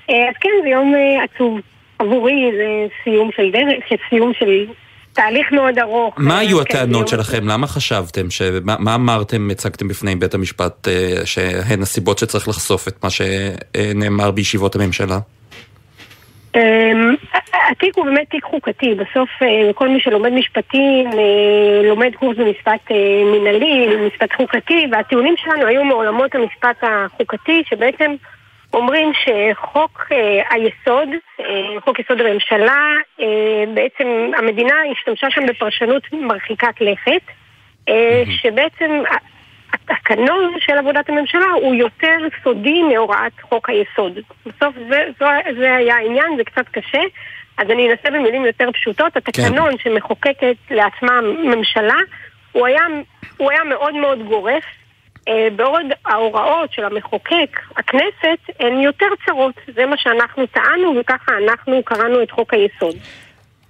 אז 0.09 0.35
כן, 0.41 0.51
זה 0.63 0.69
יום 0.69 0.95
עצוב. 1.25 1.61
עבורי 1.99 2.51
זה 2.57 2.95
סיום 3.05 3.31
של 3.37 3.51
דרך, 3.51 4.01
סיום 4.11 4.33
של 4.39 4.67
תהליך 5.17 5.53
מאוד 5.53 5.79
ארוך. 5.79 6.15
מה 6.17 6.39
היו 6.39 6.57
כן, 6.57 6.63
הטענות 6.63 7.09
שלכם? 7.09 7.49
למה 7.49 7.67
חשבתם? 7.67 8.27
מה 8.65 8.95
אמרתם, 8.95 9.51
הצגתם 9.51 9.89
בפני 9.89 10.17
בית 10.17 10.35
המשפט 10.35 10.89
אה, 10.89 11.27
שהן 11.27 11.83
הסיבות 11.83 12.19
שצריך 12.19 12.49
לחשוף 12.49 12.89
את 12.89 13.05
מה 13.05 13.09
שנאמר 13.11 14.31
בישיבות 14.31 14.77
הממשלה? 14.77 15.19
אמ, 16.55 17.15
התיק 17.71 17.97
הוא 17.97 18.05
באמת 18.05 18.31
תיק 18.31 18.45
חוקתי, 18.45 18.95
בסוף 18.95 19.29
אה, 19.43 19.73
כל 19.75 19.89
מי 19.89 20.01
שלומד 20.01 20.33
משפטים 20.33 21.07
אה, 21.07 21.89
לומד 21.89 22.11
קורס 22.19 22.37
במשפט 22.37 22.91
מנהלי, 23.33 23.87
משפט 24.07 24.33
חוקתי, 24.37 24.87
והטיעונים 24.93 25.35
שלנו 25.37 25.67
היו 25.67 25.85
מעולמות 25.85 26.35
המשפט 26.35 26.77
החוקתי 26.83 27.63
שבעצם 27.69 28.15
אומרים 28.73 29.13
שחוק 29.15 30.07
אה, 30.13 30.43
היסוד, 30.51 31.09
אה, 31.41 31.81
חוק 31.81 31.99
יסוד 31.99 32.21
הממשלה, 32.21 32.93
אה, 33.21 33.65
בעצם 33.75 34.31
המדינה 34.39 34.75
השתמשה 34.93 35.27
שם 35.31 35.47
בפרשנות 35.47 36.03
מרחיקת 36.13 36.81
לכת, 36.81 37.23
שבעצם 38.43 39.03
התקנון 39.73 40.55
של 40.61 40.79
עבודת 40.79 41.09
הממשלה 41.09 41.47
הוא 41.63 41.75
יותר 41.75 42.19
סודי 42.45 42.83
מהוראת 42.83 43.33
חוק 43.41 43.71
היסוד. 43.71 44.19
בסוף 44.47 44.75
זה, 44.89 45.05
זה, 45.19 45.27
זה 45.59 45.75
היה 45.75 45.97
העניין, 45.97 46.37
זה 46.37 46.45
קצת 46.45 46.69
קשה, 46.69 47.01
אז 47.59 47.71
אני 47.71 47.91
אנסה 47.91 48.11
במילים 48.11 48.45
יותר 48.45 48.73
פשוטות. 48.73 49.17
התקנון 49.17 49.71
כן. 49.71 49.79
שמחוקקת 49.79 50.57
לעצמה 50.71 51.21
ממשלה, 51.21 51.99
הוא 52.53 52.67
היה, 52.67 52.83
הוא 53.37 53.51
היה 53.51 53.65
מאוד 53.65 53.95
מאוד 53.95 54.19
גורף. 54.29 54.65
אה, 55.29 55.49
בעוד 55.57 55.87
ההוראות 56.07 56.73
של 56.73 56.85
המחוקק, 56.85 57.61
הכנסת, 57.77 58.61
הן 58.61 58.81
יותר 58.81 59.07
צרות. 59.27 59.55
זה 59.75 59.87
מה 59.87 59.97
שאנחנו 59.97 60.47
טענו, 60.47 60.95
וככה 61.01 61.33
אנחנו 61.45 61.83
קראנו 61.85 62.23
את 62.23 62.31
חוק 62.31 62.55
היסוד. 62.55 62.97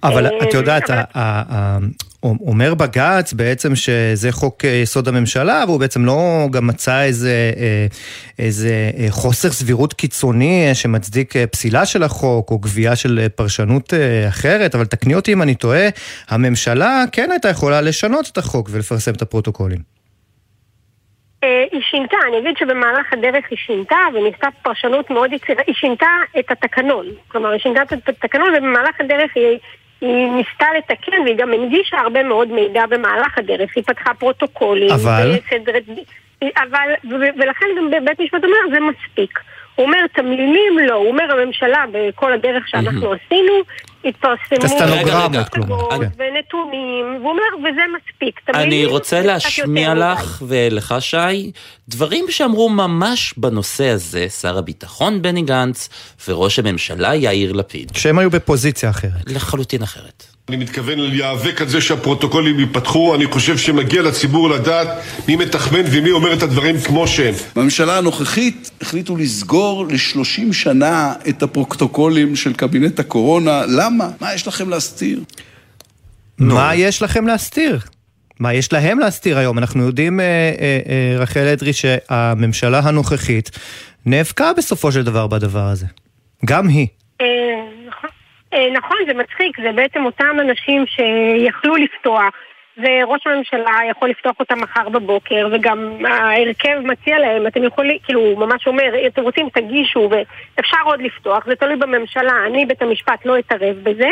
אבל 0.03 0.25
אה, 0.25 0.31
את 0.43 0.53
יודעת, 0.53 0.83
אומר 2.23 2.73
בג"ץ 2.73 3.33
בעצם 3.33 3.75
שזה 3.75 4.31
חוק 4.31 4.63
יסוד 4.63 5.07
הממשלה, 5.07 5.63
והוא 5.67 5.79
בעצם 5.79 6.05
לא 6.05 6.47
גם 6.51 6.67
מצא 6.67 7.01
איזה, 7.01 7.51
אה, 7.57 7.85
איזה 8.39 8.91
חוסר 9.09 9.51
סבירות 9.51 9.93
קיצוני 9.93 10.69
שמצדיק 10.73 11.33
פסילה 11.51 11.85
של 11.85 12.03
החוק, 12.03 12.51
או 12.51 12.59
גבייה 12.59 12.95
של 12.95 13.27
פרשנות 13.35 13.93
אחרת, 14.29 14.75
אבל 14.75 14.85
תקני 14.85 15.15
אותי 15.15 15.33
אם 15.33 15.41
אני 15.41 15.55
טועה, 15.55 15.87
הממשלה 16.29 17.03
כן 17.11 17.31
הייתה 17.31 17.49
יכולה 17.49 17.81
לשנות 17.81 18.29
את 18.31 18.37
החוק 18.37 18.69
ולפרסם 18.71 19.11
את 19.11 19.21
הפרוטוקולים. 19.21 19.96
אה, 21.43 21.65
היא 21.71 21.81
שינתה, 21.81 22.17
אני 22.27 22.37
אגיד 22.39 22.57
שבמהלך 22.57 23.13
הדרך 23.13 23.45
היא 23.49 23.57
שינתה 23.57 23.97
וניסתה 24.13 24.47
פרשנות 24.61 25.09
מאוד 25.09 25.33
יצירה, 25.33 25.63
היא 25.67 25.75
שינתה 25.75 26.07
את 26.39 26.51
התקנון. 26.51 27.05
כלומר, 27.27 27.49
היא 27.49 27.59
שינתה 27.59 27.81
את 27.81 28.09
התקנון 28.09 28.49
ובמהלך 28.57 29.01
הדרך 29.01 29.31
היא, 29.35 29.57
היא 30.01 30.31
ניסתה 30.31 30.65
לתקן 30.77 31.21
והיא 31.23 31.35
גם 31.37 31.53
הנגישה 31.53 31.97
הרבה 31.97 32.23
מאוד 32.23 32.47
מידע 32.47 32.85
במהלך 32.85 33.37
הדרך. 33.37 33.69
היא 33.75 33.83
פתחה 33.83 34.13
פרוטוקולים. 34.13 34.91
אבל? 34.91 35.31
וסדר, 35.31 35.73
אבל, 36.41 36.89
ולכן 37.37 37.65
גם 37.77 38.05
בית 38.05 38.19
משפט 38.19 38.43
אומר, 38.43 38.57
זה 38.71 38.79
מספיק. 38.79 39.39
הוא 39.75 39.85
אומר, 39.85 40.07
תמלילים 40.13 40.79
לא, 40.79 40.93
הוא 40.93 41.07
אומר, 41.07 41.31
הממשלה 41.31 41.85
בכל 41.91 42.33
הדרך 42.33 42.67
שאנחנו 42.67 43.13
עשינו, 43.13 43.53
התפרסמו... 44.05 44.57
את 44.59 44.63
הסטנוגרמות, 44.63 45.49
כלומר. 45.49 45.89
כן. 45.89 46.09
ונתונים, 46.17 47.05
והוא 47.19 47.29
אומר, 47.29 47.69
וזה 47.69 47.81
מספיק. 47.97 48.39
אני 48.53 48.85
רוצה 48.85 49.21
להשמיע 49.21 49.93
לך 49.93 50.43
ולך, 50.47 50.95
שי, 50.99 51.51
דברים 51.89 52.25
שאמרו 52.29 52.69
ממש 52.69 53.33
בנושא 53.37 53.89
הזה 53.89 54.29
שר 54.29 54.57
הביטחון 54.57 55.21
בני 55.21 55.41
גנץ 55.41 55.89
וראש 56.27 56.59
הממשלה 56.59 57.15
יאיר 57.15 57.53
לפיד. 57.53 57.91
שהם 57.95 58.19
היו 58.19 58.29
בפוזיציה 58.29 58.89
אחרת. 58.89 59.11
לחלוטין 59.27 59.83
אחרת. 59.83 60.36
אני 60.49 60.57
מתכוון 60.57 60.99
להיאבק 60.99 61.61
על 61.61 61.67
זה 61.67 61.81
שהפרוטוקולים 61.81 62.59
ייפתחו, 62.59 63.15
אני 63.15 63.25
חושב 63.25 63.57
שמגיע 63.57 64.01
לציבור 64.01 64.49
לדעת 64.49 64.87
מי 65.27 65.35
מתחמן 65.35 65.81
ומי 65.91 66.11
אומר 66.11 66.33
את 66.33 66.43
הדברים 66.43 66.79
כמו 66.79 67.07
שהם. 67.07 67.33
בממשלה 67.55 67.97
הנוכחית 67.97 68.71
החליטו 68.81 69.17
לסגור 69.17 69.85
ל-30 69.87 70.53
שנה 70.53 71.13
את 71.29 71.43
הפרוטוקולים 71.43 72.35
של 72.35 72.53
קבינט 72.53 72.99
הקורונה. 72.99 73.61
למה? 73.67 74.09
מה 74.21 74.33
יש 74.33 74.47
לכם 74.47 74.69
להסתיר? 74.69 75.23
מה 76.37 76.75
יש 76.75 77.01
לכם 77.01 77.27
להסתיר? 77.27 77.79
מה 78.39 78.53
יש 78.53 78.73
להם 78.73 78.99
להסתיר 78.99 79.37
היום? 79.37 79.57
אנחנו 79.57 79.83
יודעים, 79.83 80.19
אה, 80.19 80.25
אה, 80.25 80.79
אה, 80.89 81.19
רחל 81.19 81.47
אדרי, 81.47 81.73
שהממשלה 81.73 82.79
הנוכחית 82.79 83.51
נאבקה 84.05 84.51
בסופו 84.57 84.91
של 84.91 85.03
דבר 85.03 85.27
בדבר 85.27 85.63
הזה. 85.63 85.85
גם 86.45 86.67
היא. 86.67 86.87
אה, 88.53 88.69
נכון, 88.73 88.97
זה 89.07 89.13
מצחיק, 89.13 89.61
זה 89.61 89.71
בעצם 89.71 90.05
אותם 90.05 90.37
אנשים 90.39 90.85
שיכלו 90.87 91.75
לפתוח, 91.75 92.33
וראש 92.77 93.27
הממשלה 93.27 93.77
יכול 93.89 94.09
לפתוח 94.09 94.35
אותם 94.39 94.59
מחר 94.59 94.89
בבוקר, 94.89 95.47
וגם 95.51 96.05
ההרכב 96.05 96.79
מציע 96.83 97.19
להם, 97.19 97.47
אתם 97.47 97.63
יכולים, 97.63 97.97
כאילו, 98.03 98.19
הוא 98.19 98.39
ממש 98.39 98.67
אומר, 98.67 99.07
אתם 99.07 99.21
רוצים, 99.21 99.49
תגישו, 99.49 100.09
ואפשר 100.11 100.77
עוד 100.85 101.01
לפתוח, 101.01 101.45
זה 101.45 101.55
תלוי 101.55 101.75
בממשלה, 101.75 102.45
אני, 102.47 102.65
בית 102.65 102.81
המשפט, 102.81 103.25
לא 103.25 103.39
אתערב 103.39 103.75
בזה, 103.83 104.09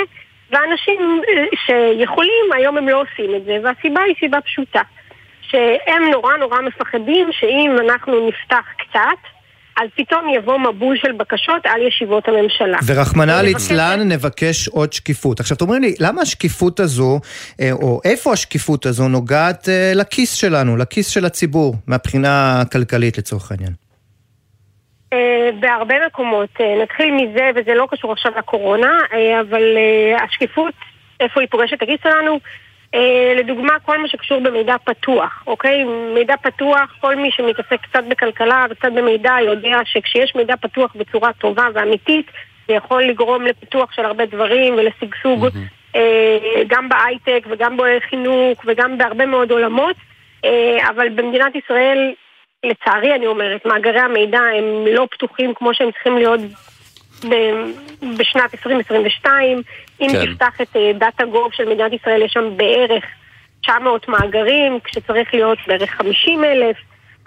ואנשים 0.52 1.22
אה, 1.30 1.46
שיכולים, 1.66 2.46
היום 2.54 2.78
הם 2.78 2.90
לא 2.90 3.02
עושים 3.02 3.36
את 3.36 3.46
זה, 3.46 3.58
והסיבה 3.64 4.02
היא 4.02 4.16
סיבה 4.20 4.42
פשוטה, 4.42 4.82
שהם 5.42 6.04
נורא 6.12 6.38
נורא 6.38 6.62
מפחדים 6.62 7.28
שאם 7.32 7.76
אנחנו 7.80 8.28
נפתח 8.28 8.66
קצת, 8.78 9.35
אז 9.78 9.90
פתאום 9.96 10.30
יבוא 10.30 10.58
מבול 10.58 10.98
של 10.98 11.12
בקשות 11.12 11.66
על 11.66 11.82
ישיבות 11.82 12.28
הממשלה. 12.28 12.78
ורחמנא 12.86 13.42
ליצלן 13.42 14.00
נבקש 14.12 14.68
עוד 14.68 14.94
שקיפות. 14.94 15.40
עכשיו, 15.40 15.58
תאמרי 15.58 15.80
לי, 15.80 15.94
למה 16.00 16.22
השקיפות 16.22 16.80
הזו, 16.80 17.20
אה, 17.62 17.72
או 17.72 18.02
איפה 18.06 18.34
השקיפות 18.34 18.86
הזו 18.86 19.08
נוגעת 19.08 19.70
אה, 19.70 19.92
לכיס 19.96 20.34
שלנו, 20.34 20.78
לכיס 20.78 21.10
של 21.10 21.26
הציבור, 21.26 21.76
מהבחינה 21.88 22.62
הכלכלית 22.62 23.18
לצורך 23.18 23.52
העניין? 23.52 23.74
אה, 25.14 25.50
בהרבה 25.60 25.96
מקומות. 26.08 26.50
נתחיל 26.84 27.12
מזה, 27.12 27.50
וזה 27.56 27.74
לא 27.74 27.88
קשור 27.92 28.12
עכשיו 28.12 28.32
לקורונה, 28.38 29.00
אבל 29.42 29.64
השקיפות, 30.24 30.74
איפה 31.20 31.42
היא 31.42 31.50
פוגשת 31.52 31.74
את 31.74 31.82
הכיס 31.82 32.00
שלנו? 32.04 32.40
אה, 32.94 33.34
לדוגמה, 33.36 33.80
כל 33.86 33.98
מה 33.98 34.08
שקשור 34.08 34.40
במידע 34.40 34.76
פתוח, 34.84 35.44
אוקיי? 35.48 35.84
מידע 36.14 36.36
פתוח, 36.38 36.96
כל 37.02 37.16
מי 37.16 37.32
שמתעסק 37.32 37.82
קצת 37.82 38.04
בכלכלה 38.10 38.66
וקצת 38.70 38.92
במידע 38.92 39.36
יודע 39.42 39.78
שכשיש 39.86 40.36
מידע 40.36 40.56
פתוח 40.56 40.96
בצורה 40.96 41.34
טובה 41.34 41.66
ואמיתית, 41.74 42.32
זה 42.68 42.74
יכול 42.74 43.04
לגרום 43.04 43.46
לפיתוח 43.46 43.92
של 43.92 44.06
הרבה 44.06 44.26
דברים 44.26 44.74
ולשגשוג 44.74 45.46
mm-hmm. 45.46 45.98
גם 46.68 46.90
בהייטק 46.90 47.48
וגם 47.50 47.78
בחינוך 47.78 48.64
וגם 48.66 48.98
בהרבה 48.98 49.26
מאוד 49.26 49.52
עולמות, 49.52 49.96
אה, 50.46 50.90
אבל 50.90 51.10
במדינת 51.10 51.56
ישראל, 51.56 52.14
לצערי 52.66 53.16
אני 53.16 53.28
אומרת, 53.28 53.66
מאגרי 53.66 54.00
המידע 54.00 54.40
הם 54.40 54.88
לא 54.94 55.08
פתוחים 55.12 55.54
כמו 55.54 55.74
שהם 55.74 55.92
צריכים 55.92 56.18
להיות 56.18 56.40
בשנת 58.18 58.54
2022. 58.54 59.62
אם 60.02 60.08
כן. 60.12 60.26
תפתח 60.26 60.62
את 60.62 60.76
דאטה 61.00 61.24
אה, 61.24 61.30
גוב 61.30 61.50
של 61.54 61.70
מדינת 61.70 61.94
ישראל, 61.94 62.22
יש 62.22 62.32
שם 62.32 62.58
בערך 62.58 63.04
900 63.64 64.10
מאגרים, 64.10 64.80
כשצריך 64.84 65.34
להיות 65.34 65.58
בערך 65.68 65.90
50 65.90 66.44
אלף. 66.44 66.76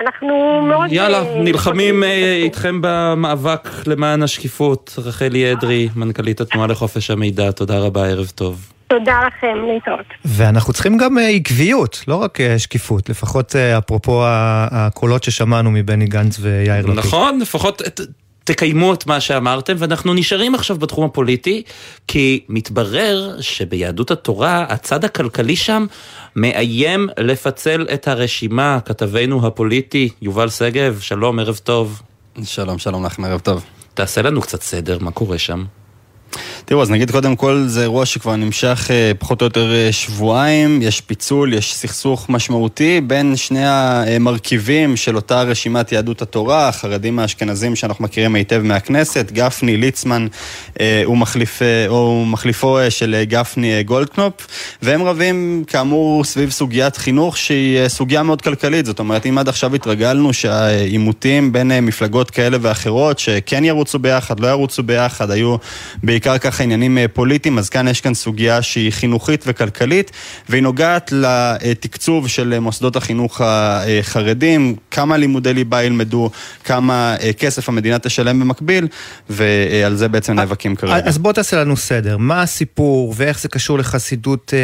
אנחנו 0.01 0.63
מאוד... 0.69 0.93
יאללה, 0.93 1.23
uh, 1.23 1.25
נלחמים 1.37 2.03
uh, 2.03 2.07
איתכם 2.43 2.79
במאבק 2.83 3.69
למען 3.87 4.23
השקיפות. 4.23 4.95
רחלי 5.05 5.53
אדרי, 5.53 5.89
מנכ"לית 5.97 6.41
התנועה 6.41 6.67
לחופש 6.67 7.11
המידע, 7.11 7.51
תודה 7.51 7.79
רבה, 7.79 8.07
ערב 8.07 8.27
טוב. 8.35 8.73
תודה 8.87 9.21
לכם, 9.27 9.57
להתראות. 9.67 10.07
ואנחנו 10.25 10.73
צריכים 10.73 10.97
גם 10.97 11.17
עקביות, 11.37 12.05
לא 12.09 12.15
רק 12.15 12.39
שקיפות, 12.59 13.09
לפחות 13.09 13.57
אפרופו 13.57 14.23
הקולות 14.27 15.25
ששמענו 15.25 15.71
מבני 15.71 16.07
גנץ 16.07 16.39
ויאיר 16.41 16.87
לפיד. 16.87 16.99
נכון, 16.99 17.39
לפחות 17.41 17.83
תקיימו 18.49 18.95
את 18.95 19.07
מה 19.07 19.21
שאמרתם, 19.21 19.75
ואנחנו 19.79 20.15
נשארים 20.15 20.55
עכשיו 20.55 20.79
בתחום 20.79 21.05
הפוליטי, 21.05 21.63
כי 22.07 22.41
מתברר 22.49 23.41
שביהדות 23.41 24.11
התורה, 24.11 24.67
הצד 24.69 25.05
הכלכלי 25.05 25.57
שם 25.57 25.87
מאיים 26.37 27.09
לפצל 27.19 27.87
את 27.95 28.09
הרשימה. 28.09 28.79
כתבנו 28.85 29.47
הפוליטי, 29.47 30.09
יובל 30.23 30.49
שגב, 30.49 30.99
שלום, 31.01 31.39
ערב 31.39 31.61
טוב. 31.65 32.03
שלום, 32.43 32.79
שלום 32.79 33.05
לכם, 33.05 33.25
ערב 33.25 33.41
טוב. 33.41 33.65
תעשה 33.95 34.23
לנו 34.23 34.41
קצת 34.41 34.63
סדר, 34.63 34.99
מה 35.01 35.11
קורה 35.11 35.39
שם? 35.39 35.65
תראו, 36.65 36.83
אז 36.83 36.91
נגיד 36.91 37.11
קודם 37.11 37.37
כל, 37.37 37.65
זה 37.67 37.83
אירוע 37.83 38.07
שכבר 38.07 38.37
נמשך 38.37 38.89
אה, 38.91 39.13
פחות 39.19 39.41
או 39.41 39.47
יותר 39.47 39.75
אה, 39.75 39.93
שבועיים, 39.93 40.83
יש 40.83 41.01
פיצול, 41.01 41.55
יש 41.55 41.75
סכסוך 41.75 42.31
משמעותי 42.31 43.01
בין 43.01 43.37
שני 43.37 43.67
המרכיבים 43.67 44.97
של 44.97 45.17
אותה 45.17 45.43
רשימת 45.43 45.93
יהדות 45.93 46.23
התורה, 46.23 46.69
החרדים 46.69 47.19
האשכנזים 47.19 47.77
שאנחנו 47.77 48.05
מכירים 48.05 48.35
היטב 48.35 48.61
מהכנסת, 48.65 49.33
גפני, 49.33 49.77
ליצמן, 49.77 50.27
אה, 50.81 51.03
הוא, 51.05 51.17
מחליף, 51.17 51.63
הוא 51.89 52.27
מחליפו 52.27 52.79
של 52.89 53.23
גפני 53.23 53.83
גולדקנופ, 53.83 54.47
והם 54.83 55.03
רבים 55.03 55.65
כאמור 55.67 56.25
סביב 56.25 56.51
סוגיית 56.51 56.97
חינוך 56.97 57.37
שהיא 57.37 57.89
סוגיה 57.89 58.23
מאוד 58.23 58.43
כלכלית, 58.43 58.87
זאת 58.87 58.99
אומרת, 58.99 59.27
אם 59.27 59.39
עד 59.39 59.49
עכשיו 59.49 59.75
התרגלנו 59.75 60.33
שהעימותים 60.33 61.53
בין 61.53 61.73
מפלגות 61.83 62.31
כאלה 62.31 62.59
ואחרות, 62.61 63.19
שכן 63.19 63.65
ירוצו 63.65 63.99
ביחד, 63.99 64.41
לא 64.41 64.47
ירוצו 64.47 64.83
ביחד, 64.83 65.31
היו 65.31 65.57
בעיקר 66.19 66.39
ככה 66.39 66.63
עניינים 66.63 66.99
פוליטיים, 67.13 67.59
אז 67.59 67.69
כאן 67.69 67.89
יש 67.89 68.01
כאן 68.01 68.15
סוגיה 68.15 68.63
שהיא 68.63 68.93
חינוכית 68.93 69.45
וכלכלית, 69.47 70.11
והיא 70.49 70.63
נוגעת 70.63 71.13
לתקצוב 71.13 72.29
של 72.29 72.59
מוסדות 72.59 72.97
החינוך 72.97 73.41
החרדים, 73.45 74.77
כמה 74.91 75.17
לימודי 75.17 75.55
ליבה 75.55 75.83
ילמדו, 75.83 76.31
כמה 76.65 77.17
כסף 77.39 77.69
המדינה 77.69 77.99
תשלם 77.99 78.41
במקביל, 78.41 78.89
ועל 79.31 79.97
זה 79.97 80.09
בעצם 80.09 80.33
נאבקים 80.33 80.77
כרגע. 80.77 81.09
אז 81.09 81.19
בוא 81.19 81.33
תעשה 81.33 81.57
לנו 81.61 81.77
סדר, 81.77 82.17
מה 82.17 82.43
הסיפור 82.43 83.15
ואיך 83.17 83.41
זה 83.41 83.49
קשור 83.49 83.79
לחסידות 83.79 84.55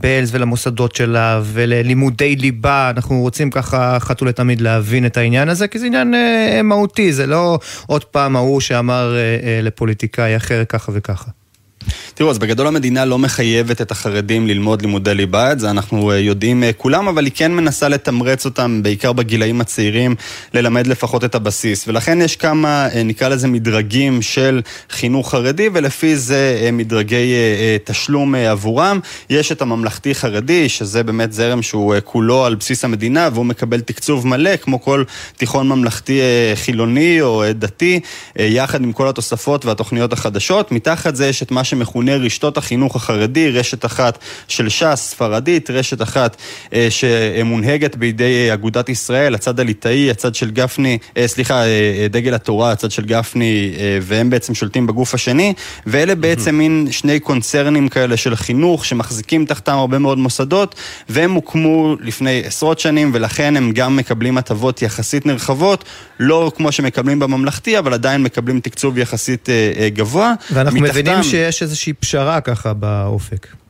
בלז 0.00 0.34
ולמוסדות 0.34 0.94
שלה 0.94 1.40
וללימודי 1.44 2.36
ליבה, 2.36 2.90
אנחנו 2.96 3.20
רוצים 3.20 3.50
ככה 3.50 3.96
אחת 3.96 4.22
ולתמיד 4.22 4.60
להבין 4.60 5.06
את 5.06 5.16
העניין 5.16 5.48
הזה, 5.48 5.68
כי 5.68 5.78
זה 5.78 5.86
עניין 5.86 6.14
מהותי, 6.64 7.12
זה 7.12 7.26
לא 7.26 7.58
עוד 7.86 8.04
פעם 8.04 8.36
ההוא 8.36 8.60
שאמר 8.60 9.16
לפוליטיקאי 9.62 10.36
אחר 10.36 10.64
ככה 10.68 10.92
וככה. 10.94 11.30
תראו, 12.14 12.30
אז 12.30 12.38
בגדול 12.38 12.66
המדינה 12.66 13.04
לא 13.04 13.18
מחייבת 13.18 13.80
את 13.80 13.90
החרדים 13.90 14.46
ללמוד 14.46 14.82
לימודי 14.82 15.14
ליבה, 15.14 15.52
את 15.52 15.60
זה 15.60 15.70
אנחנו 15.70 16.10
אה, 16.10 16.18
יודעים 16.18 16.64
אה, 16.64 16.72
כולם, 16.72 17.08
אבל 17.08 17.24
היא 17.24 17.32
כן 17.34 17.52
מנסה 17.52 17.88
לתמרץ 17.88 18.44
אותם, 18.44 18.82
בעיקר 18.82 19.12
בגילאים 19.12 19.60
הצעירים, 19.60 20.14
ללמד 20.54 20.86
לפחות 20.86 21.24
את 21.24 21.34
הבסיס. 21.34 21.88
ולכן 21.88 22.20
יש 22.20 22.36
כמה, 22.36 22.88
אה, 22.94 23.02
נקרא 23.02 23.28
לזה 23.28 23.48
מדרגים 23.48 24.22
של 24.22 24.60
חינוך 24.90 25.30
חרדי, 25.30 25.68
ולפי 25.72 26.16
זה 26.16 26.70
מדרגי 26.72 27.32
תשלום 27.84 28.34
עבורם. 28.34 29.00
יש 29.30 29.52
את 29.52 29.62
הממלכתי 29.62 30.14
חרדי, 30.14 30.68
שזה 30.68 31.02
באמת 31.02 31.32
זרם 31.32 31.62
שהוא 31.62 31.94
כולו 32.04 32.44
על 32.44 32.54
בסיס 32.54 32.84
המדינה, 32.84 33.28
והוא 33.32 33.46
מקבל 33.46 33.80
תקצוב 33.80 34.26
מלא, 34.26 34.56
כמו 34.56 34.82
כל 34.82 35.04
תיכון 35.36 35.68
ממלכתי 35.68 36.20
חילוני 36.54 37.20
או 37.20 37.44
דתי, 37.54 38.00
יחד 38.36 38.82
עם 38.82 38.92
כל 38.92 39.08
התוספות 39.08 39.64
והתוכניות 39.64 40.12
החדשות. 40.12 40.72
מתחת 40.72 41.16
זה 41.16 41.26
יש 41.26 41.42
את 41.42 41.50
מה 41.50 41.64
שמכונה 41.74 42.16
רשתות 42.16 42.56
החינוך 42.56 42.96
החרדי, 42.96 43.50
רשת 43.50 43.84
אחת 43.84 44.18
של 44.48 44.68
ש"ס, 44.68 44.94
ספרדית, 44.94 45.70
רשת 45.70 46.02
אחת 46.02 46.36
אה, 46.72 46.88
שמונהגת 46.90 47.96
בידי 47.96 48.48
אה, 48.48 48.54
אגודת 48.54 48.88
ישראל, 48.88 49.34
הצד 49.34 49.60
הליטאי, 49.60 50.10
הצד 50.10 50.34
של 50.34 50.50
גפני, 50.50 50.98
אה, 51.16 51.28
סליחה, 51.28 51.62
אה, 51.62 51.66
אה, 51.66 52.06
דגל 52.10 52.34
התורה, 52.34 52.72
הצד 52.72 52.90
של 52.90 53.04
גפני, 53.04 53.74
אה, 53.78 53.98
והם 54.02 54.30
בעצם 54.30 54.54
שולטים 54.54 54.86
בגוף 54.86 55.14
השני, 55.14 55.54
ואלה 55.86 56.14
בעצם 56.14 56.54
מין 56.54 56.86
שני 56.90 57.20
קונצרנים 57.20 57.88
כאלה 57.88 58.16
של 58.16 58.36
חינוך 58.36 58.84
שמחזיקים 58.84 59.44
תחתם 59.44 59.72
הרבה 59.72 59.98
מאוד 59.98 60.18
מוסדות, 60.18 60.74
והם 61.08 61.32
הוקמו 61.32 61.96
לפני 62.00 62.42
עשרות 62.46 62.78
שנים, 62.78 63.10
ולכן 63.14 63.56
הם 63.56 63.72
גם 63.72 63.96
מקבלים 63.96 64.38
הטבות 64.38 64.82
יחסית 64.82 65.26
נרחבות, 65.26 65.84
לא 66.20 66.52
כמו 66.56 66.72
שמקבלים 66.72 67.18
בממלכתי, 67.18 67.78
אבל 67.78 67.94
עדיין 67.94 68.22
מקבלים 68.22 68.60
תקצוב 68.60 68.98
יחסית 68.98 69.48
אה, 69.48 69.72
אה, 69.78 69.88
גבוה. 69.88 70.34
ואנחנו 70.50 70.80
מתחתם... 70.80 71.00
מבינים 71.00 71.22
שיש 71.22 71.62
איזושהי 71.64 71.92
פשרה 71.92 72.40
ככה 72.40 72.72
באופק. 72.74 73.63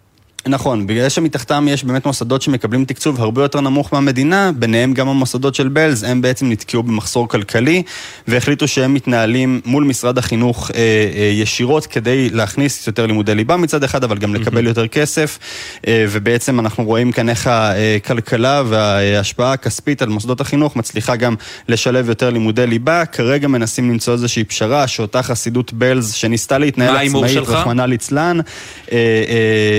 נכון, 0.48 0.86
בגלל 0.86 1.08
שמתחתם 1.08 1.66
יש 1.68 1.84
באמת 1.84 2.06
מוסדות 2.06 2.42
שמקבלים 2.42 2.84
תקצוב 2.84 3.20
הרבה 3.20 3.42
יותר 3.42 3.60
נמוך 3.60 3.92
מהמדינה, 3.92 4.50
ביניהם 4.56 4.94
גם 4.94 5.08
המוסדות 5.08 5.54
של 5.54 5.68
בלז, 5.68 6.02
הם 6.02 6.22
בעצם 6.22 6.50
נתקעו 6.50 6.82
במחסור 6.82 7.28
כלכלי, 7.28 7.82
והחליטו 8.28 8.68
שהם 8.68 8.94
מתנהלים 8.94 9.60
מול 9.64 9.84
משרד 9.84 10.18
החינוך 10.18 10.70
אה, 10.70 10.76
אה, 11.16 11.22
ישירות 11.32 11.86
כדי 11.86 12.30
להכניס 12.30 12.86
יותר 12.86 13.06
לימודי 13.06 13.34
ליבה 13.34 13.56
מצד 13.56 13.84
אחד, 13.84 14.04
אבל 14.04 14.18
גם 14.18 14.34
לקבל 14.34 14.66
יותר 14.66 14.86
כסף, 14.86 15.38
אה, 15.86 16.04
ובעצם 16.08 16.60
אנחנו 16.60 16.84
רואים 16.84 17.12
כאן 17.12 17.28
איך 17.28 17.50
הכלכלה 17.50 18.62
וההשפעה 18.66 19.52
הכספית 19.52 20.02
על 20.02 20.08
מוסדות 20.08 20.40
החינוך 20.40 20.76
מצליחה 20.76 21.16
גם 21.16 21.34
לשלב 21.68 22.08
יותר 22.08 22.30
לימודי 22.30 22.66
ליבה. 22.66 23.06
כרגע 23.06 23.48
מנסים 23.48 23.90
למצוא 23.90 24.12
איזושהי 24.12 24.44
פשרה 24.44 24.86
שאותה 24.86 25.22
חסידות 25.22 25.72
בלז 25.72 26.12
שניסתה 26.12 26.58
להתנהל 26.58 26.96
עצמאית, 26.96 27.38
רחמנא 27.38 27.82
ליצלן, 27.82 28.40
אה, 28.40 28.44
אה, 28.92 28.98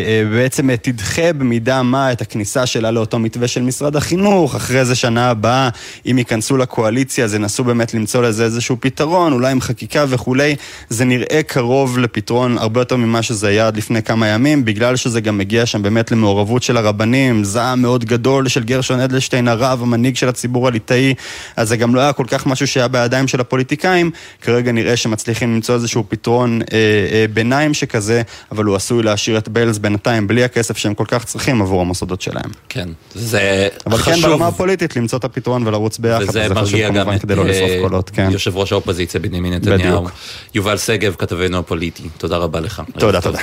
אה, 0.07 0.23
בעצם 0.55 0.69
אה, 0.69 0.77
תדחה 0.77 1.33
במידה 1.33 1.83
מה 1.83 2.11
את 2.11 2.21
הכניסה 2.21 2.65
שלה 2.65 2.91
לאותו 2.91 3.19
מתווה 3.19 3.47
של 3.47 3.61
משרד 3.61 3.95
החינוך, 3.95 4.55
אחרי 4.55 4.85
זה 4.85 4.95
שנה 4.95 5.29
הבאה, 5.29 5.69
אם 6.11 6.17
ייכנסו 6.17 6.57
לקואליציה, 6.57 7.25
אז 7.25 7.33
ינסו 7.33 7.63
באמת 7.63 7.93
למצוא 7.93 8.21
לזה 8.21 8.43
איזשהו 8.43 8.77
פתרון, 8.79 9.33
אולי 9.33 9.51
עם 9.51 9.61
חקיקה 9.61 10.05
וכולי, 10.09 10.55
זה 10.89 11.05
נראה 11.05 11.43
קרוב 11.43 11.97
לפתרון 11.97 12.57
הרבה 12.57 12.81
יותר 12.81 12.95
ממה 12.95 13.21
שזה 13.21 13.47
היה 13.47 13.67
עד 13.67 13.77
לפני 13.77 14.03
כמה 14.03 14.27
ימים, 14.27 14.65
בגלל 14.65 14.95
שזה 14.95 15.21
גם 15.21 15.37
מגיע 15.37 15.65
שם 15.65 15.81
באמת 15.81 16.11
למעורבות 16.11 16.63
של 16.63 16.77
הרבנים, 16.77 17.43
זעם 17.43 17.81
מאוד 17.81 18.05
גדול 18.05 18.47
של 18.47 18.63
גרשון 18.63 18.99
אדלשטיין, 18.99 19.47
הרב, 19.47 19.81
המנהיג 19.81 20.15
של 20.15 20.29
הציבור 20.29 20.67
הליטאי, 20.67 21.13
אז 21.55 21.69
זה 21.69 21.77
גם 21.77 21.95
לא 21.95 21.99
היה 21.99 22.13
כל 22.13 22.25
כך 22.27 22.45
משהו 22.45 22.67
שהיה 22.67 22.87
בידיים 22.87 23.27
של 23.27 23.39
הפוליטיקאים, 23.39 24.11
כרגע 24.41 24.71
נראה 24.71 24.97
שמצליחים 24.97 25.53
למצוא 25.53 25.75
איזשהו 25.75 26.03
פתרון 26.09 26.61
אה, 26.61 26.77
אה, 27.11 27.25
ביניים 27.33 27.73
שכזה, 27.73 28.21
אבל 28.51 28.65
הוא 28.65 28.75
עשוי 28.75 29.03
להשאיר 29.03 29.37
את 29.37 29.49
ביילס 29.49 29.77
בינתיים 29.77 30.27
בלי 30.27 30.44
הכסף 30.45 30.77
שהם 30.77 30.93
כל 30.93 31.05
כך 31.07 31.25
צריכים 31.25 31.61
עבור 31.61 31.81
המוסדות 31.81 32.21
שלהם. 32.21 32.51
כן, 32.69 32.89
זה 33.15 33.67
אבל 33.85 33.97
חשוב. 33.97 34.13
אבל 34.13 34.21
כן, 34.21 34.27
ברמה 34.27 34.47
הפוליטית, 34.47 34.95
למצוא 34.95 35.19
את 35.19 35.23
הפתרון 35.23 35.67
ולרוץ 35.67 35.97
ביחד, 35.97 36.23
וזה 36.29 36.49
מרגיע 36.49 36.89
גם 36.89 37.13
את 37.13 37.21
כדי 37.21 37.35
לא 37.35 37.45
לשרוף 37.45 37.71
אה, 37.71 37.79
קולות, 37.81 38.09
כן. 38.09 38.29
יושב 38.31 38.57
ראש 38.57 38.71
האופוזיציה 38.71 39.19
בנימין 39.19 39.53
נתניהו. 39.53 39.79
בדיוק. 39.79 40.11
יובל 40.55 40.77
שגב, 40.77 41.15
כתבנו 41.17 41.57
הפוליטי, 41.57 42.03
תודה 42.17 42.37
רבה 42.37 42.59
לך. 42.59 42.81
תודה, 42.99 43.21
תודה. 43.21 43.39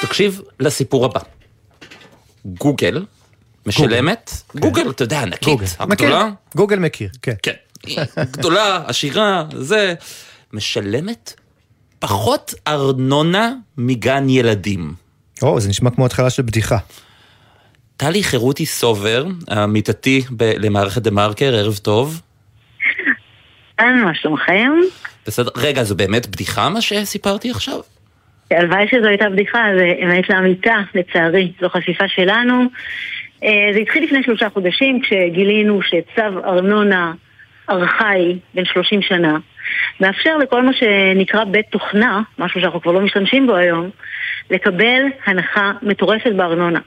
תקשיב 0.00 0.40
לסיפור 0.60 1.04
הבא. 1.04 1.20
גוגל 2.44 3.04
משלמת, 3.66 4.30
גוגל, 4.56 4.90
אתה 4.90 5.04
יודע, 5.04 5.20
ענקית, 5.22 5.60
הגדולה. 5.78 6.28
גוגל 6.56 6.78
מכיר, 6.78 7.08
כן. 7.22 7.34
כן. 7.42 7.52
גדולה, 8.32 8.82
עשירה, 8.86 9.44
זה. 9.58 9.94
משלמת 10.52 11.34
פחות 11.98 12.54
ארנונה 12.68 13.52
מגן 13.78 14.28
ילדים. 14.28 14.92
או, 15.42 15.60
זה 15.60 15.68
נשמע 15.68 15.90
כמו 15.90 16.06
התחלה 16.06 16.30
של 16.30 16.42
בדיחה. 16.42 16.76
טלי 17.96 18.22
חירותי 18.22 18.66
סובר, 18.66 19.24
עמיתתי 19.50 20.22
למערכת 20.40 21.02
דה 21.02 21.10
מרקר, 21.10 21.54
ערב 21.54 21.76
טוב. 21.76 22.20
אין, 23.78 24.04
מה 24.04 24.14
שלומכם? 24.14 24.70
בסדר, 25.26 25.50
רגע, 25.56 25.82
זו 25.82 25.96
באמת 25.96 26.26
בדיחה 26.26 26.68
מה 26.68 26.80
שסיפרתי 26.80 27.50
עכשיו? 27.50 27.80
הלוואי 28.50 28.88
שזו 28.88 29.06
הייתה 29.06 29.30
בדיחה, 29.30 29.58
זה 29.78 29.92
אמת 30.04 30.30
לאמיתה, 30.30 30.76
לצערי, 30.94 31.52
זו 31.60 31.68
חשיפה 31.68 32.08
שלנו. 32.08 32.62
אה, 33.44 33.72
זה 33.72 33.78
התחיל 33.78 34.04
לפני 34.04 34.22
שלושה 34.22 34.50
חודשים 34.50 35.00
כשגילינו 35.02 35.80
שצו 35.82 36.22
ארנונה 36.44 37.12
ארכאי 37.70 38.38
בן 38.54 38.64
30 38.64 39.02
שנה 39.02 39.38
מאפשר 40.00 40.36
לכל 40.36 40.62
מה 40.62 40.72
שנקרא 40.72 41.44
בית 41.44 41.66
תוכנה, 41.70 42.22
משהו 42.38 42.60
שאנחנו 42.60 42.82
כבר 42.82 42.92
לא 42.92 43.00
משתמשים 43.00 43.46
בו 43.46 43.56
היום, 43.56 43.90
לקבל 44.50 45.02
הנחה 45.26 45.72
מטורפת 45.82 46.32
בארנונה. 46.32 46.80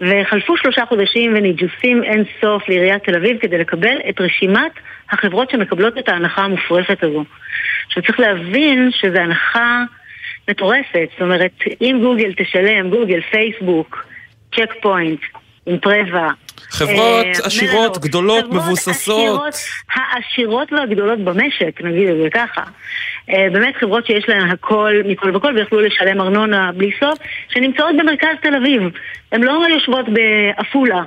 וחלפו 0.00 0.56
שלושה 0.56 0.86
חודשים 0.86 1.32
וניג'וסים 1.36 2.04
אין 2.04 2.24
סוף 2.40 2.68
לעיריית 2.68 3.04
תל 3.04 3.16
אביב 3.16 3.38
כדי 3.40 3.58
לקבל 3.58 3.96
את 4.08 4.20
רשימת 4.20 4.72
החברות 5.10 5.50
שמקבלות 5.50 5.98
את 5.98 6.08
ההנחה 6.08 6.42
המופרפת 6.42 7.02
הזו. 7.02 7.24
עכשיו 7.86 8.02
צריך 8.02 8.20
להבין 8.20 8.90
שזו 8.92 9.18
הנחה 9.18 9.82
מטורפת, 10.50 11.08
זאת 11.12 11.20
אומרת, 11.20 11.52
אם 11.80 11.98
גוגל 12.02 12.32
תשלם, 12.32 12.90
גוגל, 12.90 13.20
פייסבוק, 13.20 14.06
צ'ק 14.54 14.70
פוינט, 14.82 15.20
אימפרבה, 15.66 16.30
חברות 16.70 17.26
אה, 17.26 17.46
עשירות, 17.46 17.98
גדולות, 17.98 18.50
מבוססות. 18.50 19.54
העשירות 19.94 20.72
והגדולות 20.72 21.18
במשק, 21.18 21.80
נגיד 21.80 22.08
את 22.08 22.16
זה 22.22 22.30
ככה. 22.30 22.62
אה, 23.30 23.46
באמת 23.52 23.76
חברות 23.76 24.06
שיש 24.06 24.24
להן 24.28 24.50
הכל 24.50 24.92
מכל 25.04 25.36
וכל 25.36 25.52
ויכלו 25.56 25.80
לשלם 25.80 26.20
ארנונה 26.20 26.70
בלי 26.76 26.90
סוף, 27.00 27.18
שנמצאות 27.48 27.96
במרכז 27.98 28.36
תל 28.42 28.54
אביב. 28.54 28.82
הן 29.32 29.42
לא 29.42 29.64
יושבות 29.70 30.06
בעפולה. 30.08 31.02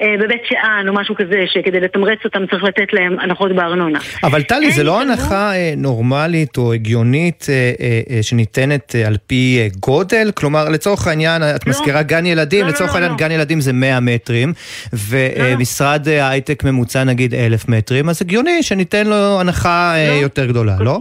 אה, 0.00 0.14
בבית 0.20 0.42
שאן 0.48 0.88
או 0.88 0.94
משהו 0.94 1.14
כזה, 1.14 1.44
שכדי 1.46 1.80
לתמרץ 1.80 2.18
אותם 2.24 2.46
צריך 2.46 2.64
לתת 2.64 2.92
להם 2.92 3.18
הנחות 3.18 3.52
בארנונה. 3.52 3.98
אבל 4.22 4.42
טלי, 4.42 4.70
זה 4.70 4.84
לא 4.84 5.00
הנחה 5.00 5.54
אה, 5.54 5.74
נורמלית 5.76 6.56
או 6.56 6.72
הגיונית 6.72 7.46
אה, 7.48 8.22
שניתנת 8.22 8.94
על 9.06 9.16
פי 9.26 9.68
גודל? 9.80 10.30
כלומר, 10.34 10.68
לצורך 10.68 11.06
העניין, 11.06 11.42
את 11.42 11.66
לא. 11.66 11.70
מזכירה 11.70 12.02
גן 12.02 12.26
ילדים, 12.26 12.60
לא, 12.60 12.66
לא 12.66 12.72
לצורך 12.72 12.94
העניין 12.94 13.16
גן 13.16 13.30
ילדים 13.30 13.60
זה 13.60 13.72
100 13.72 14.00
מטרים, 14.00 14.52
ומשרד 14.92 16.08
הייטק 16.08 16.64
ממוצע 16.64 17.04
נגיד 17.04 17.34
1,000 17.34 17.68
מטרים, 17.68 18.08
אז 18.08 18.22
הגיוני 18.22 18.62
שניתן 18.62 19.06
לו 19.06 19.40
הנחה 19.40 19.94
יותר 20.22 20.46
גדולה, 20.46 20.76
לא? 20.80 21.00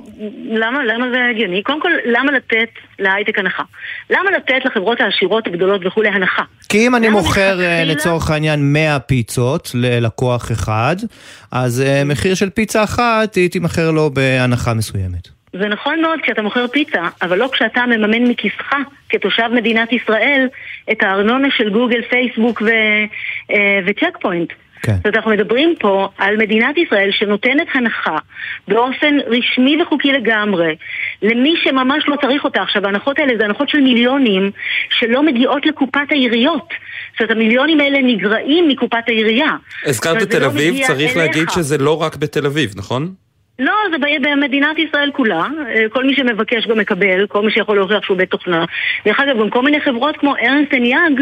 למה? 0.49 0.83
למה 0.83 1.05
זה 1.13 1.17
הגיוני? 1.31 1.63
קודם 1.63 1.81
כל, 1.81 1.91
למה 2.05 2.31
לתת 2.31 2.69
להייטק 2.99 3.39
הנחה? 3.39 3.63
למה 4.09 4.31
לתת 4.31 4.65
לחברות 4.65 5.01
העשירות 5.01 5.47
הגדולות 5.47 5.85
וכולי 5.85 6.09
הנחה? 6.09 6.43
כי 6.69 6.87
אם 6.87 6.95
אני 6.95 7.09
מוכר 7.09 7.59
לצורך 7.85 8.29
העניין 8.29 8.73
100 8.73 8.99
פיצות 8.99 9.71
ללקוח 9.73 10.51
אחד, 10.51 10.95
אז 11.51 11.83
uh, 11.85 12.07
מחיר 12.07 12.35
של 12.35 12.49
פיצה 12.49 12.83
אחת 12.83 13.35
היא 13.35 13.49
תימכר 13.49 13.91
לו 13.91 14.09
בהנחה 14.09 14.73
מסוימת. 14.73 15.27
זה 15.53 15.67
נכון 15.67 16.01
מאוד 16.01 16.19
כשאתה 16.23 16.41
מוכר 16.41 16.67
פיצה, 16.67 17.01
אבל 17.21 17.37
לא 17.37 17.49
כשאתה 17.53 17.85
מממן 17.85 18.23
מכיסך, 18.23 18.73
כתושב 19.09 19.47
מדינת 19.53 19.93
ישראל, 19.93 20.47
את 20.91 21.03
הארנונה 21.03 21.47
של 21.57 21.69
גוגל, 21.69 22.01
פייסבוק 22.09 22.61
ו- 22.61 23.05
uh, 23.51 23.55
וצ'ק 23.85 24.17
פוינט. 24.21 24.53
כן. 24.83 24.95
זאת 24.95 25.05
אומרת, 25.05 25.15
אנחנו 25.15 25.31
מדברים 25.31 25.75
פה 25.79 26.07
על 26.17 26.37
מדינת 26.37 26.77
ישראל 26.77 27.09
שנותנת 27.11 27.67
הנחה 27.73 28.17
באופן 28.67 29.17
רשמי 29.27 29.81
וחוקי 29.81 30.11
לגמרי 30.11 30.75
למי 31.21 31.53
שממש 31.63 32.03
לא 32.07 32.15
צריך 32.21 32.43
אותה. 32.43 32.61
עכשיו, 32.61 32.85
ההנחות 32.85 33.19
האלה 33.19 33.33
זה 33.37 33.45
הנחות 33.45 33.69
של 33.69 33.81
מיליונים 33.81 34.51
שלא 34.89 35.23
מגיעות 35.23 35.65
לקופת 35.65 36.11
העיריות. 36.11 36.69
זאת 37.11 37.21
אומרת, 37.21 37.31
המיליונים 37.35 37.79
האלה 37.79 37.99
נגרעים 38.01 38.67
מקופת 38.67 39.03
העירייה. 39.07 39.51
הזכרת 39.85 40.21
את 40.21 40.29
תל 40.29 40.39
לא 40.39 40.45
אביב, 40.45 40.73
מגיע 40.73 40.87
צריך 40.87 41.17
אליך. 41.17 41.17
להגיד 41.17 41.49
שזה 41.49 41.77
לא 41.77 42.01
רק 42.01 42.15
בתל 42.15 42.45
אביב, 42.45 42.73
נכון? 42.75 43.13
לא, 43.59 43.73
זה 43.91 43.97
במדינת 44.21 44.77
ישראל 44.79 45.11
כולה. 45.13 45.47
אה, 45.75 45.85
כל 45.89 46.03
מי 46.03 46.15
שמבקש 46.15 46.67
גם 46.67 46.77
מקבל, 46.77 47.27
כל 47.27 47.41
מי 47.41 47.51
שיכול 47.51 47.75
להוכיח 47.75 48.03
שהוא 48.03 48.17
בית 48.17 48.29
תוכנה. 48.29 48.65
דרך 49.05 49.19
אגב, 49.19 49.39
גם 49.39 49.49
כל 49.49 49.61
מיני 49.61 49.81
חברות 49.81 50.17
כמו 50.17 50.35
ארנסטן 50.35 50.85
יאג, 50.85 51.21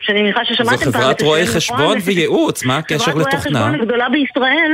שאני 0.00 0.22
מניחה 0.22 0.44
ששמעתם 0.44 0.76
זו 0.76 0.92
פעם 0.92 1.02
חברת 1.02 1.16
את 1.16 1.22
רואי 1.22 1.42
השם, 1.42 1.52
חשבון 1.52 1.80
נכון? 1.80 1.98
וייעוץ, 2.04 2.64
מה 2.64 2.76
הקשר 2.78 3.04
חברת 3.04 3.14
רואי 3.14 3.26
לתוכנה? 3.34 3.60
החשבון 3.60 3.80
הגדולה 3.80 4.08
בישראל, 4.08 4.72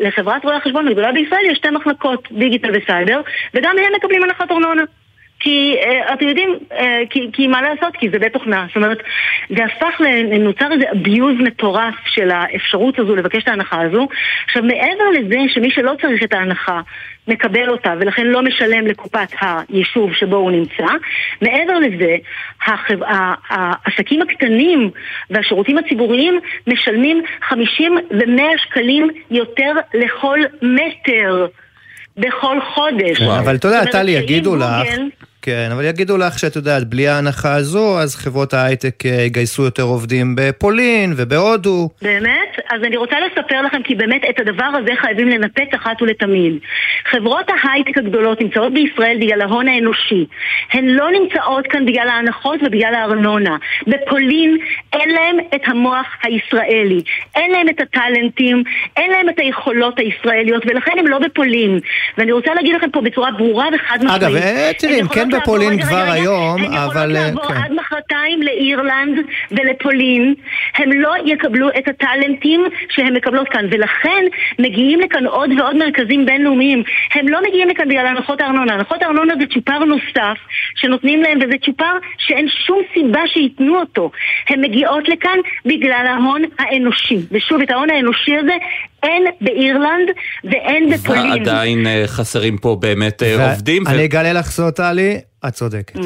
לחברת 0.00 0.44
רואי 0.44 0.56
החשבון 0.56 0.88
הגדולה 0.88 1.12
בישראל 1.12 1.44
יש 1.50 1.58
שתי 1.58 1.70
מחלקות, 1.70 2.28
דיגיטל 2.32 2.70
וסייבר, 2.74 3.20
וגם 3.54 3.76
הם 3.78 3.92
מקבלים 3.96 4.22
הנחת 4.22 4.50
ארנונה. 4.50 4.82
כי 5.40 5.76
אה, 5.84 6.14
אתם 6.14 6.28
יודעים, 6.28 6.58
אה, 6.72 7.00
כי, 7.10 7.30
כי 7.32 7.46
מה 7.46 7.62
לעשות? 7.62 7.96
כי 7.96 8.10
זה 8.10 8.18
בית 8.18 8.32
תוכנה. 8.32 8.66
זאת 8.66 8.76
אומרת, 8.76 8.98
זה 9.56 9.64
הפך, 9.64 10.00
נוצר 10.40 10.72
איזה 10.72 10.84
abuse 10.84 11.42
מטורף 11.42 11.94
של 12.06 12.30
האפשרות 12.30 12.98
הזו 12.98 13.16
לבקש 13.16 13.42
את 13.42 13.48
ההנחה 13.48 13.82
הזו. 13.82 14.08
עכשיו, 14.46 14.62
מעבר 14.62 15.10
לזה 15.18 15.36
שמי 15.48 15.70
שלא 15.70 15.92
צריך 16.02 16.22
את 16.22 16.34
ההנחה 16.34 16.80
מקבל 17.28 17.68
אותה 17.68 17.94
ולכן 18.00 18.26
לא 18.26 18.42
משלם 18.42 18.86
לקופת 18.86 19.28
היישוב 19.40 20.14
שבו 20.14 20.36
הוא 20.36 20.50
נמצא, 20.50 20.86
מעבר 21.42 21.78
לזה, 21.78 22.16
החב... 22.66 22.98
העסקים 23.48 24.22
הקטנים 24.22 24.90
והשירותים 25.30 25.78
הציבוריים 25.78 26.40
משלמים 26.66 27.22
50 27.48 27.98
ו-100 28.10 28.58
שקלים 28.58 29.10
יותר 29.30 29.72
לכל 29.94 30.38
מטר. 30.62 31.46
בכל 32.16 32.58
חודש. 32.74 33.22
אבל 33.22 33.56
אתה 33.56 33.68
יודע, 33.68 33.84
טלי, 33.84 34.10
יגידו 34.10 34.56
לך, 34.56 34.66
כן, 35.42 35.68
אבל 35.72 35.84
יגידו 35.84 36.16
לך 36.16 36.38
שאת 36.38 36.56
יודעת, 36.56 36.84
בלי 36.84 37.08
ההנחה 37.08 37.54
הזו, 37.54 38.00
אז 38.00 38.16
חברות 38.16 38.54
ההייטק 38.54 39.06
אה, 39.06 39.10
יגייסו 39.10 39.62
יותר 39.62 39.82
עובדים 39.82 40.34
בפולין 40.36 41.14
ובהודו. 41.16 41.88
באמת? 42.02 42.58
אז 42.70 42.82
אני 42.84 42.96
רוצה 42.96 43.16
לספר 43.20 43.62
לכם 43.62 43.82
כי 43.82 43.94
באמת 43.94 44.22
את 44.30 44.40
הדבר 44.40 44.64
הזה 44.64 44.90
חייבים 45.00 45.28
לנפץ 45.28 45.74
אחת 45.74 46.02
ולתמיד. 46.02 46.58
חברות 47.10 47.46
ההייטק 47.48 47.98
הגדולות 47.98 48.40
נמצאות 48.40 48.72
בישראל 48.74 49.16
בגלל 49.20 49.40
ההון 49.40 49.68
האנושי. 49.68 50.26
הן 50.72 50.84
לא 50.84 51.06
נמצאות 51.10 51.66
כאן 51.66 51.86
בגלל 51.86 52.08
ההנחות 52.08 52.60
ובגלל 52.66 52.94
הארנונה. 52.94 53.56
בפולין 53.86 54.56
אין 54.92 55.08
להם 55.10 55.36
את 55.54 55.60
המוח 55.66 56.06
הישראלי. 56.22 57.00
אין 57.34 57.50
להם 57.50 57.68
את 57.68 57.80
הטאלנטים, 57.80 58.62
אין 58.96 59.10
להם 59.10 59.28
את 59.28 59.38
היכולות 59.38 59.98
הישראליות, 59.98 60.62
ולכן 60.66 60.92
הם 60.98 61.06
לא 61.06 61.18
בפולין. 61.18 61.80
ואני 62.18 62.32
רוצה 62.32 62.54
להגיד 62.54 62.74
לכם 62.74 62.90
פה 62.90 63.00
בצורה 63.00 63.30
ברורה 63.30 63.68
וחד 63.74 63.98
משמעית. 63.98 64.22
אגב, 64.22 64.36
אה, 64.36 64.70
תראי, 64.78 65.00
כן 65.12 65.29
בפולין 65.30 65.72
רגע, 65.72 65.86
כבר 65.86 66.02
רגע, 66.02 66.12
היום, 66.12 66.56
הן 66.56 66.64
יכולות 66.64 66.92
אבל, 66.92 67.06
לעבור 67.06 67.48
כן. 67.48 67.54
עד 67.54 67.72
מחרתיים 67.72 68.42
לאירלנד 68.42 69.18
ולפולין, 69.50 70.34
הם 70.74 70.92
לא 70.92 71.14
יקבלו 71.24 71.68
את 71.68 71.88
הטאלנטים 71.88 72.64
שהם 72.88 73.14
מקבלות 73.14 73.48
כאן, 73.48 73.66
ולכן 73.70 74.24
מגיעים 74.58 75.00
לכאן 75.00 75.26
עוד 75.26 75.50
ועוד 75.58 75.76
מרכזים 75.76 76.26
בינלאומיים. 76.26 76.82
הם 77.14 77.28
לא 77.28 77.40
מגיעים 77.48 77.68
לכאן 77.68 77.88
בגלל 77.88 78.06
הנחות 78.06 78.40
הארנונה. 78.40 78.74
הנחות 78.74 79.02
הארנונה 79.02 79.34
זה 79.40 79.46
צ'ופר 79.54 79.78
נוסף 79.78 80.38
שנותנים 80.74 81.22
להם, 81.22 81.38
וזה 81.42 81.58
צ'ופר 81.66 81.92
שאין 82.18 82.48
שום 82.66 82.78
סיבה 82.94 83.20
שייתנו 83.26 83.80
אותו. 83.80 84.10
הן 84.48 84.60
מגיעות 84.60 85.08
לכאן 85.08 85.38
בגלל 85.66 86.06
ההון 86.06 86.42
האנושי. 86.58 87.18
ושוב, 87.30 87.60
את 87.60 87.70
ההון 87.70 87.90
האנושי 87.90 88.36
הזה 88.36 88.54
אין 89.02 89.24
באירלנד 89.40 90.08
ואין 90.44 90.90
בפולין. 90.90 91.30
ועדיין 91.30 91.86
אה, 91.86 92.02
חסרים 92.06 92.58
פה 92.58 92.76
באמת 92.80 93.22
אה, 93.22 93.50
עובדים. 93.50 93.82
ו- 93.86 93.90
אני 93.90 94.04
אגלה 94.04 94.32
לך 94.32 94.46
סוד, 94.50 94.72
טלי, 94.72 95.18
את 95.48 95.52
צודקת. 95.52 95.96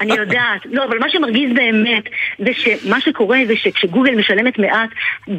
אני 0.00 0.14
יודעת. 0.16 0.60
לא, 0.64 0.84
אבל 0.84 0.98
מה 0.98 1.06
שמרגיז 1.10 1.50
באמת 1.54 2.04
זה 2.38 2.50
שמה 2.54 3.00
שקורה 3.00 3.38
זה 3.46 3.56
שכשגוגל 3.56 4.14
משלמת 4.14 4.58
מעט, 4.58 4.88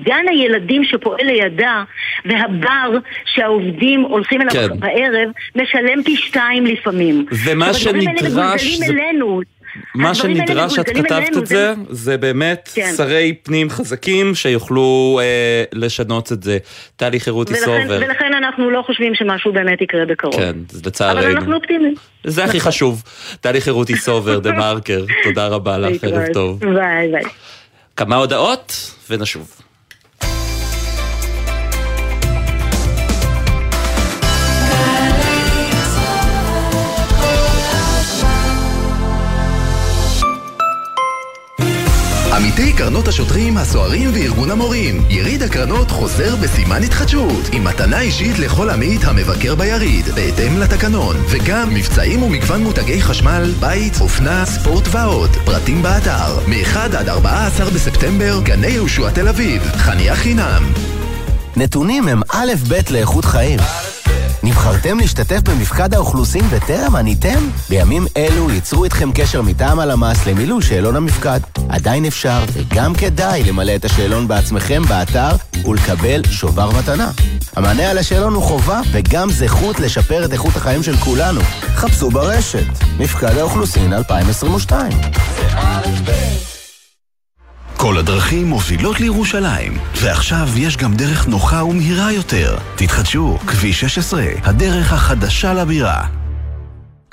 גן 0.03 0.25
הילדים 0.29 0.83
שפועל 0.83 1.25
לידה 1.25 1.83
והבר 2.25 2.97
שהעובדים 3.25 4.01
הולכים 4.01 4.41
אליו 4.41 4.51
כן. 4.53 4.79
בערב, 4.79 5.29
משלם 5.55 6.03
פי 6.03 6.15
שתיים 6.15 6.65
לפעמים. 6.65 7.25
ומה 7.45 7.69
עכשיו, 7.69 7.89
הדברים 7.95 8.07
האלה 8.07 8.19
שנדרש 8.19 8.63
מגולגלים 8.65 8.77
זה- 8.97 9.03
אלינו. 9.03 9.41
מה 9.95 10.09
הדברים 10.09 10.35
האלה 10.35 10.47
שנדרש 10.47 10.75
שאת 10.75 10.89
כתבת 10.89 11.37
את 11.37 11.47
זה, 11.47 11.73
זה 11.89 12.17
באמת 12.17 12.69
כן. 12.73 12.93
שרי 12.97 13.33
פנים 13.43 13.69
חזקים 13.69 14.35
שיוכלו 14.35 15.19
אה, 15.21 15.63
לשנות 15.73 16.31
את 16.31 16.43
זה. 16.43 16.57
טלי 16.95 17.19
חירותי 17.19 17.55
סובר. 17.55 17.99
ולכן 18.01 18.33
אנחנו 18.37 18.69
לא 18.69 18.81
חושבים 18.85 19.15
שמשהו 19.15 19.53
באמת 19.53 19.81
יקרה 19.81 20.05
בקרוב. 20.05 20.35
כן, 20.35 20.55
זה 20.69 20.79
אבל 20.79 20.87
לצערנו. 20.87 21.27
אנחנו 21.27 21.55
אופטימיים. 21.55 21.93
זה 22.23 22.43
הכי 22.43 22.59
חשוב. 22.59 23.03
טלי 23.41 23.61
חירותי 23.61 23.95
סובר, 23.95 24.39
דה 24.39 24.51
מרקר, 24.51 25.05
תודה 25.23 25.47
רבה 25.47 25.77
לך, 25.77 26.03
ערב. 26.03 26.33
טוב. 26.33 26.59
ביי 26.65 27.11
ביי. 27.11 27.23
כמה 27.95 28.15
הודעות 28.15 28.93
ונשוב. 29.09 29.68
עמיתי 42.39 42.73
קרנות 42.73 43.07
השוטרים, 43.07 43.57
הסוהרים 43.57 44.09
וארגון 44.13 44.51
המורים. 44.51 45.03
יריד 45.09 45.43
הקרנות 45.43 45.91
חוזר 45.91 46.35
בסימן 46.35 46.83
התחדשות, 46.83 47.49
עם 47.51 47.63
מתנה 47.63 48.01
אישית 48.01 48.39
לכל 48.39 48.69
עמית 48.69 49.03
המבקר 49.03 49.55
ביריד, 49.55 50.05
בהתאם 50.05 50.57
לתקנון, 50.57 51.15
וגם 51.29 51.73
מבצעים 51.73 52.23
ומגוון 52.23 52.63
מותגי 52.63 53.01
חשמל, 53.01 53.53
בית, 53.59 54.01
אופנה, 54.01 54.45
ספורט 54.45 54.87
ועוד. 54.91 55.29
פרטים 55.45 55.81
באתר, 55.81 56.47
מ-1 56.47 56.77
עד 56.97 57.09
14 57.09 57.69
בספטמבר, 57.69 58.39
גני 58.43 58.67
יהושע 58.67 59.09
תל 59.09 59.27
אביב, 59.27 59.61
חניה 59.77 60.15
חינם. 60.15 60.63
נתונים 61.55 62.07
הם 62.07 62.21
א' 62.31 62.53
ב' 62.69 62.91
לאיכות 62.91 63.25
חיים. 63.25 63.59
נבחרתם 64.43 64.99
להשתתף 64.99 65.39
במפקד 65.49 65.93
האוכלוסין 65.93 66.45
וטרם 66.49 66.95
עניתם? 66.95 67.49
בימים 67.69 68.05
אלו 68.17 68.51
ייצרו 68.51 68.83
איתכם 68.83 69.11
קשר 69.15 69.41
מטעם 69.41 69.79
הלמ"ס 69.79 70.25
למילוי 70.25 70.61
שאלון 70.61 70.95
המפקד. 70.95 71.39
עדיין 71.69 72.05
אפשר 72.05 72.43
וגם 72.53 72.93
כדאי 72.95 73.43
למלא 73.43 73.75
את 73.75 73.85
השאלון 73.85 74.27
בעצמכם 74.27 74.81
באתר 74.87 75.35
ולקבל 75.65 76.21
שובר 76.31 76.69
מתנה. 76.79 77.11
המענה 77.55 77.89
על 77.89 77.97
השאלון 77.97 78.33
הוא 78.33 78.43
חובה 78.43 78.81
וגם 78.91 79.31
זכות 79.31 79.79
לשפר 79.79 80.25
את 80.25 80.33
איכות 80.33 80.55
החיים 80.55 80.83
של 80.83 80.97
כולנו. 80.97 81.41
חפשו 81.75 82.09
ברשת, 82.09 82.67
מפקד 82.99 83.37
האוכלוסין 83.37 83.93
2022. 83.93 84.91
כל 87.81 87.97
הדרכים 87.97 88.47
מובילות 88.47 88.99
לירושלים, 88.99 89.77
ועכשיו 90.01 90.47
יש 90.55 90.77
גם 90.77 90.93
דרך 90.93 91.27
נוחה 91.27 91.63
ומהירה 91.63 92.11
יותר. 92.11 92.57
תתחדשו, 92.75 93.37
כביש 93.47 93.79
16, 93.81 94.23
הדרך 94.43 94.93
החדשה 94.93 95.53
לבירה. 95.53 96.18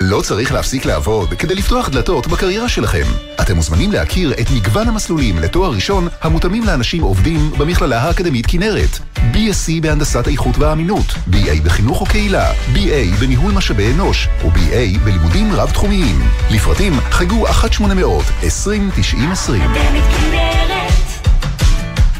לא 0.01 0.21
צריך 0.21 0.51
להפסיק 0.53 0.85
לעבוד 0.85 1.33
כדי 1.33 1.55
לפתוח 1.55 1.89
דלתות 1.89 2.27
בקריירה 2.27 2.69
שלכם. 2.69 3.03
אתם 3.41 3.55
מוזמנים 3.55 3.91
להכיר 3.91 4.33
את 4.33 4.45
מגוון 4.55 4.87
המסלולים 4.87 5.39
לתואר 5.39 5.71
ראשון 5.71 6.07
המותאמים 6.21 6.63
לאנשים 6.63 7.03
עובדים 7.03 7.51
במכללה 7.57 8.01
האקדמית 8.01 8.45
כנרת. 8.47 8.99
BSc 9.15 9.81
בהנדסת 9.81 10.27
איכות 10.27 10.57
ואמינות, 10.57 11.05
BA 11.05 11.63
בחינוך 11.63 12.01
וקהילה, 12.01 12.51
BA 12.73 13.19
בניהול 13.19 13.51
משאבי 13.51 13.93
אנוש 13.93 14.27
ו-BA 14.41 14.99
בלימודים 15.03 15.53
רב-תחומיים. 15.53 16.21
לפרטים 16.51 16.93
חייגו 17.11 17.47
1-800-2090-20. 17.47 17.51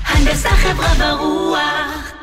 הנדסה 0.06 0.50
חברה 0.50 1.14
ורוח 1.14 2.17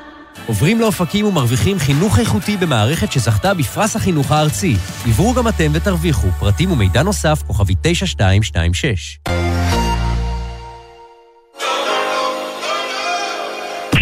עוברים 0.47 0.81
לאופקים 0.81 1.27
ומרוויחים 1.27 1.79
חינוך 1.79 2.19
איכותי 2.19 2.57
במערכת 2.57 3.13
שזכתה 3.13 3.55
בפרס 3.55 3.97
החינוך 3.97 4.33
הארצי. 4.33 4.77
עברו 5.07 5.35
גם 5.35 5.49
אתם 5.49 5.71
ותרוויחו. 5.75 6.29
פרטים 6.39 6.71
ומידע 6.71 7.03
נוסף, 7.03 7.43
כוכבי 7.47 7.75
9226. 7.83 9.19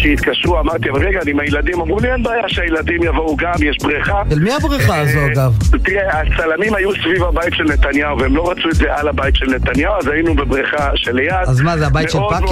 כשהתקשרו 0.03 0.59
אמרתי, 0.59 0.89
אבל 0.89 1.07
רגע, 1.07 1.19
אני 1.21 1.31
עם 1.31 1.39
הילדים, 1.39 1.81
אמרו 1.81 1.99
לי, 1.99 2.11
אין 2.11 2.23
בעיה 2.23 2.43
שהילדים 2.47 3.03
יבואו 3.03 3.37
גם, 3.37 3.53
יש 3.63 3.77
בריכה. 3.83 4.21
של 4.29 4.39
מי 4.39 4.51
הבריכה 4.53 4.99
הזו 4.99 5.19
אגב? 5.25 5.53
תראה, 5.83 6.21
הצלמים 6.21 6.75
היו 6.75 6.89
סביב 6.95 7.23
הבית 7.23 7.53
של 7.53 7.63
נתניהו, 7.63 8.19
והם 8.19 8.35
לא 8.35 8.51
רצו 8.51 8.69
את 8.69 8.75
זה 8.75 8.95
על 8.95 9.07
הבית 9.07 9.35
של 9.35 9.45
נתניהו, 9.55 9.93
אז 9.99 10.07
היינו 10.07 10.35
בבריכה 10.35 10.89
שליד. 10.95 11.33
אז 11.47 11.61
מה, 11.61 11.77
זה 11.77 11.87
הבית 11.87 12.09
של 12.09 12.17
פאקר? 12.29 12.45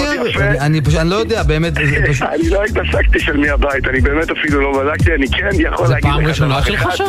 אני- 0.60 0.80
פשוט, 0.80 1.00
אני 1.00 1.10
לא 1.10 1.14
יודע, 1.16 1.42
באמת, 1.42 1.74
זה 1.74 1.80
פשוט... 2.08 2.28
אני 2.32 2.48
לא 2.48 2.62
התעסקתי 2.64 3.20
של 3.20 3.36
מי 3.36 3.50
הבית, 3.50 3.88
אני 3.88 4.00
באמת 4.00 4.30
אפילו 4.30 4.60
לא 4.60 4.82
בדקתי, 4.84 5.14
אני 5.14 5.28
כן 5.28 5.48
יכול 5.58 5.86
זה 5.86 5.92
להגיד 5.92 6.10
פעם 6.10 6.20
לך 6.20 6.28
ראשונה 6.28 6.54
דבר 6.54 6.62
שלך 6.64 6.82
אחד, 6.86 6.96
שם? 6.96 7.04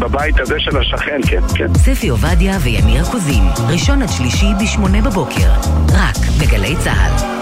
בבית 0.00 0.40
הזה 0.40 0.54
של 0.58 0.76
השכן, 0.78 1.20
כן, 1.26 1.40
כן. 1.54 1.74
ספי 1.74 2.08
עובדיה 2.08 2.58
ויניר 2.62 3.04
קוזין, 3.04 3.44
ראשון 3.72 4.02
עד 4.02 4.08
שלישי 4.08 4.46
בשמונה 4.62 5.02
בבוקר, 5.02 5.48
רק 5.92 6.16
בגלי 6.40 6.76
צה"ל. 6.84 7.41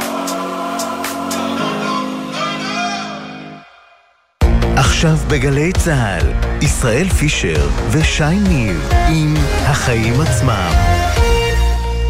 עכשיו 5.01 5.17
בגלי 5.31 5.73
צה"ל, 5.73 6.27
ישראל 6.63 7.09
פישר 7.09 7.69
ושי 7.93 8.23
ניב 8.49 8.89
עם 8.93 9.35
החיים 9.63 10.15
עצמם. 10.21 10.71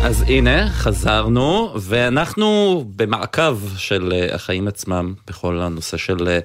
אז 0.03 0.25
הנה, 0.29 0.69
חזרנו, 0.69 1.75
ואנחנו 1.81 2.85
במעקב 2.97 3.59
של 3.77 4.13
אה, 4.13 4.35
החיים 4.35 4.69
עצמם 4.69 5.15
בכל 5.27 5.61
הנושא 5.61 5.97
של 5.97 6.29
אה, 6.29 6.39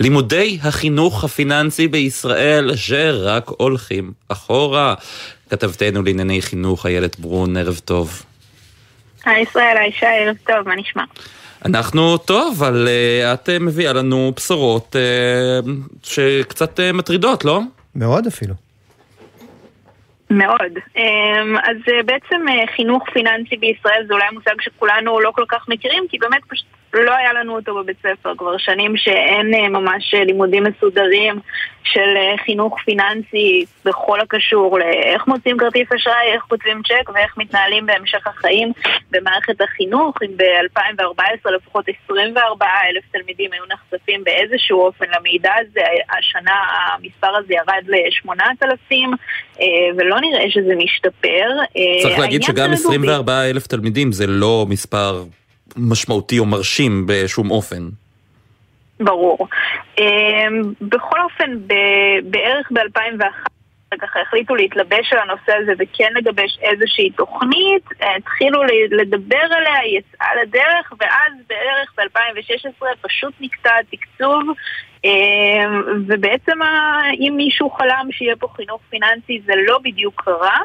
לימודי 0.00 0.58
החינוך 0.62 1.24
הפיננסי 1.24 1.88
בישראל, 1.88 2.76
שרק 2.76 3.48
הולכים 3.48 4.12
אחורה. 4.28 4.94
כתבתנו 5.50 6.02
לענייני 6.02 6.42
חינוך, 6.42 6.86
איילת 6.86 7.18
ברון, 7.18 7.56
ערב 7.56 7.80
טוב. 7.84 8.22
היי 9.24 9.42
ישראל, 9.42 9.76
היי 9.80 9.92
שי, 9.92 10.06
ערב 10.06 10.36
טוב, 10.46 10.68
מה 10.68 10.76
נשמע? 10.76 11.04
אנחנו 11.64 12.18
טוב, 12.18 12.54
אבל 12.58 12.88
uh, 12.88 13.34
את 13.34 13.48
uh, 13.48 13.52
מביאה 13.60 13.92
לנו 13.92 14.32
בשורות 14.36 14.96
uh, 14.96 15.68
שקצת 16.02 16.78
uh, 16.78 16.82
מטרידות, 16.92 17.44
לא? 17.44 17.60
מאוד 17.94 18.26
אפילו. 18.26 18.54
מאוד. 20.30 20.72
אמ, 20.96 21.56
אז 21.56 21.76
אה, 21.88 22.02
בעצם 22.02 22.48
אה, 22.48 22.66
חינוך 22.76 23.10
פיננסי 23.12 23.56
בישראל 23.56 24.04
זה 24.08 24.14
אולי 24.14 24.24
מושג 24.32 24.60
שכולנו 24.60 25.20
לא 25.20 25.30
כל 25.34 25.44
כך 25.48 25.68
מכירים, 25.68 26.04
כי 26.08 26.18
באמת 26.18 26.42
פשוט 26.48 26.66
לא 26.92 27.14
היה 27.16 27.32
לנו 27.32 27.56
אותו 27.56 27.74
בבית 27.74 27.96
ספר 27.98 28.32
כבר 28.38 28.58
שנים 28.58 28.96
שאין 28.96 29.54
אה, 29.54 29.68
ממש 29.68 30.14
לימודים 30.14 30.64
מסודרים 30.64 31.40
של 31.84 32.16
חינוך 32.44 32.78
פיננסי 32.84 33.64
בכל 33.84 34.20
הקשור 34.20 34.78
לאיך 34.78 35.26
מוצאים 35.26 35.58
כרטיס 35.58 35.88
אשראי, 35.96 36.32
איך 36.34 36.42
כותבים 36.42 36.82
צ'ק 36.88 37.10
ואיך 37.14 37.38
מתנהלים 37.38 37.86
בהמשך 37.86 38.26
החיים 38.26 38.72
במערכת 39.10 39.60
החינוך. 39.60 40.16
אם 40.22 40.36
ב-2014 40.36 41.50
לפחות 41.50 41.84
24 42.04 42.66
אלף 42.90 43.04
תלמידים 43.12 43.52
היו 43.52 43.62
נחשפים 43.72 44.24
באיזשהו 44.24 44.80
אופן 44.80 45.04
למידע 45.16 45.52
הזה, 45.60 45.80
השנה 46.18 46.54
המספר 46.86 47.36
הזה 47.36 47.54
ירד 47.54 47.84
ל-8,000 47.86 48.94
ולא 49.96 50.20
נראה 50.20 50.50
שזה 50.50 50.74
משתפר. 50.76 51.48
צריך 52.02 52.14
אה, 52.14 52.20
להגיד 52.20 52.42
שגם 52.42 52.54
זה 52.54 52.62
לדובי. 52.62 52.96
24 52.96 53.50
אלף 53.50 53.66
תלמידים 53.66 54.12
זה 54.12 54.26
לא 54.26 54.66
מספר 54.68 55.24
משמעותי 55.76 56.38
או 56.38 56.46
מרשים 56.46 57.06
בשום 57.06 57.50
אופן. 57.50 57.88
ברור. 59.00 59.48
אה, 59.98 60.46
בכל 60.80 61.20
אופן, 61.20 61.50
בערך 62.24 62.72
ב-2001 62.72 63.50
ככה 63.98 64.20
החליטו 64.20 64.54
להתלבש 64.54 65.12
על 65.12 65.18
הנושא 65.18 65.52
הזה 65.62 65.72
וכן 65.78 66.12
לגבש 66.16 66.58
איזושהי 66.62 67.10
תוכנית, 67.10 67.84
התחילו 68.16 68.62
לדבר 68.90 69.46
עליה, 69.56 69.78
היא 69.78 69.98
יצאה 69.98 70.28
לדרך, 70.42 70.92
ואז 71.00 71.32
בערך 71.48 71.92
ב-2016 71.98 72.84
פשוט 73.00 73.34
נקטע 73.40 73.70
התקצוב, 73.80 74.42
ובעצם 76.08 76.62
ה- 76.62 77.10
אם 77.20 77.34
מישהו 77.36 77.70
חלם 77.70 78.08
שיהיה 78.10 78.36
פה 78.36 78.48
חינוך 78.56 78.80
פיננסי 78.90 79.40
זה 79.46 79.52
לא 79.66 79.78
בדיוק 79.84 80.22
קרה. 80.24 80.58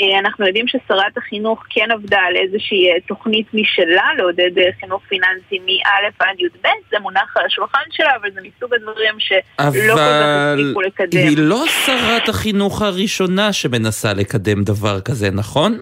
אה, 0.00 0.18
אנחנו 0.18 0.46
יודעים 0.46 0.68
ששרת 0.68 1.16
החינוך 1.16 1.64
כן 1.70 1.90
עבדה 1.90 2.18
על 2.18 2.36
איזושהי 2.36 2.90
אה, 2.90 3.00
תוכנית 3.08 3.46
משלה 3.54 4.08
לעודד 4.18 4.58
אה, 4.58 4.64
חינוך 4.80 5.02
פיננסי 5.08 5.58
מא' 5.58 6.08
עד 6.20 6.40
י"ב, 6.40 6.66
זה 6.90 6.98
מונח 6.98 7.36
על 7.36 7.46
השולחן 7.46 7.80
שלה, 7.90 8.16
אבל 8.20 8.30
זה 8.34 8.40
מסוג 8.40 8.74
הדברים 8.74 9.14
שלא 9.18 9.42
כל 9.58 9.72
כך 9.72 9.98
אבל 9.98 10.60
הספיקו 10.60 10.80
לקדם. 10.80 11.18
היא 11.28 11.38
לא 11.38 11.64
שרת 11.86 12.28
החינוך 12.28 12.82
הראשונה 12.82 13.52
שמנסה 13.52 14.12
לקדם 14.14 14.64
דבר 14.64 15.00
כזה, 15.00 15.30
נכון? 15.30 15.78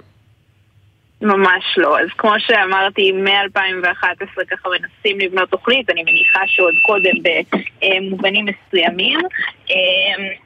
ממש 1.22 1.64
לא. 1.76 2.00
אז 2.00 2.08
כמו 2.18 2.32
שאמרתי, 2.38 3.12
מ-2011 3.12 4.44
ככה 4.50 4.68
מנסים 4.68 5.20
לבנות 5.20 5.50
תוכנית, 5.50 5.90
אני 5.90 6.02
מניחה 6.02 6.40
שעוד 6.46 6.74
קודם 6.86 7.14
במובנים 7.82 8.46
מסוימים, 8.46 9.18
אה, 9.18 9.28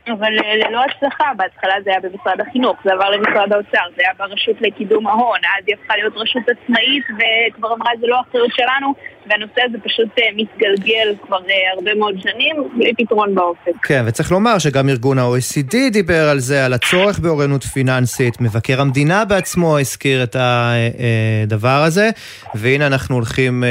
אבל 0.06 0.32
אה, 0.44 0.56
ללא 0.56 0.80
הצלחה, 0.84 1.24
בהתחלה 1.36 1.74
זה 1.84 1.90
היה 1.90 2.00
במשרד 2.00 2.40
החינוך, 2.48 2.76
זה 2.84 2.92
עבר 2.92 3.10
למשרד 3.10 3.52
האוצר, 3.52 3.84
זה 3.96 4.02
היה 4.02 4.10
ברשות 4.18 4.56
לקידום 4.60 5.06
ההון, 5.06 5.38
אז 5.58 5.64
היא 5.66 5.74
הפכה 5.80 5.96
להיות 5.96 6.12
רשות 6.16 6.42
עצמאית 6.42 7.04
וכבר 7.18 7.74
אמרה 7.74 7.90
זה 8.00 8.06
לא 8.06 8.20
אחריות 8.20 8.50
שלנו, 8.54 8.94
והנושא 9.30 9.60
הזה 9.68 9.78
פשוט 9.84 10.08
אה, 10.18 10.24
מתגלגל 10.36 11.14
כבר 11.26 11.40
אה, 11.50 11.54
הרבה 11.76 11.94
מאוד 11.94 12.14
שנים, 12.22 12.56
בלי 12.76 12.92
פתרון 12.98 13.34
באופק. 13.34 13.72
כן, 13.82 14.04
וצריך 14.06 14.32
לומר 14.32 14.58
שגם 14.58 14.88
ארגון 14.88 15.18
ה-OECD 15.18 15.76
דיבר 15.92 16.28
על 16.28 16.38
זה, 16.38 16.64
על 16.64 16.72
הצורך 16.72 17.18
באוריינות 17.18 17.64
פיננסית, 17.64 18.40
מבקר 18.40 18.80
המדינה 18.80 19.24
בעצמו 19.24 19.78
הזכיר 19.78 20.22
את 20.22 20.36
הדבר 20.38 21.82
הזה, 21.86 22.10
והנה 22.54 22.86
אנחנו 22.86 23.14
הולכים 23.14 23.64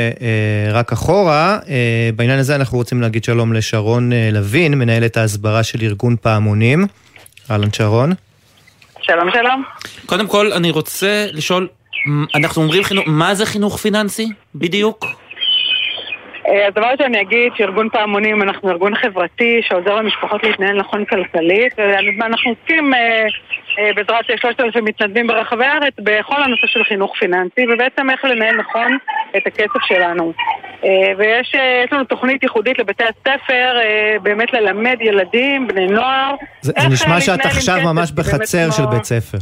רק 0.72 0.92
אחורה. 0.92 1.60
בעניין 2.16 2.40
הזה 2.40 2.56
אנחנו 2.56 2.78
רוצים 2.78 3.02
להגיד 3.02 3.24
שלום 3.24 3.54
לשרון 3.54 4.12
לוין, 4.32 4.74
מנהלת 4.74 5.18
ההסברה 5.18 5.41
של 5.64 5.80
ארגון 5.82 6.16
פעמונים. 6.22 6.88
אהלן 7.52 7.74
שרון. 7.74 8.14
שלום 9.02 9.32
שלום. 9.34 9.64
קודם 10.06 10.28
כל, 10.28 10.54
אני 10.54 10.72
רוצה 10.72 11.26
לשאול, 11.32 11.68
אנחנו 12.36 12.62
אומרים 12.62 12.84
חינוך, 12.84 13.06
מה 13.08 13.36
זה 13.36 13.46
חינוך 13.46 13.78
פיננסי 13.78 14.30
בדיוק? 14.56 15.06
אה, 16.52 16.68
אז 16.68 16.74
דבר 16.74 16.86
ראשון 16.86 17.06
אני 17.06 17.22
אגיד 17.22 17.52
שארגון 17.56 17.90
פעמונים 17.90 18.42
אנחנו 18.42 18.70
ארגון 18.70 18.96
חברתי 18.96 19.62
שעוזר 19.62 19.96
למשפחות 19.96 20.44
להתנהל 20.44 20.80
נכון 20.80 21.06
כלכלית 21.06 21.74
ואנחנו 21.78 22.52
עוסקים 22.52 22.94
אה, 22.94 23.26
אה, 23.80 23.94
בעזרת 23.96 24.26
שלושת 24.42 24.60
אלפים 24.60 24.86
מתנדבים 24.86 25.28
ברחבי 25.28 25.66
הארץ 25.66 25.94
בכל 26.00 26.44
הנושא 26.44 26.68
של 26.68 26.84
חינוך 26.84 27.14
פיננסי 27.20 27.66
ובעצם 27.74 28.10
איך 28.10 28.26
לנהל 28.26 28.56
נכון 28.56 28.98
את 29.38 29.48
הכסף 29.48 29.82
שלנו 29.88 30.34
אה, 30.84 30.90
ויש 31.18 31.56
אה, 31.56 31.84
יש 31.86 31.94
לנו 31.94 32.04
תוכנית 32.04 32.44
ייחודית 32.44 32.80
לבתי 32.80 33.04
הספר 33.04 33.78
אה, 33.82 34.16
באמת 34.24 34.54
ללמד 34.54 34.98
ילדים, 35.02 35.68
בני 35.68 35.88
נוער 35.88 36.36
זה, 36.62 36.74
אה, 36.78 36.90
נשמע 36.90 37.22
שאת 37.22 37.46
עכשיו 37.46 37.78
ממש 37.94 38.12
בחצר 38.12 38.72
של 38.72 38.86
בית 38.86 39.04
ספר. 39.04 39.38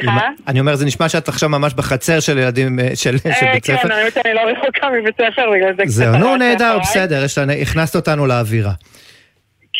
סליחה? 0.00 0.28
אני 0.48 0.60
אומר, 0.60 0.74
זה 0.74 0.86
נשמע 0.86 1.08
שאת 1.08 1.28
עכשיו 1.28 1.48
ממש 1.48 1.74
בחצר 1.74 2.20
של 2.20 2.38
ילדים, 2.38 2.80
אה, 2.80 2.88
של, 2.94 3.18
של 3.18 3.46
אה, 3.46 3.52
בית 3.52 3.66
כן, 3.66 3.76
ספר. 3.76 3.94
האמת 3.94 4.26
אני 4.26 4.34
לא 4.34 4.40
רחוקה 4.40 4.90
מבית 4.90 5.14
ספר 5.14 5.50
בגלל 5.50 5.74
זה 5.76 5.82
זהו, 5.86 6.16
נו 6.16 6.36
נהדר. 6.36 6.78
בסדר, 6.78 7.24
הכנסת 7.62 7.96
אותנו 7.96 8.26
לאווירה. 8.26 8.72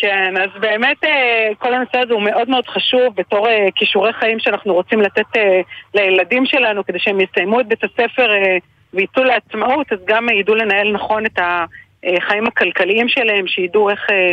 כן, 0.01 0.35
אז 0.37 0.61
באמת 0.61 1.05
אה, 1.05 1.49
כל 1.59 1.75
הנושא 1.75 1.99
הזה 1.99 2.13
הוא 2.13 2.23
מאוד 2.23 2.51
מאוד 2.51 2.67
חשוב 2.67 3.15
בתור 3.17 3.49
אה, 3.49 3.67
כישורי 3.75 4.13
חיים 4.13 4.39
שאנחנו 4.39 4.75
רוצים 4.75 5.01
לתת 5.01 5.37
אה, 5.37 5.61
לילדים 5.95 6.47
שלנו 6.47 6.85
כדי 6.85 6.99
שהם 6.99 7.21
יסיימו 7.21 7.61
את 7.61 7.67
בית 7.67 7.85
הספר 7.85 8.33
אה, 8.33 8.57
ויצאו 8.95 9.25
לעצמאות, 9.25 9.93
אז 9.93 9.99
גם 10.07 10.29
אה, 10.29 10.35
ידעו 10.35 10.55
לנהל 10.55 10.93
נכון 10.93 11.27
את 11.27 11.39
החיים 11.39 12.47
הכלכליים 12.47 13.09
שלהם, 13.09 13.47
שידעו 13.47 13.91
איך 13.91 14.01
אה, 14.11 14.17
אה, 14.17 14.33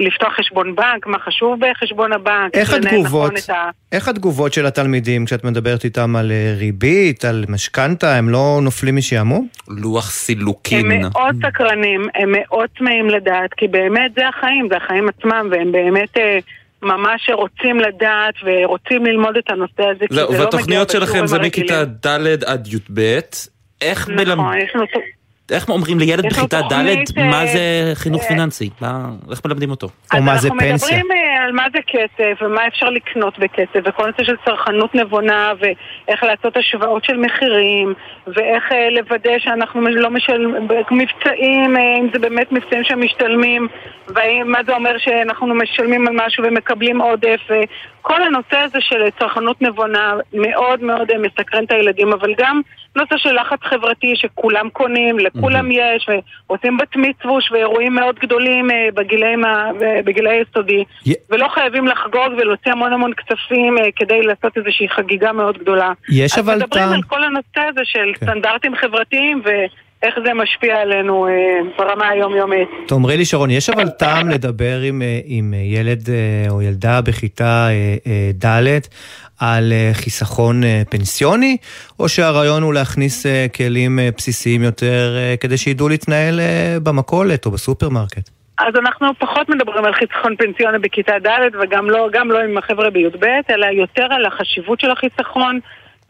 לפתוח 0.00 0.32
חשבון 0.32 0.74
בנק, 0.74 1.06
מה 1.06 1.18
חשוב 1.18 1.58
בחשבון 1.60 2.12
הבנק, 2.12 2.54
איך 2.54 2.72
לנהל 2.72 2.94
התגובות, 2.94 3.32
נכון 3.32 3.54
ה... 3.54 3.70
איך 3.92 4.08
התגובות 4.08 4.52
של 4.52 4.66
התלמידים 4.66 5.24
כשאת 5.24 5.44
מדברת 5.44 5.84
איתם 5.84 6.16
על 6.16 6.32
אה, 6.32 6.54
ריבית, 6.58 7.24
על 7.24 7.44
משכנתה, 7.48 8.16
הם 8.16 8.28
לא 8.28 8.58
נופלים 8.62 8.96
משעמום? 8.96 9.48
לוח 9.68 10.10
סילוקין. 10.10 10.90
הם 10.90 11.00
מאוד 11.00 11.36
סקרנים, 11.46 12.06
הם 12.14 12.32
מאוד 12.32 12.68
צמאים 12.78 13.08
לדעת, 13.08 13.54
כי 13.56 13.68
באמת 13.68 14.10
זה 14.16 14.28
החיים, 14.28 14.68
זה 14.70 14.76
החיים 14.76 15.08
עצמם, 15.08 15.48
והם 15.50 15.72
באמת 15.72 16.18
אה, 16.18 16.38
ממש 16.82 17.30
רוצים 17.32 17.80
לדעת 17.80 18.34
ורוצים 18.44 19.06
ללמוד 19.06 19.36
את 19.36 19.50
הנושא 19.50 19.82
הזה, 19.82 20.04
כי 20.08 20.14
זה 20.14 20.20
לא 20.20 20.28
מגיע 20.28 20.40
והתוכניות 20.40 20.90
שלכם 20.90 21.26
זה. 21.26 21.38
מכיתה 21.38 21.84
ד' 21.84 22.44
עד 22.44 22.66
י"ב. 22.66 23.18
איך 23.80 24.08
נכון, 24.08 24.14
מלמד... 24.14 24.54
יש 24.62 24.70
לנו... 24.74 24.84
איך 25.50 25.68
אומרים 25.68 25.98
לילד 25.98 26.26
בכיתה 26.26 26.60
ד' 26.60 26.68
תוכנית, 26.68 27.16
מה 27.16 27.42
אה, 27.42 27.52
זה 27.52 27.60
חינוך 27.94 28.22
אה, 28.22 28.28
פיננסי? 28.28 28.70
מה- 28.80 29.10
איך 29.30 29.40
מלמדים 29.44 29.70
אותו? 29.70 29.88
אז 30.12 30.46
אנחנו 30.46 30.56
מדברים 30.56 31.06
אה, 31.12 31.23
על 31.44 31.52
מה 31.52 31.66
זה 31.72 31.78
כסף, 31.86 32.42
ומה 32.42 32.66
אפשר 32.66 32.90
לקנות 32.90 33.38
בכסף, 33.38 33.80
וכל 33.84 34.06
נושא 34.06 34.24
של 34.24 34.36
צרכנות 34.44 34.94
נבונה, 34.94 35.52
ואיך 35.58 36.22
לעשות 36.22 36.56
השוואות 36.56 37.04
של 37.04 37.16
מחירים, 37.16 37.94
ואיך 38.26 38.72
אה, 38.72 38.90
לוודא 38.90 39.38
שאנחנו 39.38 39.80
לא 39.80 40.10
משלמים, 40.10 40.68
מבצעים, 40.90 41.76
אה, 41.76 41.96
אם 42.00 42.08
זה 42.12 42.18
באמת 42.18 42.52
מבצעים 42.52 42.84
שמשתלמים, 42.84 43.68
ומה 44.08 44.58
זה 44.66 44.74
אומר 44.74 44.98
שאנחנו 44.98 45.54
משלמים 45.54 46.08
על 46.08 46.14
משהו 46.26 46.44
ומקבלים 46.44 47.00
עודף, 47.00 47.40
וכל 47.44 48.22
הנושא 48.22 48.56
הזה 48.56 48.78
של 48.80 49.10
צרכנות 49.18 49.62
נבונה 49.62 50.14
מאוד 50.32 50.82
מאוד 50.82 51.10
אה, 51.10 51.18
מסקרן 51.18 51.64
את 51.64 51.72
הילדים, 51.72 52.12
אבל 52.12 52.34
גם 52.38 52.60
נושא 52.96 53.16
של 53.16 53.40
לחץ 53.40 53.58
חברתי 53.62 54.12
שכולם 54.16 54.68
קונים, 54.68 55.18
לכולם 55.18 55.70
יש, 55.70 56.08
ועושים 56.48 56.76
בת 56.76 56.96
מצווש 56.96 57.52
ואירועים 57.52 57.94
מאוד 57.94 58.18
גדולים 58.18 58.70
אה, 58.70 58.88
בגילי 60.04 60.30
היסודי, 60.30 60.84
ולא 61.34 61.48
חייבים 61.54 61.86
לחגוג 61.86 62.32
ולהוציא 62.38 62.72
המון 62.72 62.92
המון 62.92 63.10
כספים 63.14 63.78
אה, 63.78 63.88
כדי 63.96 64.22
לעשות 64.22 64.56
איזושהי 64.56 64.88
חגיגה 64.88 65.32
מאוד 65.32 65.58
גדולה. 65.58 65.92
יש 66.08 66.38
אבל 66.38 66.54
אז 66.54 66.62
מדברים 66.62 66.88
על 66.88 67.02
כל 67.02 67.24
הנושא 67.24 67.60
הזה 67.70 67.80
של 67.84 68.12
כן. 68.14 68.26
סטנדרטים 68.26 68.76
חברתיים 68.76 69.42
ו... 69.44 69.48
איך 70.04 70.14
זה 70.26 70.34
משפיע 70.34 70.76
עלינו 70.80 71.26
אה, 71.26 71.32
ברמה 71.78 72.08
היומיומית. 72.08 72.68
תאמרי 72.86 73.16
לי 73.16 73.24
שרון, 73.24 73.50
יש 73.50 73.70
אבל 73.70 73.88
טעם 73.88 74.28
לדבר 74.28 74.80
עם, 74.80 75.02
אה, 75.02 75.20
עם 75.24 75.54
אה, 75.54 75.58
ילד 75.58 76.10
אה, 76.10 76.50
או 76.50 76.62
ילדה 76.62 77.00
בכיתה 77.00 77.68
ד' 78.44 78.78
על 79.38 79.72
חיסכון 79.92 80.62
פנסיוני, 80.90 81.56
או 81.98 82.08
שהרעיון 82.08 82.62
הוא 82.62 82.74
להכניס 82.74 83.26
כלים 83.54 83.98
בסיסיים 84.16 84.62
יותר 84.62 85.16
כדי 85.40 85.56
שידעו 85.56 85.88
להתנהל 85.88 86.40
במכולת 86.82 87.46
או 87.46 87.50
בסופרמרקט? 87.50 88.30
אז 88.58 88.76
אנחנו 88.76 89.08
פחות 89.18 89.48
מדברים 89.48 89.84
על 89.84 89.92
חיסכון 89.92 90.36
פנסיוני 90.36 90.78
בכיתה 90.78 91.18
ד' 91.18 91.56
וגם 91.62 91.90
לא, 91.90 92.08
גם 92.12 92.30
לא 92.30 92.38
עם 92.38 92.58
החבר'ה 92.58 92.90
בי"ב, 92.90 93.24
אלא 93.50 93.66
יותר 93.66 94.06
על 94.10 94.26
החשיבות 94.26 94.80
של 94.80 94.90
החיסכון 94.90 95.60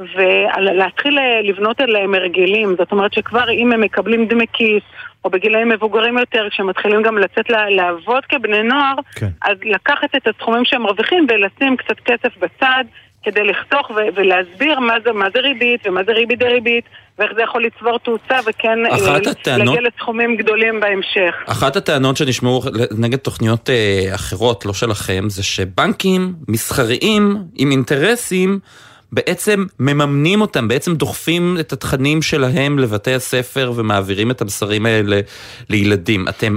ולהתחיל 0.00 1.18
לבנות 1.42 1.80
עליהם 1.80 2.14
הרגלים. 2.14 2.74
זאת 2.78 2.92
אומרת 2.92 3.12
שכבר 3.12 3.50
אם 3.50 3.72
הם 3.72 3.80
מקבלים 3.80 4.26
דמי 4.26 4.46
כיס, 4.52 4.82
או 5.24 5.30
בגילאים 5.30 5.68
מבוגרים 5.68 6.18
יותר, 6.18 6.48
כשהם 6.50 6.66
מתחילים 6.66 7.02
גם 7.02 7.18
לצאת 7.18 7.50
לעבוד 7.50 8.24
כבני 8.28 8.62
נוער, 8.62 8.94
כן. 9.14 9.28
אז 9.42 9.56
לקחת 9.62 10.14
את 10.16 10.28
הסכומים 10.28 10.64
שהם 10.64 10.82
מרוויחים 10.82 11.26
ולשים 11.28 11.76
קצת 11.76 12.00
כסף 12.04 12.36
בצד. 12.38 12.84
כדי 13.24 13.44
לחתוך 13.44 13.90
ו- 13.90 13.94
ולהסביר 14.14 14.80
מה 14.80 14.94
זה, 15.04 15.12
מה 15.12 15.26
זה 15.34 15.40
ריבית 15.40 15.80
ומה 15.86 16.00
זה 16.06 16.12
ריבית 16.12 16.38
דריבית 16.38 16.84
ואיך 17.18 17.30
זה 17.36 17.42
יכול 17.42 17.64
לצבור 17.64 17.98
תאוצה 17.98 18.38
וכן 18.46 18.78
אה, 18.86 19.16
הטענות- 19.16 19.66
להגיע 19.66 19.80
לסכומים 19.80 20.36
גדולים 20.36 20.80
בהמשך. 20.80 21.34
אחת 21.46 21.76
הטענות 21.76 22.16
שנשמעו 22.16 22.62
נגד 22.98 23.18
תוכניות 23.18 23.70
אה, 23.70 24.14
אחרות, 24.14 24.66
לא 24.66 24.72
שלכם, 24.72 25.24
זה 25.28 25.42
שבנקים 25.42 26.32
מסחריים 26.48 27.36
עם 27.54 27.70
אינטרסים 27.70 28.58
בעצם 29.12 29.64
מממנים 29.80 30.40
אותם, 30.40 30.68
בעצם 30.68 30.94
דוחפים 30.94 31.56
את 31.60 31.72
התכנים 31.72 32.22
שלהם 32.22 32.78
לבתי 32.78 33.14
הספר 33.14 33.72
ומעבירים 33.76 34.30
את 34.30 34.40
המסרים 34.40 34.86
האלה 34.86 35.20
לילדים. 35.70 36.28
אתם 36.28 36.56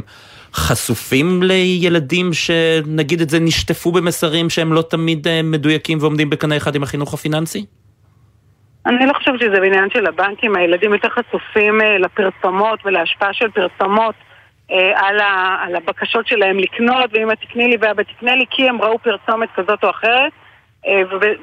חשופים 0.58 1.44
לילדים 1.44 2.34
שנגיד 2.34 3.22
את 3.22 3.30
זה 3.30 3.40
נשטפו 3.40 3.92
במסרים 3.92 4.50
שהם 4.50 4.74
לא 4.74 4.82
תמיד 4.82 5.28
אה, 5.28 5.42
מדויקים 5.44 5.98
ועומדים 6.02 6.30
בקנה 6.30 6.58
אחד 6.58 6.76
עם 6.76 6.84
החינוך 6.84 7.14
הפיננסי? 7.14 7.66
אני 8.86 9.06
לא 9.06 9.14
חושבת 9.14 9.40
שזה 9.40 9.60
בעניין 9.60 9.90
של 9.90 10.06
הבנקים, 10.06 10.56
הילדים 10.56 10.94
יותר 10.94 11.10
חשופים 11.10 11.82
אה, 11.82 11.98
לפרסומות 11.98 12.80
ולהשפעה 12.86 13.34
של 13.34 13.52
פרסומות 13.52 14.16
אה, 14.72 15.08
על, 15.08 15.20
על 15.68 15.76
הבקשות 15.76 16.28
שלהם 16.28 16.60
לקנות, 16.60 17.10
ואם 17.14 17.32
את 17.32 17.38
תקני 17.42 17.68
לי 17.68 17.78
ואבא 17.82 18.04
תקנה 18.04 18.36
לי, 18.36 18.46
כי 18.50 18.70
הם 18.70 18.82
ראו 18.82 19.00
פרסומת 19.00 19.50
כזאת 19.56 19.84
או 19.84 19.90
אחרת. 19.90 20.32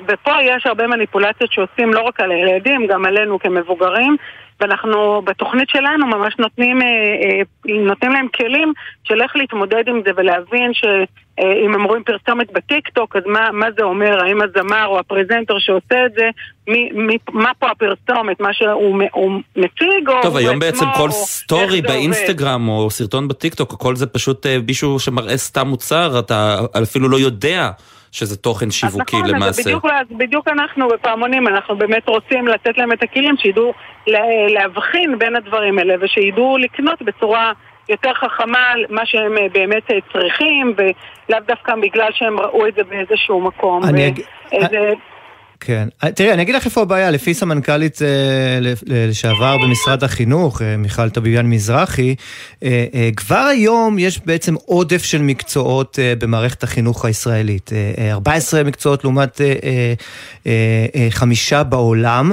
ופה 0.08 0.32
יש 0.42 0.66
הרבה 0.66 0.86
מניפולציות 0.86 1.52
שעושים 1.52 1.94
לא 1.94 2.00
רק 2.00 2.20
על 2.20 2.30
הילדים, 2.30 2.86
גם 2.86 3.04
עלינו 3.04 3.38
כמבוגרים. 3.38 4.16
ואנחנו 4.60 5.22
בתוכנית 5.24 5.68
שלנו 5.68 6.06
ממש 6.06 6.34
נותנים, 6.38 6.82
אה, 6.82 6.86
אה, 6.86 7.40
נותנים 7.84 8.12
להם 8.12 8.28
כלים 8.36 8.72
של 9.04 9.22
איך 9.22 9.36
להתמודד 9.36 9.88
עם 9.88 10.00
זה 10.06 10.10
ולהבין 10.16 10.70
שאם 10.74 11.74
הם 11.74 11.84
רואים 11.84 12.02
פרסומת 12.04 12.52
בטיקטוק 12.52 13.16
אז 13.16 13.22
מה, 13.26 13.50
מה 13.52 13.66
זה 13.76 13.84
אומר, 13.84 14.24
האם 14.24 14.38
הזמר 14.42 14.86
או 14.86 14.98
הפרזנטור 14.98 15.58
שעושה 15.58 16.06
את 16.06 16.12
זה, 16.16 16.30
מי, 16.68 16.90
מי, 16.92 17.16
מה 17.32 17.50
פה 17.58 17.66
הפרסומת, 17.70 18.40
מה 18.40 18.52
שהוא 18.52 19.02
הוא 19.12 19.40
מציג 19.56 20.08
או 20.08 20.22
טוב, 20.22 20.36
היום 20.36 20.58
בעצם 20.58 20.86
כל 20.96 21.10
סטורי. 21.10 21.82
באינסטגרם 21.82 22.68
או 22.68 22.90
סרטון 22.90 23.28
בטיקטוק, 23.28 23.72
הכל 23.72 23.96
זה 23.96 24.06
פשוט 24.06 24.46
אה, 24.46 24.56
מישהו 24.66 24.98
שמראה 24.98 25.36
סתם 25.36 25.68
מוצר, 25.68 26.18
אתה 26.18 26.60
אפילו 26.82 27.08
לא 27.08 27.16
יודע 27.16 27.70
שזה 28.14 28.36
תוכן 28.36 28.70
שיווקי 28.70 29.16
נכון, 29.16 29.24
אז 29.28 29.30
למעשה. 29.34 29.62
בדיוק, 29.62 29.84
אז 29.84 30.06
בדיוק 30.10 30.48
אנחנו 30.48 30.88
בפעמונים, 30.88 31.48
אנחנו 31.48 31.76
באמת 31.76 32.08
רוצים 32.08 32.48
לתת 32.48 32.78
להם 32.78 32.92
את 32.92 33.02
הכלים 33.02 33.34
שידעו 33.38 33.72
לה- 34.06 34.18
להבחין 34.48 35.18
בין 35.18 35.36
הדברים 35.36 35.78
האלה 35.78 35.94
ושידעו 36.00 36.56
לקנות 36.58 37.02
בצורה 37.02 37.52
יותר 37.88 38.14
חכמה 38.14 38.58
מה 38.90 39.06
שהם 39.06 39.38
אה, 39.38 39.46
באמת 39.52 39.90
אה, 39.90 39.96
צריכים 40.12 40.74
ולאו 40.76 41.38
דווקא 41.48 41.74
בגלל 41.82 42.08
שהם 42.12 42.40
ראו 42.40 42.66
את 42.66 42.74
זה 42.74 42.82
באיזשהו 42.84 43.40
מקום. 43.40 43.84
אני 43.84 44.04
ו- 44.04 44.08
אג- 44.08 44.20
איזה- 44.52 44.92
כן. 45.66 45.88
אה, 46.04 46.12
תראי, 46.12 46.32
אני 46.32 46.42
אגיד 46.42 46.54
לך 46.54 46.64
איפה 46.64 46.82
הבעיה. 46.82 47.10
לפי 47.10 47.34
סמנכ"לית 47.34 48.02
אה, 48.02 48.72
לשעבר 48.86 49.56
במשרד 49.58 50.04
החינוך, 50.04 50.62
אה, 50.62 50.76
מיכל 50.76 51.10
טביביאן 51.10 51.46
מזרחי, 51.46 52.14
כבר 53.16 53.36
היום 53.36 53.98
יש 53.98 54.20
בעצם 54.24 54.54
עודף 54.54 55.04
של 55.04 55.22
מקצועות 55.22 55.98
במערכת 56.18 56.62
החינוך 56.62 57.04
הישראלית. 57.04 57.70
אה, 57.72 58.04
אה, 58.04 58.12
14 58.12 58.64
מקצועות 58.64 59.04
לעומת 59.04 59.40
חמישה 61.10 61.62
בעולם. 61.62 62.32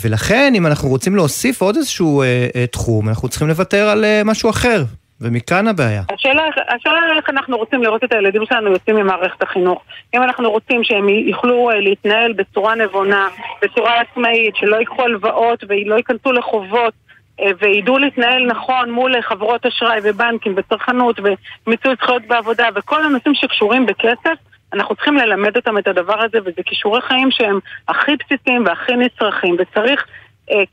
ולכן, 0.00 0.52
אם 0.56 0.66
אנחנו 0.66 0.88
רוצים 0.88 1.16
להוסיף 1.16 1.60
עוד 1.60 1.76
איזשהו 1.76 2.22
תחום, 2.70 3.08
אנחנו 3.08 3.28
צריכים 3.28 3.48
לוותר 3.48 3.88
על 3.88 4.04
משהו 4.24 4.50
אחר. 4.50 4.84
ומכאן 5.20 5.68
הבעיה. 5.68 6.02
השאלה, 6.14 6.42
השאלה 6.68 7.16
איך 7.16 7.30
אנחנו 7.30 7.56
רוצים 7.56 7.82
לראות 7.82 8.04
את 8.04 8.12
הילדים 8.12 8.42
שלנו 8.46 8.70
יוצאים 8.70 8.96
ממערכת 8.96 9.42
החינוך. 9.42 9.82
אם 10.14 10.22
אנחנו 10.22 10.50
רוצים 10.50 10.84
שהם 10.84 11.08
יוכלו 11.08 11.70
אה, 11.70 11.80
להתנהל 11.80 12.32
בצורה 12.32 12.74
נבונה, 12.74 13.28
בצורה 13.62 14.00
עצמאית, 14.00 14.56
שלא 14.56 14.76
ייקחו 14.76 15.02
הלוואות 15.02 15.64
ולא 15.68 15.94
ייכנסו 15.94 16.32
לחובות 16.32 16.94
אה, 17.40 17.50
וידעו 17.58 17.98
להתנהל 17.98 18.46
נכון 18.46 18.90
מול 18.90 19.22
חברות 19.22 19.66
אשראי 19.66 19.98
ובנקים 20.02 20.54
וצרכנות 20.56 21.20
ומיצוי 21.66 21.94
זכויות 22.02 22.22
בעבודה 22.26 22.68
וכל 22.74 23.04
הנושאים 23.04 23.34
שקשורים 23.34 23.86
בכסף, 23.86 24.38
אנחנו 24.72 24.94
צריכים 24.94 25.16
ללמד 25.16 25.56
אותם 25.56 25.78
את 25.78 25.88
הדבר 25.88 26.22
הזה 26.22 26.38
וזה 26.40 26.62
כישורי 26.64 27.00
חיים 27.00 27.30
שהם 27.30 27.58
הכי 27.88 28.12
בסיסיים 28.16 28.64
והכי 28.66 28.92
נצרכים 28.96 29.56
וצריך 29.58 30.00
אה, 30.00 30.06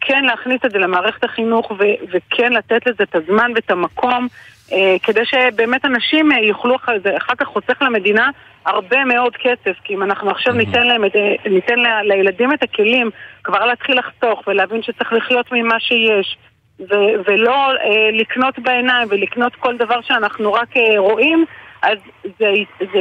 כן 0.01 0.25
להכניס 0.25 0.59
את 0.65 0.71
זה 0.71 0.79
למערכת 0.79 1.23
החינוך 1.23 1.71
ו- 1.71 2.05
וכן 2.11 2.53
לתת 2.53 2.87
לזה 2.87 3.03
את 3.03 3.15
הזמן 3.15 3.51
ואת 3.55 3.71
המקום 3.71 4.27
אה, 4.71 4.95
כדי 5.03 5.25
שבאמת 5.25 5.85
אנשים 5.85 6.31
אה, 6.31 6.39
יוכלו 6.39 6.75
אחר 6.75 6.91
זה, 7.03 7.17
אחר 7.17 7.35
כך 7.37 7.47
חוסך 7.47 7.81
למדינה 7.81 8.29
הרבה 8.65 9.05
מאוד 9.05 9.35
כסף. 9.35 9.77
כי 9.83 9.93
אם 9.93 10.03
אנחנו 10.03 10.31
עכשיו 10.31 10.53
ניתן 10.53 10.87
להם 10.87 11.05
את, 11.05 11.15
אה, 11.15 11.35
ניתן 11.49 11.79
לילדים 12.03 12.53
את 12.53 12.63
הכלים 12.63 13.09
כבר 13.43 13.65
להתחיל 13.65 13.99
לחסוך 13.99 14.43
ולהבין 14.47 14.83
שצריך 14.83 15.13
לחיות 15.13 15.51
ממה 15.51 15.79
שיש 15.79 16.37
ו- 16.79 17.15
ולא 17.27 17.71
אה, 17.71 18.09
לקנות 18.13 18.59
בעיניים 18.59 19.07
ולקנות 19.11 19.55
כל 19.55 19.77
דבר 19.77 20.01
שאנחנו 20.01 20.53
רק 20.53 20.77
אה, 20.77 20.99
רואים 20.99 21.45
אז 21.81 21.97
זה, 22.39 22.47
זה 22.93 22.99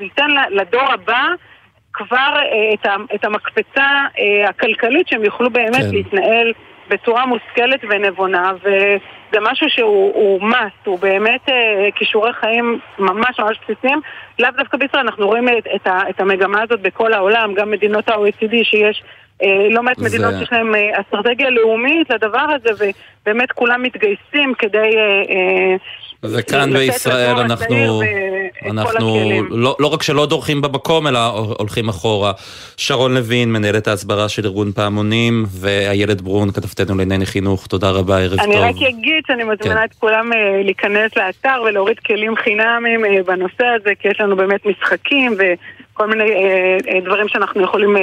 ייתן 0.00 0.30
לדור 0.50 0.92
הבא 0.92 1.28
כבר 1.94 2.36
אה, 2.36 2.90
את, 3.14 3.24
המקפצה 3.24 3.84
אה, 4.18 4.48
הכלכלית 4.48 5.08
שהם 5.08 5.24
יוכלו 5.24 5.50
באמת 5.50 5.74
כן. 5.74 5.90
להתנהל 5.92 6.52
בצורה 6.88 7.26
מושכלת 7.26 7.80
ונבונה 7.90 8.52
וזה 8.62 9.38
משהו 9.40 9.70
שהוא 9.70 10.12
הוא 10.14 10.50
must, 10.50 10.84
הוא 10.84 10.98
באמת 10.98 11.48
אה, 11.48 11.88
כישורי 11.94 12.32
חיים 12.32 12.78
ממש 12.98 13.40
ממש 13.40 13.58
בסיסיים 13.68 14.00
לאו 14.38 14.50
דווקא 14.56 14.76
בישראל, 14.76 15.02
אנחנו 15.02 15.26
רואים 15.26 15.48
את, 15.48 15.66
את, 15.74 15.86
את 16.10 16.20
המגמה 16.20 16.62
הזאת 16.62 16.80
בכל 16.80 17.12
העולם, 17.12 17.54
גם 17.54 17.70
מדינות 17.70 18.08
ה-OECD 18.08 18.54
שיש 18.62 19.02
לא 19.70 19.82
מעט 19.82 19.96
זה- 19.98 20.04
מדינות 20.04 20.34
שיש 20.38 20.52
אה, 20.52 21.00
אסטרטגיה 21.00 21.50
לאומית 21.50 22.10
לדבר 22.10 22.38
הזה 22.54 22.70
ובאמת 23.22 23.52
כולם 23.52 23.82
מתגייסים 23.82 24.54
כדי 24.58 24.90
וכאן 26.32 26.72
בישראל 26.72 27.36
אנחנו, 27.36 28.02
אנחנו. 28.70 29.30
לא, 29.50 29.76
לא 29.78 29.86
רק 29.86 30.02
שלא 30.02 30.26
דורכים 30.26 30.62
במקום, 30.62 31.06
אלא 31.06 31.18
הולכים 31.58 31.88
אחורה. 31.88 32.32
שרון 32.76 33.14
לוין, 33.14 33.52
מנהלת 33.52 33.88
ההסברה 33.88 34.28
של 34.28 34.46
ארגון 34.46 34.72
פעמונים, 34.72 35.44
ואיילת 35.48 36.20
ברון, 36.20 36.50
כתבתנו 36.50 36.98
לענייני 36.98 37.26
חינוך, 37.26 37.66
תודה 37.66 37.90
רבה, 37.90 38.18
ערב 38.18 38.40
אני 38.40 38.54
טוב. 38.54 38.62
רק 38.62 38.74
אגיד 38.88 39.22
שאני 39.26 39.44
מזמינה 39.44 39.80
כן. 39.80 39.84
את 39.84 39.94
כולם 39.98 40.32
אה, 40.32 40.62
להיכנס 40.64 41.16
לאתר 41.16 41.62
ולהוריד 41.66 41.98
כלים 41.98 42.36
חינמים 42.36 43.04
אה, 43.04 43.22
בנושא 43.26 43.64
הזה, 43.64 43.90
כי 43.98 44.08
יש 44.08 44.20
לנו 44.20 44.36
באמת 44.36 44.66
משחקים 44.66 45.36
וכל 45.38 46.06
מיני 46.06 46.24
אה, 46.24 47.00
דברים 47.04 47.28
שאנחנו 47.28 47.62
יכולים, 47.62 47.96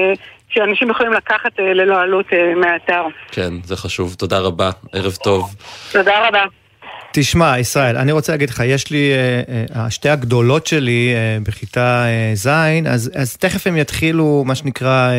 שאנשים 0.49 0.89
יכולים 0.89 1.13
לקחת 1.13 1.51
ללא 1.59 2.01
עלות 2.01 2.25
מהאתר. 2.55 3.03
כן, 3.31 3.53
זה 3.63 3.75
חשוב, 3.75 4.15
תודה 4.17 4.39
רבה, 4.39 4.69
ערב 4.93 5.15
טוב. 5.23 5.55
תודה 5.91 6.27
רבה. 6.27 6.60
תשמע, 7.13 7.59
ישראל, 7.59 7.97
אני 7.97 8.11
רוצה 8.11 8.31
להגיד 8.31 8.49
לך, 8.49 8.63
יש 8.65 8.91
לי, 8.91 9.11
אה, 9.11 9.81
אה, 9.81 9.89
שתי 9.89 10.09
הגדולות 10.09 10.67
שלי 10.67 11.13
אה, 11.15 11.37
בכיתה 11.43 12.05
ז', 12.33 12.47
אז, 12.85 13.11
אז 13.15 13.37
תכף 13.37 13.67
הם 13.67 13.77
יתחילו, 13.77 14.43
מה 14.45 14.55
שנקרא, 14.55 15.11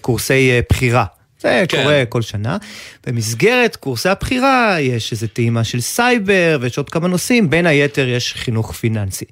קורסי 0.00 0.50
בחירה. 0.70 1.04
זה 1.40 1.64
כן. 1.68 1.82
קורה 1.82 2.02
כל 2.08 2.22
שנה. 2.22 2.56
במסגרת 3.06 3.76
קורסי 3.76 4.08
הבחירה 4.08 4.76
יש 4.80 5.12
איזו 5.12 5.26
טעימה 5.32 5.64
של 5.64 5.80
סייבר 5.80 6.58
ויש 6.60 6.78
עוד 6.78 6.90
כמה 6.90 7.08
נושאים, 7.08 7.50
בין 7.50 7.66
היתר 7.66 8.08
יש 8.08 8.34
חינוך 8.34 8.72
פיננסי. 8.72 9.24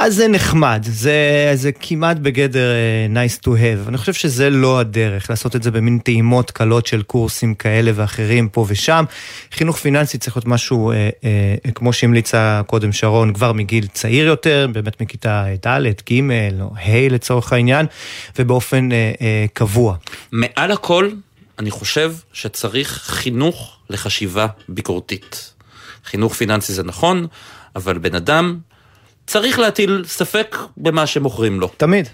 אז 0.00 0.14
זה 0.14 0.28
נחמד, 0.28 0.86
זה, 0.90 1.50
זה 1.54 1.72
כמעט 1.72 2.16
בגדר 2.16 2.72
uh, 2.72 3.16
nice 3.16 3.44
to 3.44 3.46
have. 3.48 3.88
אני 3.88 3.98
חושב 3.98 4.12
שזה 4.12 4.50
לא 4.50 4.78
הדרך, 4.78 5.30
לעשות 5.30 5.56
את 5.56 5.62
זה 5.62 5.70
במין 5.70 5.98
טעימות 5.98 6.50
קלות 6.50 6.86
של 6.86 7.02
קורסים 7.02 7.54
כאלה 7.54 7.90
ואחרים 7.94 8.48
פה 8.48 8.64
ושם. 8.68 9.04
חינוך 9.52 9.76
פיננסי 9.76 10.18
צריך 10.18 10.36
להיות 10.36 10.46
משהו, 10.46 10.92
uh, 10.92 10.94
uh, 11.68 11.72
כמו 11.72 11.92
שהמליצה 11.92 12.62
קודם 12.66 12.92
שרון, 12.92 13.32
כבר 13.32 13.52
מגיל 13.52 13.86
צעיר 13.86 14.26
יותר, 14.26 14.68
באמת 14.72 15.00
מכיתה 15.00 15.44
ד', 15.66 15.82
ג' 16.10 16.20
או 16.60 16.70
ה' 16.76 17.08
לצורך 17.10 17.52
העניין, 17.52 17.86
ובאופן 18.38 18.88
uh, 18.88 18.92
uh, 18.92 19.22
קבוע. 19.52 19.96
מעל 20.32 20.70
הכל, 20.70 21.10
אני 21.58 21.70
חושב 21.70 22.14
שצריך 22.32 23.02
חינוך 23.06 23.76
לחשיבה 23.90 24.46
ביקורתית. 24.68 25.54
חינוך 26.04 26.34
פיננסי 26.34 26.72
זה 26.72 26.82
נכון, 26.82 27.26
אבל 27.76 27.98
בן 27.98 28.14
אדם 28.14 28.58
צריך 29.26 29.58
להטיל 29.58 30.04
ספק 30.06 30.56
במה 30.76 31.06
שמוכרים 31.06 31.60
לו. 31.60 31.68
תמיד. 31.76 32.08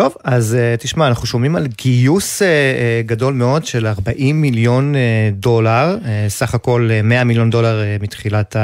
טוב, 0.00 0.14
אז 0.24 0.56
uh, 0.56 0.82
תשמע, 0.82 1.08
אנחנו 1.08 1.26
שומעים 1.26 1.56
על 1.56 1.66
גיוס 1.66 2.42
uh, 2.42 2.44
uh, 2.44 3.06
גדול 3.06 3.34
מאוד 3.34 3.64
של 3.64 3.86
40 3.86 4.40
מיליון 4.40 4.94
דולר, 5.32 5.98
סך 6.28 6.54
הכל 6.54 6.88
uh, 7.00 7.02
100 7.02 7.24
מיליון 7.24 7.50
דולר 7.50 7.82
מתחילת 8.00 8.56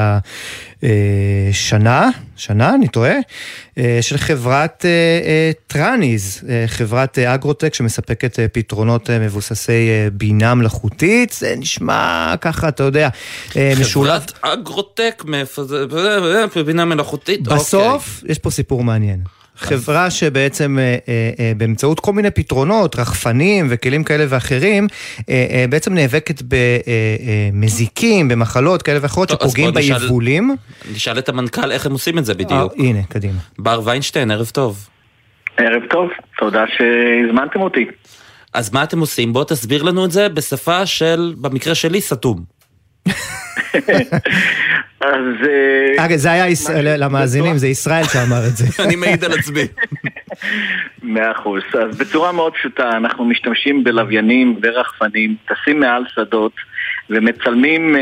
השנה, 0.83 2.09
שנה, 2.35 2.75
אני 2.75 2.87
טועה, 2.87 3.13
של 4.01 4.17
חברת 4.17 4.85
טראניז, 5.67 6.43
חברת 6.67 7.19
אגרוטק 7.19 7.73
שמספקת 7.73 8.39
פתרונות 8.53 9.09
מבוססי 9.09 9.89
בינה 10.13 10.55
מלאכותית, 10.55 11.33
זה 11.39 11.55
נשמע 11.57 12.33
ככה, 12.41 12.67
אתה 12.67 12.83
יודע, 12.83 13.09
משולב. 13.79 14.11
חברת 14.11 14.31
אגרוטק, 14.41 15.23
בינה 16.65 16.85
מלאכותית, 16.85 17.41
בסוף, 17.41 18.17
אוקיי. 18.17 18.31
יש 18.31 18.39
פה 18.39 18.49
סיפור 18.49 18.83
מעניין. 18.83 19.36
חברה 19.57 20.09
שבעצם 20.09 20.77
אה, 20.79 20.97
אה, 21.39 21.51
באמצעות 21.57 21.99
כל 21.99 22.13
מיני 22.13 22.31
פתרונות, 22.31 22.95
רחפנים 22.95 23.67
וכלים 23.69 24.03
כאלה 24.03 24.25
ואחרים, 24.29 24.87
אה, 25.29 25.65
בעצם 25.69 25.93
נאבקת 25.93 26.41
במזיקים, 27.53 28.27
במחלות 28.27 28.81
כאלה 28.81 28.99
ואחרות 29.01 29.29
שפוגעים 29.29 29.73
ביבולים. 29.73 30.55
נשאל 30.93 31.19
את 31.19 31.29
המנכ"ל 31.29 31.71
איך 31.71 31.85
הם 31.85 31.91
עושים 31.91 32.17
את 32.17 32.25
זה 32.25 32.33
בדיוק. 32.33 32.73
הנה, 32.77 33.03
קדימה. 33.09 33.39
בר 33.59 33.81
ויינשטיין, 33.83 34.31
ערב 34.31 34.49
טוב. 34.53 34.87
ערב 35.57 35.81
טוב, 35.89 36.09
תודה 36.37 36.63
שהזמנתם 36.67 37.61
אותי. 37.61 37.85
אז 38.53 38.73
מה 38.73 38.83
אתם 38.83 38.99
עושים? 38.99 39.33
בוא 39.33 39.43
תסביר 39.43 39.83
לנו 39.83 40.05
את 40.05 40.11
זה 40.11 40.29
בשפה 40.29 40.85
של, 40.85 41.33
במקרה 41.41 41.75
שלי, 41.75 42.01
סתום. 42.01 42.43
אז... 45.01 45.47
אגב, 45.97 46.15
זה 46.15 46.31
היה 46.31 46.45
למאזינים, 46.97 47.57
זה 47.57 47.67
ישראל 47.67 48.03
שאמר 48.03 48.47
את 48.47 48.57
זה. 48.57 48.65
אני 48.85 48.95
מעיד 48.95 49.23
על 49.23 49.31
עצמי. 49.31 49.61
מאה 51.03 51.31
אחוז. 51.31 51.61
אז 51.73 51.97
בצורה 51.97 52.31
מאוד 52.31 52.53
פשוטה, 52.53 52.89
אנחנו 52.89 53.25
משתמשים 53.25 53.83
בלוויינים 53.83 54.59
ורחפנים, 54.61 55.35
טסים 55.45 55.79
מעל 55.79 56.03
שדות 56.15 56.51
ומצלמים 57.09 57.95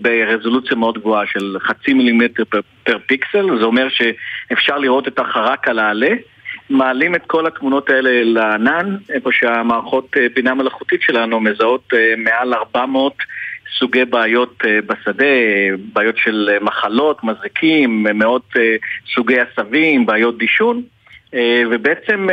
ברזולוציה 0.00 0.76
מאוד 0.76 0.98
גבוהה 0.98 1.26
של 1.26 1.56
חצי 1.60 1.92
מילימטר 1.92 2.42
פר 2.84 2.98
פיקסל, 3.06 3.58
זה 3.58 3.64
אומר 3.64 3.88
שאפשר 3.88 4.78
לראות 4.78 5.08
את 5.08 5.18
החרק 5.18 5.68
על 5.68 5.78
העלה. 5.78 6.10
מעלים 6.70 7.14
את 7.14 7.22
כל 7.26 7.46
התמונות 7.46 7.90
האלה 7.90 8.10
לענן, 8.24 8.96
איפה 9.10 9.30
שהמערכות 9.32 10.16
בינה 10.34 10.54
מלאכותית 10.54 11.02
שלנו 11.02 11.40
מזהות 11.40 11.92
מעל 12.16 12.54
400 12.54 13.14
סוגי 13.78 14.04
בעיות 14.04 14.64
בשדה, 14.86 15.24
בעיות 15.92 16.16
של 16.16 16.50
מחלות, 16.60 17.24
מזיקים, 17.24 18.06
מאות 18.14 18.52
סוגי 19.14 19.36
עשבים, 19.40 20.06
בעיות 20.06 20.38
דישון 20.38 20.82
ובעצם 21.70 22.26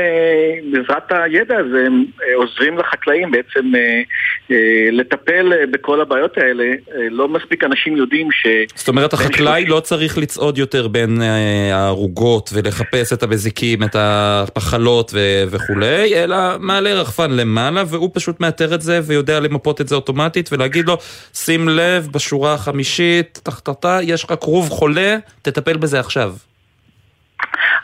בעזרת 0.72 1.04
הידע 1.10 1.58
הזה 1.58 1.84
הם 1.86 2.06
עוזרים 2.36 2.78
לחקלאים 2.78 3.32
בעצם 3.32 3.72
לטפל 4.92 5.66
בכל 5.72 6.02
הבעיות 6.02 6.38
האלה. 6.38 6.64
לא 7.12 7.28
מספיק 7.28 7.64
אנשים 7.64 7.98
יודעים 7.98 8.32
ש... 8.32 8.48
זאת 8.76 8.88
אומרת 8.88 9.14
החקלאי 9.14 9.66
לא 9.66 9.80
צריך 9.80 10.18
לצעוד 10.18 10.58
יותר 10.58 10.88
בין 10.88 11.22
הערוגות 11.72 12.50
ולחפש 12.54 13.14
את 13.14 13.24
המזיקים, 13.24 13.84
את 13.84 13.96
המחלות 13.96 15.14
וכולי, 15.50 16.24
אלא 16.24 16.38
מעלה 16.60 16.94
רחפן 16.94 17.32
למעלה 17.32 17.84
והוא 17.88 18.10
פשוט 18.14 18.40
מאתר 18.40 18.76
את 18.76 18.82
זה 18.82 19.00
ויודע 19.04 19.40
למפות 19.40 19.82
את 19.82 19.88
זה 19.88 19.96
אוטומטית 19.96 20.50
ולהגיד 20.54 20.88
לו 20.88 20.98
שים 21.34 21.70
לב 21.70 22.08
בשורה 22.12 22.54
החמישית, 22.54 23.40
תחתתה, 23.44 24.00
יש 24.04 24.24
לך 24.24 24.34
כרוב 24.42 24.70
חולה, 24.70 25.18
תטפל 25.42 25.78
בזה 25.78 26.00
עכשיו. 26.00 26.34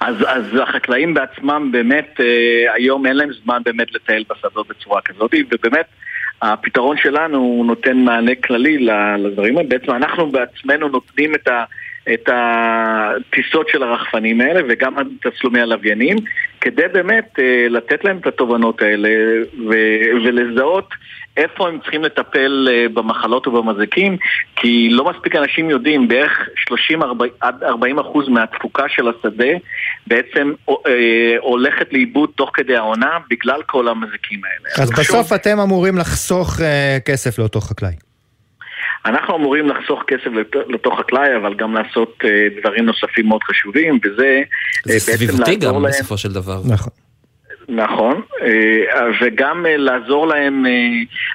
אז, 0.02 0.16
אז 0.28 0.44
החקלאים 0.62 1.14
בעצמם 1.14 1.70
באמת, 1.72 2.20
אה, 2.20 2.74
היום 2.74 3.06
אין 3.06 3.16
להם 3.16 3.30
זמן 3.44 3.62
באמת 3.66 3.94
לטייל 3.94 4.24
בשדות 4.30 4.68
בצורה 4.68 5.02
כזאת, 5.02 5.34
ובאמת 5.52 5.86
הפתרון 6.42 6.98
שלנו 6.98 7.64
נותן 7.66 7.98
מענה 7.98 8.36
כללי 8.36 8.78
לדברים 9.18 9.58
האלה. 9.58 9.70
בעצם 9.70 9.92
אנחנו 9.92 10.32
בעצמנו 10.32 10.88
נותנים 10.88 11.36
את, 11.36 11.48
ה, 11.48 11.64
את 12.14 12.30
הטיסות 12.34 13.70
של 13.70 13.84
הרחפנים 13.84 14.42
האלה 14.42 14.62
וגם 14.70 15.00
את 15.00 15.06
תצלומי 15.22 15.62
הלוויינים, 15.62 16.18
כדי 16.62 16.88
באמת 16.94 17.40
אה, 17.40 17.68
לתת 17.70 18.04
להם 18.04 18.18
את 18.18 18.28
התובנות 18.28 18.82
האלה 18.82 19.10
ו, 19.70 19.74
ולזהות 20.26 20.90
איפה 21.38 21.68
הם 21.68 21.80
צריכים 21.82 22.04
לטפל 22.04 22.68
במחלות 22.94 23.48
ובמזיקים, 23.48 24.18
כי 24.56 24.90
לא 24.92 25.12
מספיק 25.12 25.36
אנשים 25.36 25.70
יודעים, 25.70 26.08
בערך 26.08 26.50
30 26.56 27.00
עד 27.40 27.64
40 27.64 28.00
אחוז 28.00 28.30
מהתפוקה 28.30 28.84
של 28.90 29.08
השדה 29.08 29.54
בעצם 30.08 30.54
הולכת 31.42 31.94
לאיבוד 31.94 32.30
תוך 32.36 32.52
כדי 32.54 32.76
העונה 32.76 33.18
בגלל 33.30 33.62
כל 33.66 33.88
המזיקים 33.88 34.42
האלה. 34.46 34.84
אז 34.84 34.92
בסוף 35.00 35.34
אתם 35.34 35.60
אמורים 35.60 35.98
לחסוך 35.98 36.60
כסף 37.06 37.40
לאותו 37.40 37.62
חקלאי. 37.62 38.11
אנחנו 39.06 39.36
אמורים 39.36 39.70
לחסוך 39.70 40.04
כסף 40.08 40.30
לאותו 40.68 40.92
חקלאי, 40.92 41.36
אבל 41.36 41.54
גם 41.54 41.74
לעשות 41.74 42.24
דברים 42.62 42.86
נוספים 42.86 43.28
מאוד 43.28 43.44
חשובים, 43.44 44.00
וזה 44.04 44.42
זה 44.84 45.00
סביבתי 45.00 45.56
גם 45.56 45.84
בסופו 45.84 46.18
של 46.18 46.32
דבר. 46.34 46.62
נכון. 46.70 46.94
נכון, 47.70 48.22
וגם 49.22 49.66
לעזור 49.70 50.28
להם 50.28 50.66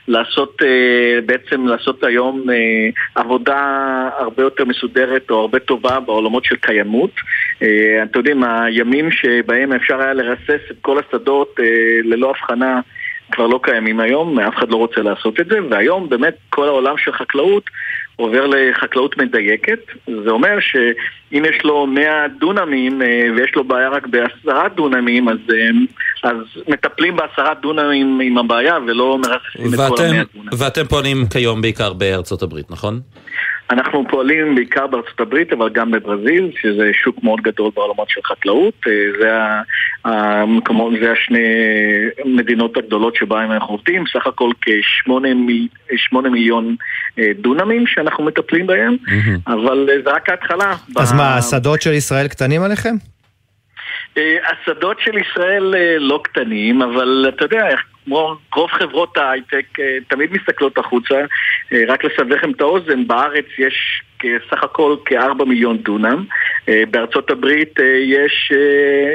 לעשות, 0.08 0.62
בעצם 1.26 1.66
לעשות 1.66 2.04
היום 2.04 2.44
עבודה 3.14 3.60
הרבה 4.18 4.42
יותר 4.42 4.64
מסודרת 4.64 5.30
או 5.30 5.40
הרבה 5.40 5.58
טובה 5.58 6.00
בעולמות 6.00 6.44
של 6.44 6.56
קיימות. 6.56 7.10
אתם 7.56 8.18
יודעים, 8.18 8.44
הימים 8.44 9.10
שבהם 9.10 9.72
אפשר 9.72 10.00
היה 10.00 10.12
לרסס 10.14 10.70
את 10.70 10.76
כל 10.80 10.98
השדות 10.98 11.54
ללא 12.04 12.30
הבחנה 12.30 12.80
כבר 13.32 13.46
לא 13.46 13.60
קיימים 13.62 14.00
היום, 14.00 14.38
אף 14.38 14.54
אחד 14.58 14.70
לא 14.70 14.76
רוצה 14.76 15.00
לעשות 15.00 15.40
את 15.40 15.46
זה, 15.46 15.58
והיום 15.70 16.08
באמת 16.08 16.34
כל 16.50 16.68
העולם 16.68 16.94
של 16.98 17.12
חקלאות 17.12 17.70
עובר 18.16 18.46
לחקלאות 18.46 19.18
מדייקת. 19.18 19.78
זה 20.24 20.30
אומר 20.30 20.56
שאם 20.60 21.44
יש 21.44 21.64
לו 21.64 21.86
100 21.86 22.28
דונמים 22.40 23.02
ויש 23.36 23.50
לו 23.56 23.64
בעיה 23.64 23.88
רק 23.88 24.06
בעשרה 24.06 24.68
דונמים, 24.68 25.28
אז, 25.28 25.36
אז 26.22 26.36
מטפלים 26.68 27.16
בעשרה 27.16 27.54
דונמים 27.54 28.20
עם 28.22 28.38
הבעיה 28.38 28.78
ולא 28.86 29.18
מרססים 29.18 29.74
את 29.74 29.78
כל 29.88 30.04
המאה 30.04 30.22
דונמים. 30.34 30.48
ואתם 30.58 30.84
פועלים 30.84 31.26
כיום 31.26 31.62
בעיקר 31.62 31.92
בארצות 31.92 32.42
הברית, 32.42 32.70
נכון? 32.70 33.00
אנחנו 33.70 34.04
פועלים 34.08 34.54
בעיקר 34.54 34.86
בארצות 34.86 35.20
הברית, 35.20 35.52
אבל 35.52 35.68
גם 35.68 35.90
בברזיל, 35.90 36.50
שזה 36.62 36.90
שוק 37.04 37.22
מאוד 37.22 37.40
גדול 37.40 37.70
בעולמות 37.74 38.10
של 38.10 38.20
חקלאות. 38.24 38.74
זה, 39.20 39.38
המקומות, 40.04 40.92
זה 41.02 41.12
השני 41.12 41.38
מדינות 42.24 42.76
הגדולות 42.76 43.16
שבהן 43.16 43.50
אנחנו 43.50 43.74
עובדים, 43.74 44.04
סך 44.12 44.26
הכל 44.26 44.50
כשמונה 44.60 46.28
מיליון 46.30 46.76
דונמים 47.34 47.86
שאנחנו 47.86 48.24
מטפלים 48.24 48.66
בהם, 48.66 48.96
mm-hmm. 49.06 49.52
אבל 49.52 49.88
זה 50.04 50.10
רק 50.10 50.28
ההתחלה. 50.30 50.74
אז 50.96 51.12
ב... 51.12 51.16
מה, 51.16 51.36
השדות 51.36 51.82
של 51.82 51.92
ישראל 51.92 52.28
קטנים 52.28 52.62
עליכם? 52.62 52.94
השדות 54.16 55.00
של 55.00 55.18
ישראל 55.18 55.74
לא 55.98 56.20
קטנים, 56.24 56.82
אבל 56.82 57.26
אתה 57.28 57.44
יודע, 57.44 57.68
כמו 58.06 58.34
רוב 58.54 58.70
חברות 58.70 59.16
ההייטק 59.16 59.66
תמיד 60.08 60.32
מסתכלות 60.32 60.78
החוצה. 60.78 61.14
רק 61.88 62.04
לסבר 62.04 62.34
לכם 62.34 62.50
את 62.50 62.60
האוזן, 62.60 63.06
בארץ 63.06 63.44
יש 63.58 64.02
סך 64.50 64.64
הכל 64.64 64.96
כ-4 65.04 65.44
מיליון 65.44 65.76
דונם, 65.76 66.24
בארצות 66.90 67.30
הברית 67.30 67.74
יש 68.04 68.52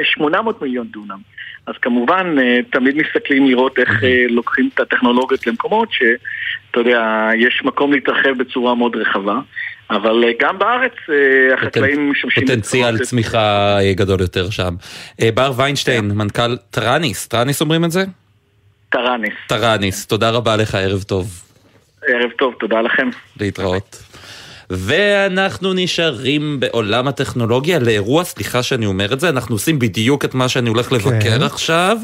800 0.02 0.62
מיליון 0.62 0.86
דונם. 0.86 1.18
אז 1.66 1.74
כמובן, 1.82 2.36
תמיד 2.70 2.96
מסתכלים 2.96 3.46
לראות 3.46 3.78
איך 3.78 3.90
לוקחים 4.28 4.70
את 4.74 4.80
הטכנולוגיות 4.80 5.46
למקומות 5.46 5.88
שאתה 5.92 6.80
יודע, 6.80 7.30
יש 7.36 7.62
מקום 7.64 7.92
להתרחב 7.92 8.38
בצורה 8.38 8.74
מאוד 8.74 8.96
רחבה. 8.96 9.38
אבל 9.90 10.24
גם 10.40 10.58
בארץ 10.58 10.92
החקלאים 11.54 12.10
משמשים... 12.10 12.46
פוטנציאל 12.46 12.98
צמיחה 12.98 13.78
גדול 13.94 14.20
יותר 14.20 14.50
שם. 14.50 14.74
בר 15.34 15.52
ויינשטיין, 15.56 16.10
מנכ"ל 16.14 16.56
טראניס, 16.70 17.28
טראניס 17.28 17.60
אומרים 17.60 17.84
את 17.84 17.90
זה? 17.90 18.04
טראניס. 18.92 19.34
טראניס, 19.46 20.06
תודה 20.06 20.30
רבה 20.30 20.56
לך, 20.56 20.74
ערב 20.74 21.02
טוב. 21.02 21.42
ערב 22.08 22.30
טוב, 22.38 22.54
תודה 22.60 22.80
לכם. 22.80 23.10
להתראות. 23.40 24.02
ואנחנו 24.70 25.72
נשארים 25.74 26.60
בעולם 26.60 27.08
הטכנולוגיה 27.08 27.78
לאירוע, 27.78 28.24
סליחה 28.24 28.62
שאני 28.62 28.86
אומר 28.86 29.12
את 29.12 29.20
זה, 29.20 29.28
אנחנו 29.28 29.54
עושים 29.54 29.78
בדיוק 29.78 30.24
את 30.24 30.34
מה 30.34 30.48
שאני 30.48 30.68
הולך 30.68 30.92
לבקר 30.92 31.38
כן. 31.38 31.42
עכשיו. 31.42 31.98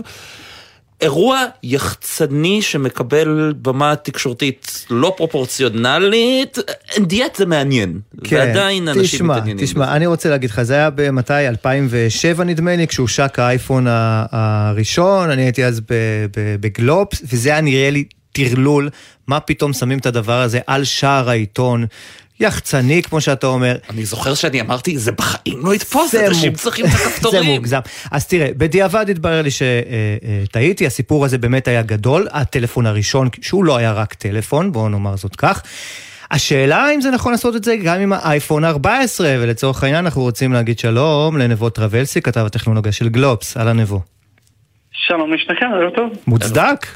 אירוע 1.01 1.45
יחצני 1.63 2.63
שמקבל 2.63 3.55
במה 3.63 3.97
תקשורתית 3.97 4.87
לא 4.91 5.15
פרופורציונלית, 5.17 6.59
דיאט 7.01 7.37
זה 7.37 7.47
מעניין. 7.47 8.01
ועדיין 8.31 8.89
אנשים 8.89 9.03
תשמע, 9.05 9.35
מתעניינים. 9.37 9.65
תשמע, 9.65 9.97
אני 9.97 10.07
רוצה 10.07 10.31
להגיד 10.31 10.51
לך, 10.51 10.63
זה 10.63 10.75
היה 10.75 10.91
במתי? 10.91 11.49
2007 11.49 12.45
נדמה 12.45 12.77
לי, 12.77 12.87
כשהושק 12.87 13.39
האייפון 13.39 13.87
הראשון, 14.31 15.31
אני 15.31 15.43
הייתי 15.43 15.65
אז 15.65 15.81
בגלובס, 16.61 17.23
וזה 17.33 17.51
היה 17.51 17.61
נראה 17.61 17.91
לי 17.91 18.05
טרלול, 18.33 18.91
מה 19.27 19.41
פתאום 19.41 19.73
שמים 19.73 19.99
את 19.99 20.07
הדבר 20.07 20.41
הזה 20.41 20.61
על 20.67 20.85
שער 20.85 21.31
העיתון. 21.31 21.87
יחצני, 22.41 23.03
כמו 23.03 23.21
שאתה 23.21 23.47
אומר. 23.47 23.77
אני 23.91 24.05
זוכר 24.05 24.35
שאני 24.35 24.61
אמרתי, 24.61 24.99
זה 24.99 25.13
בחיים 25.13 25.59
לא 25.67 25.75
יתפוס, 25.75 26.13
זה 26.13 26.27
אנשים 26.27 26.53
צריכים 26.55 26.85
את 26.87 26.91
זה 26.99 27.05
הכפתורים. 27.07 27.45
מוגזם. 27.45 27.79
אז 28.11 28.27
תראה, 28.27 28.49
בדיעבד 28.57 29.11
התברר 29.11 29.43
לי 29.43 29.51
שטעיתי, 29.51 30.87
הסיפור 30.87 31.25
הזה 31.25 31.39
באמת 31.39 31.69
היה 31.69 31.83
גדול. 31.83 32.27
הטלפון 32.31 32.87
הראשון, 32.87 33.29
שהוא 33.41 33.65
לא 33.65 33.77
היה 33.77 33.93
רק 33.93 34.15
טלפון, 34.15 34.73
בואו 34.73 34.89
נאמר 34.89 35.17
זאת 35.17 35.37
כך. 35.37 35.63
השאלה 36.31 36.95
אם 36.95 37.01
זה 37.01 37.11
נכון 37.11 37.33
לעשות 37.33 37.57
את 37.57 37.65
זה 37.65 37.77
גם 37.77 38.01
עם 38.01 38.13
האייפון 38.13 38.65
14, 38.65 39.35
ולצורך 39.41 39.83
העניין 39.85 40.05
אנחנו 40.05 40.23
רוצים 40.23 40.53
להגיד 40.53 40.79
שלום 40.79 41.39
לנבו 41.39 41.71
טרבלסי, 41.71 42.23
כתב 42.23 42.41
הטכנולוגיה 42.47 42.93
של 42.93 43.09
גלובס, 43.09 43.57
אהלן 43.57 43.81
נבו. 43.81 44.01
שלום 44.93 45.33
לשניכם, 45.33 45.67
ערב 45.75 45.91
טוב. 45.97 46.13
מוצדק? 46.27 46.87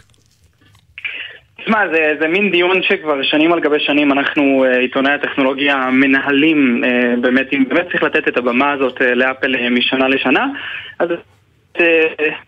תשמע, 1.64 1.88
זה, 1.92 2.14
זה 2.20 2.28
מין 2.28 2.50
דיון 2.50 2.82
שכבר 2.82 3.22
שנים 3.22 3.52
על 3.52 3.60
גבי 3.60 3.80
שנים 3.80 4.12
אנחנו, 4.12 4.64
אה, 4.64 4.78
עיתונאי 4.78 5.12
הטכנולוגיה, 5.12 5.90
מנהלים 5.92 6.84
אה, 6.84 7.14
באמת, 7.20 7.52
אם 7.52 7.64
באמת 7.68 7.86
צריך 7.90 8.02
לתת 8.02 8.28
את 8.28 8.36
הבמה 8.36 8.72
הזאת 8.72 9.02
אה, 9.02 9.14
לאפל 9.14 9.70
משנה 9.70 10.08
לשנה, 10.08 10.46
אז 10.98 11.08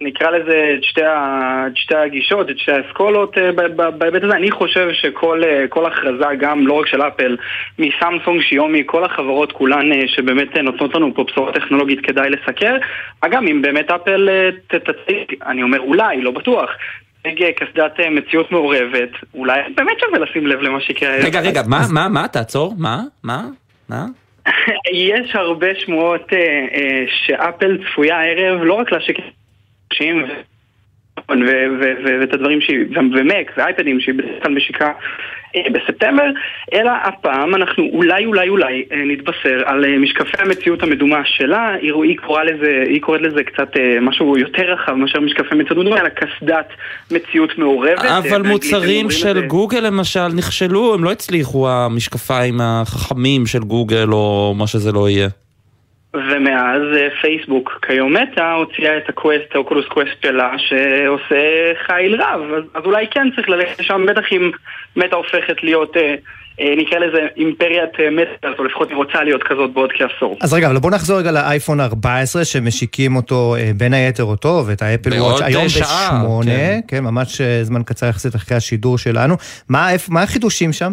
נקרא 0.01 0.31
לזה 0.31 0.75
את 0.79 0.85
שתי, 0.85 1.03
ה, 1.05 1.65
את 1.67 1.77
שתי 1.77 1.95
הגישות, 1.95 2.51
את 2.51 2.59
שתי 2.59 2.73
האסכולות 2.73 3.39
בהיבט 3.99 4.25
הזה. 4.25 4.35
אני 4.35 4.51
חושב 4.51 4.89
שכל 4.93 5.43
כל 5.69 5.87
הכרזה, 5.87 6.25
גם 6.39 6.67
לא 6.67 6.73
רק 6.73 6.87
של 6.87 7.03
אפל, 7.03 7.37
מסמסונג, 7.79 8.43
שיומי, 8.43 8.83
כל 8.87 9.05
החברות 9.05 9.53
כולן 9.53 10.07
שבאמת 10.07 10.57
נותנות 10.57 10.95
לנו 10.95 11.15
פה 11.15 11.25
בשורה 11.25 11.53
טכנולוגית 11.53 12.01
כדאי 12.01 12.31
לסקר. 12.31 12.77
אגב, 13.21 13.43
אם 13.51 13.63
באמת 13.63 13.91
אפל 13.91 14.29
תציג, 14.67 15.39
אני 15.47 15.63
אומר 15.63 15.81
אולי, 15.81 16.23
לא 16.23 16.31
בטוח. 16.31 16.71
קסדת 17.33 18.01
אה, 18.01 18.11
מציאות 18.11 18.53
מעורבת, 18.53 19.11
אולי 19.35 19.61
באמת 19.77 20.01
שווה 20.01 20.19
לשים 20.19 20.47
לב 20.47 20.61
למה 20.61 20.81
שיקרה. 20.81 21.17
רגע, 21.17 21.41
רגע, 21.41 21.63
מה, 21.69 21.81
מה, 21.93 22.09
מה, 22.09 22.29
תעצור, 22.29 22.75
מה, 22.79 23.03
מה, 23.23 23.45
מה? 23.89 24.07
יש 24.93 25.35
הרבה 25.35 25.67
שמועות 25.75 26.33
אה, 26.33 26.39
אה, 26.75 27.05
שאפל 27.09 27.79
צפויה 27.85 28.21
הערב 28.21 28.63
לא 28.63 28.75
רק 28.75 28.93
להשיק 28.93 29.19
ו- 30.01 30.54
ואת 32.21 32.33
הדברים 32.35 32.61
שהיא, 32.61 32.79
ומק 32.97 33.51
ואייפדים 33.57 34.01
שהיא 34.01 34.15
בדרך 34.15 34.43
כלל 34.43 34.53
משיקה 34.55 34.93
אה, 35.57 35.61
בספטמבר, 35.73 36.25
אלא 36.75 36.91
הפעם 37.05 37.55
אנחנו 37.55 37.89
אולי 37.93 38.25
אולי 38.27 38.49
אולי 38.49 38.85
אה, 38.93 39.03
נתבשר 39.07 39.63
על 39.67 39.85
אה, 39.85 39.99
משקפי 39.99 40.37
המציאות 40.43 40.83
המדומה 40.83 41.21
שלה, 41.25 41.69
היא, 41.83 41.93
היא, 42.03 42.17
קוראה 42.27 42.45
לזה, 42.45 42.85
היא 42.87 43.01
קוראת 43.01 43.21
לזה 43.21 43.43
קצת 43.45 43.69
משהו 44.01 44.39
יותר 44.39 44.63
רחב 44.73 44.93
מאשר 44.93 45.21
משקפי 45.21 45.55
מציאות 45.55 45.79
מדומה, 45.79 46.01
אלא 46.01 46.09
קסדת 46.09 46.69
מציאות 47.11 47.59
מעורבת. 47.59 48.05
אבל 48.05 48.43
מוצרים 48.43 49.11
של 49.11 49.35
זה- 49.35 49.47
גוגל 49.47 49.81
למשל 49.81 50.29
נכשלו, 50.37 50.95
הם 50.95 51.05
לא 51.05 51.13
הצליחו 51.13 51.69
המשקפיים 51.69 52.55
החכמים 52.61 53.47
של 53.47 53.59
גוגל 53.61 54.09
או 54.13 54.55
מה 54.59 54.67
שזה 54.67 54.93
לא 54.93 55.09
יהיה. 55.09 55.29
ומאז 56.15 56.83
אה, 56.97 57.09
פייסבוק 57.21 57.79
כיום 57.87 58.17
מטא 58.17 58.53
הוציאה 58.53 58.99
את 58.99 59.09
הקווסט, 59.09 59.55
האוקולוס 59.55 59.87
קווסט 59.89 60.23
שלה 60.23 60.51
שעושה 60.59 61.73
חיל 61.87 62.23
רב 62.23 62.41
אז, 62.57 62.65
אז 62.75 62.85
אולי 62.85 63.07
כן 63.11 63.29
צריך 63.37 63.49
ללכת 63.49 63.81
לשם 63.81 64.07
בטח 64.09 64.25
אם 64.33 64.51
מטא 64.97 65.15
הופכת 65.15 65.63
להיות 65.63 65.97
אה, 65.97 66.15
אה, 66.61 66.75
נקרא 66.77 66.99
לזה 66.99 67.19
אימפריית 67.37 67.91
אה, 68.01 68.11
מטא 68.11 68.49
או 68.59 68.65
לפחות 68.65 68.89
היא 68.89 68.97
רוצה 68.97 69.25
להיות 69.25 69.43
כזאת 69.43 69.73
בעוד 69.73 69.91
כעשור 69.99 70.37
אז 70.41 70.55
רגע, 70.55 70.67
אבל 70.67 70.79
בוא 70.79 70.91
נחזור 70.91 71.19
רגע 71.19 71.33
לאייפון 71.33 71.81
14, 71.81 72.45
שמשיקים 72.45 73.17
אותו 73.17 73.57
אה, 73.59 73.71
בין 73.77 73.95
היתר 73.95 74.25
אותו, 74.25 74.63
ואת 74.67 74.83
האפל 74.83 75.13
וואץ' 75.13 75.41
היום 75.43 75.69
שעה, 75.69 76.11
בשמונה, 76.13 76.53
כן. 76.53 76.81
כן, 76.89 77.05
ממש 77.05 77.41
זמן 77.63 77.83
קצר 77.83 78.07
יחסית 78.07 78.37
אחרי 78.37 78.57
השידור 78.57 78.99
שלנו. 78.99 79.35
מה 79.69 79.89
מה 80.09 80.23
החידושים 80.23 80.73
שם? 80.73 80.93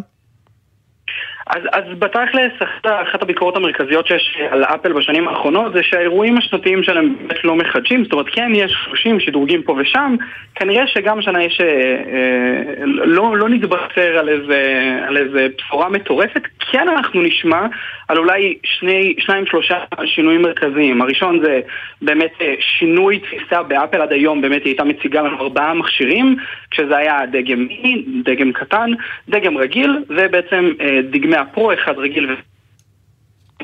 אז, 1.47 1.61
אז 1.71 1.83
בתכלס, 1.99 2.51
אחת, 2.83 3.21
הביקורות 3.21 3.55
המרכזיות 3.55 4.07
שיש 4.07 4.37
על 4.49 4.63
אפל 4.63 4.93
בשנים 4.93 5.27
האחרונות 5.27 5.73
זה 5.73 5.83
שהאירועים 5.83 6.37
השנתיים 6.37 6.83
שלהם 6.83 7.15
באמת 7.17 7.43
לא 7.43 7.55
מחדשים, 7.55 8.03
זאת 8.03 8.13
אומרת 8.13 8.25
כן 8.31 8.51
יש 8.55 8.71
30 8.85 9.19
שדרוגים 9.19 9.63
פה 9.63 9.75
ושם, 9.79 10.15
כנראה 10.55 10.87
שגם 10.87 11.19
השנה 11.19 11.43
יש, 11.43 11.61
אה, 11.61 11.67
אה, 11.67 12.85
לא, 12.85 13.37
לא 13.37 13.49
נתבשר 13.49 14.17
על 14.17 14.29
איזה, 14.29 14.91
על 15.07 15.17
איזה 15.17 15.47
בשורה 15.57 15.89
מטורפת, 15.89 16.41
כן 16.71 16.89
אנחנו 16.89 17.21
נשמע 17.21 17.67
על 18.07 18.17
אולי 18.17 18.57
שני, 18.63 19.15
שניים 19.19 19.45
שלושה 19.45 19.77
שינויים 20.05 20.41
מרכזיים, 20.41 21.01
הראשון 21.01 21.39
זה 21.43 21.59
באמת 22.01 22.31
אה, 22.41 22.53
שינוי 22.59 23.19
תפיסה 23.19 23.63
באפל 23.63 24.01
עד 24.01 24.11
היום, 24.11 24.41
באמת 24.41 24.63
היא 24.63 24.71
הייתה 24.71 24.83
מציגה 24.83 25.21
לנו 25.21 25.37
ארבעה 25.39 25.73
מכשירים, 25.73 26.35
כשזה 26.71 26.97
היה 26.97 27.25
דגם 27.31 27.59
מיני, 27.59 28.03
דגם 28.23 28.53
קטן, 28.53 28.91
דגם 29.29 29.57
רגיל, 29.57 30.03
ובעצם 30.09 30.71
אה, 30.81 30.99
דגמי 31.11 31.30
הפרו, 31.38 31.73
אחד 31.73 31.93
רגיל 31.97 32.32
ו... 32.32 32.34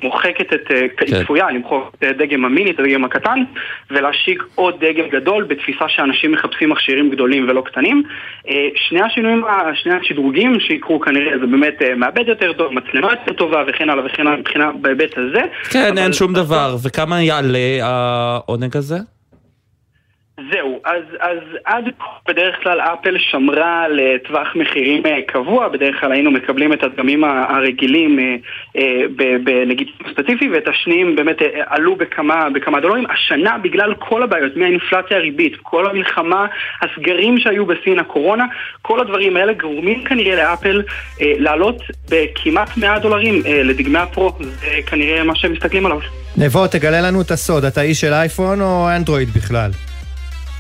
מוחקת 0.04 0.54
את, 0.54 0.72
אה, 0.72 0.82
היא 1.02 1.24
צפויה 1.24 1.52
למחוק 1.52 1.96
את 2.00 2.04
הדגם 2.04 2.46
המיני, 2.46 2.72
את 2.72 2.80
הדגם 2.80 3.06
הקטן, 3.06 3.44
ולהשיק 3.92 4.44
עוד 4.56 4.76
דגם 4.80 5.10
גדול 5.10 5.44
בתפיסה 5.44 5.86
שאנשים 5.88 6.32
מחפשים 6.32 6.70
מכשירים 6.70 7.10
גדולים 7.10 7.50
ולא 7.50 7.62
קטנים. 7.62 8.04
אה, 8.50 8.68
שני 8.76 9.02
השינויים, 9.02 9.44
שני 9.84 9.94
השדרוגים 9.94 10.60
שיקרו 10.60 11.00
כנראה 11.00 11.40
זה 11.40 11.46
באמת 11.46 11.82
אה, 11.82 11.96
מעבד 11.96 12.28
יותר 12.28 12.54
טוב, 12.54 12.74
מצלמה 12.74 13.12
יותר 13.12 13.34
טובה 13.34 13.64
וכן 13.68 13.90
הלאה 13.90 14.06
וכן 14.06 14.28
הלאה 14.28 14.40
מבחינה 14.40 14.72
בהיבט 14.82 15.18
הזה. 15.18 15.42
כן, 15.70 15.98
אין 15.98 16.14
שום 16.14 16.34
דבר. 16.34 16.76
וכמה 16.84 17.22
יעלה 17.22 17.80
העונג 17.82 18.78
הזה? 18.78 18.98
זהו, 20.52 20.80
אז, 20.86 21.04
אז 21.20 21.38
עד 21.66 21.84
בדרך 22.28 22.56
כלל 22.64 22.80
אפל 22.80 23.18
שמרה 23.20 23.86
לטווח 23.88 24.48
מחירים 24.56 25.06
אה, 25.06 25.22
קבוע, 25.28 25.68
בדרך 25.68 26.00
כלל 26.00 26.12
היינו 26.12 26.32
מקבלים 26.32 26.74
את 26.74 26.84
הדגמים 26.84 27.24
הרגילים 27.24 28.20
אה, 28.20 28.36
אה, 28.78 29.04
בנגיד 29.44 29.88
ספציפי, 30.12 30.50
ואת 30.54 30.68
השניים 30.68 31.16
באמת 31.16 31.42
אה, 31.42 31.48
עלו 31.66 31.96
בכמה, 31.96 32.50
בכמה 32.50 32.80
דולרים. 32.80 33.04
השנה 33.10 33.58
בגלל 33.58 33.94
כל 34.00 34.24
הבעיות, 34.24 34.58
מהאינפלציה 34.58 35.18
הריבית, 35.18 35.54
כל 35.62 35.90
המלחמה, 35.90 36.46
הסגרים 36.82 37.38
שהיו 37.40 37.66
בסין, 37.66 38.00
הקורונה, 38.00 38.46
כל 38.82 39.00
הדברים 39.00 39.38
האלה 39.38 39.54
גורמים 39.54 40.04
כנראה 40.04 40.36
לאפל 40.36 40.84
אה, 41.22 41.34
לעלות 41.38 41.82
בכמעט 42.10 42.78
100 42.78 43.00
דולרים 43.00 43.42
אה, 43.46 43.64
לדגמי 43.64 44.00
הפרו, 44.00 44.34
זה 44.40 44.68
כנראה 44.86 45.24
מה 45.24 45.36
שהם 45.36 45.52
מסתכלים 45.52 45.86
עליו. 45.86 46.00
נבו, 46.38 46.68
תגלה 46.68 47.02
לנו 47.02 47.22
את 47.22 47.32
הסוד, 47.32 47.66
אתה 47.66 47.82
איש 47.82 48.02
של 48.02 48.14
אייפון 48.14 48.62
או 48.62 48.88
אנדרואיד 48.96 49.30
בכלל? 49.30 49.72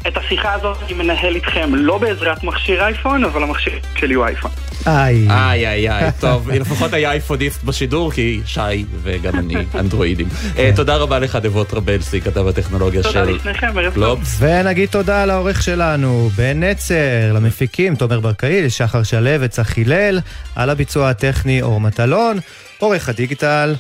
את 0.08 0.18
השיחה 0.18 0.53
הזאת 0.53 0.78
אני 0.86 0.93
מנהל 0.93 1.36
איתכם 1.36 1.76
לא 1.76 1.97
בעזרת 1.97 2.43
מכשיר 2.43 2.84
אייפון, 2.84 3.24
אבל 3.24 3.43
המכשיר 3.43 3.74
שלי 3.95 4.14
הוא 4.14 4.26
אייפון. 4.26 4.51
איי. 4.88 5.28
איי 5.30 5.68
איי 5.68 5.89
איי, 5.89 6.12
טוב, 6.20 6.49
לפחות 6.62 6.93
היה 6.93 7.12
אייפוניסט 7.12 7.64
בשידור, 7.64 8.12
כי 8.12 8.41
שי 8.45 8.86
וגם 9.03 9.39
אני 9.39 9.55
אנדרואידים. 9.80 10.28
אה, 10.58 10.72
תודה 10.76 10.95
רבה 10.95 11.20
לך, 11.20 11.36
דבו 11.36 11.64
טרבלסי, 11.64 12.22
כתב 12.22 12.47
הטכנולוגיה 12.47 13.03
תודה 13.03 13.26
של 13.26 13.36
לשניכם, 13.36 13.68
ערב 13.78 13.93
טוב. 13.93 13.93
גלובס. 13.93 14.38
ונגיד 14.39 14.89
תודה 14.89 15.26
לעורך 15.26 15.64
שלנו, 15.64 16.30
בן 16.36 16.64
נצר, 16.64 17.34
למפיקים, 17.34 17.95
תומר 17.95 18.20
ברקאי, 18.20 18.70
שחר 18.70 19.03
שלו 19.03 19.30
וצחי 19.41 19.82
הלל, 19.82 20.20
על 20.55 20.70
הביצוע 20.70 21.10
הטכני 21.10 21.62
אור 21.62 21.82
מטלון, 21.82 22.38
עורך 22.80 23.10
הדיגיטל, 23.10 23.76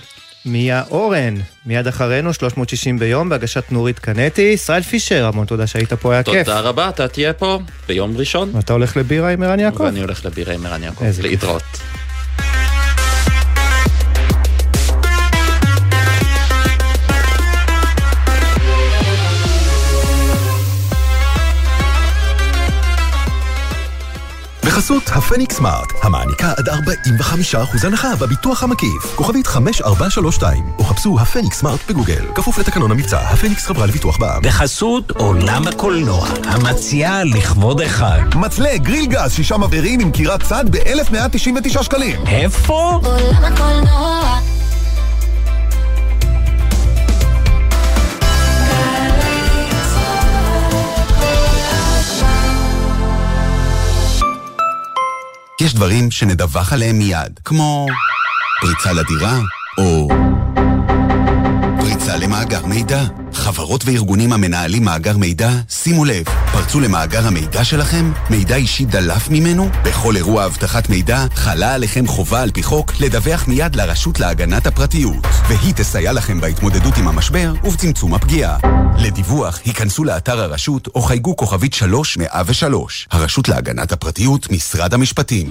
מיה 0.45 0.83
אורן, 0.91 1.35
מיד 1.65 1.87
אחרינו 1.87 2.33
360 2.33 2.99
ביום 2.99 3.29
בהגשת 3.29 3.63
נורית 3.71 3.99
קנטי, 3.99 4.41
ישראל 4.41 4.81
פישר, 4.81 5.25
המון 5.25 5.45
תודה 5.45 5.67
שהיית 5.67 5.93
פה, 5.93 6.13
היה 6.13 6.23
כיף. 6.23 6.45
תודה 6.45 6.59
רבה, 6.59 6.89
אתה 6.89 7.07
תהיה 7.07 7.33
פה 7.33 7.59
ביום 7.87 8.17
ראשון. 8.17 8.51
ואתה 8.53 8.73
הולך 8.73 8.97
לבירה 8.97 9.29
עם 9.29 9.43
ערן 9.43 9.59
יעקב? 9.59 9.81
ואני 9.81 10.01
הולך 10.01 10.25
לבירה 10.25 10.53
עם 10.53 10.65
ערן 10.65 10.83
יעקב. 10.83 11.03
איזה 11.03 11.21
כיף. 11.21 11.43
בחסות 24.77 25.03
הפניקס 25.15 25.55
סמארט, 25.55 25.93
המעניקה 26.01 26.53
עד 26.57 26.69
45% 26.69 27.87
הנחה 27.87 28.15
בביטוח 28.15 28.63
המקיף. 28.63 29.15
כוכבית 29.15 29.47
5432, 29.47 30.63
או 30.77 30.83
חפשו 30.83 31.19
הפניקס 31.19 31.59
סמארט 31.59 31.79
בגוגל. 31.89 32.25
כפוף 32.35 32.57
לתקנון 32.57 32.91
המבצע, 32.91 33.19
הפניקס 33.19 33.65
חברה 33.65 33.85
לביטוח 33.85 34.17
בע"מ. 34.17 34.41
בחסות 34.41 35.11
עולם 35.11 35.67
הקולנוע, 35.67 36.27
המציעה 36.43 37.23
לכבוד 37.23 37.81
החג. 37.81 38.21
מצלה 38.35 38.77
גריל 38.77 39.05
גז 39.05 39.33
שישה 39.33 39.57
מבערים 39.57 39.99
עם 39.99 40.11
קירת 40.11 40.43
צד 40.43 40.65
ב-1199 40.69 41.83
שקלים. 41.83 42.27
איפה? 42.27 42.99
עולם 43.03 43.43
הקולנוע 43.43 44.39
יש 55.61 55.73
דברים 55.73 56.11
שנדווח 56.11 56.73
עליהם 56.73 56.97
מיד, 56.97 57.39
כמו 57.45 57.87
פריצה 58.61 58.93
לדירה, 58.93 59.39
או 59.77 60.07
פריצה 61.79 62.17
למאגר 62.17 62.65
מידע. 62.65 63.03
חברות 63.37 63.83
וארגונים 63.85 64.33
המנהלים 64.33 64.83
מאגר 64.83 65.17
מידע, 65.17 65.49
שימו 65.69 66.05
לב, 66.05 66.23
פרצו 66.51 66.79
למאגר 66.79 67.27
המידע 67.27 67.63
שלכם? 67.63 68.11
מידע 68.29 68.55
אישי 68.55 68.85
דלף 68.85 69.29
ממנו? 69.29 69.69
בכל 69.83 70.15
אירוע 70.15 70.45
אבטחת 70.45 70.89
מידע 70.89 71.25
חלה 71.35 71.73
עליכם 71.73 72.07
חובה 72.07 72.41
על 72.41 72.51
פי 72.51 72.63
חוק 72.63 72.93
לדווח 72.99 73.47
מיד 73.47 73.75
לרשות 73.75 74.19
להגנת 74.19 74.67
הפרטיות, 74.67 75.27
והיא 75.47 75.73
תסייע 75.73 76.13
לכם 76.13 76.41
בהתמודדות 76.41 76.97
עם 76.97 77.07
המשבר 77.07 77.53
ובצמצום 77.63 78.13
הפגיעה. 78.13 78.57
לדיווח, 78.97 79.59
היכנסו 79.65 80.03
לאתר 80.03 80.41
הרשות 80.41 80.87
או 80.95 81.01
חייגו 81.01 81.35
כוכבית 81.35 81.73
3103. 81.73 83.07
הרשות 83.11 83.49
להגנת 83.49 83.91
הפרטיות, 83.91 84.51
משרד 84.51 84.93
המשפטים. 84.93 85.49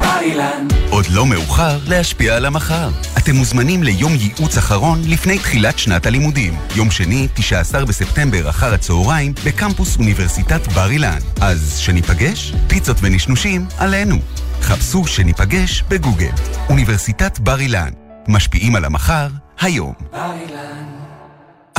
עוד 0.90 1.04
לא 1.10 1.26
מאוחר 1.26 1.78
להשפיע 1.86 2.36
על 2.36 2.44
המחר. 2.44 2.88
אתם 3.18 3.36
מוזמנים 3.36 3.82
ליום 3.82 4.12
ייעוץ 4.14 4.58
אחרון 4.58 5.02
לפני 5.04 5.38
תחילת 5.38 5.78
שנת 5.78 6.06
הלימודים. 6.06 6.54
יום 6.74 6.90
שני, 6.90 7.28
19 7.34 7.75
בספטמבר 7.84 8.50
אחר 8.50 8.74
הצהריים, 8.74 9.32
בקמפוס 9.46 9.96
אוניברסיטת 9.96 10.72
בר 10.72 10.90
אילן. 10.90 11.18
אז 11.40 11.78
שניפגש? 11.78 12.52
פיצות 12.68 12.96
ונשנושים 13.00 13.66
עלינו. 13.78 14.16
חפשו 14.60 15.06
שניפגש 15.06 15.82
בגוגל. 15.88 16.32
אוניברסיטת 16.68 17.38
בר 17.38 17.60
אילן. 17.60 17.90
משפיעים 18.28 18.76
על 18.76 18.84
המחר, 18.84 19.28
היום. 19.60 19.94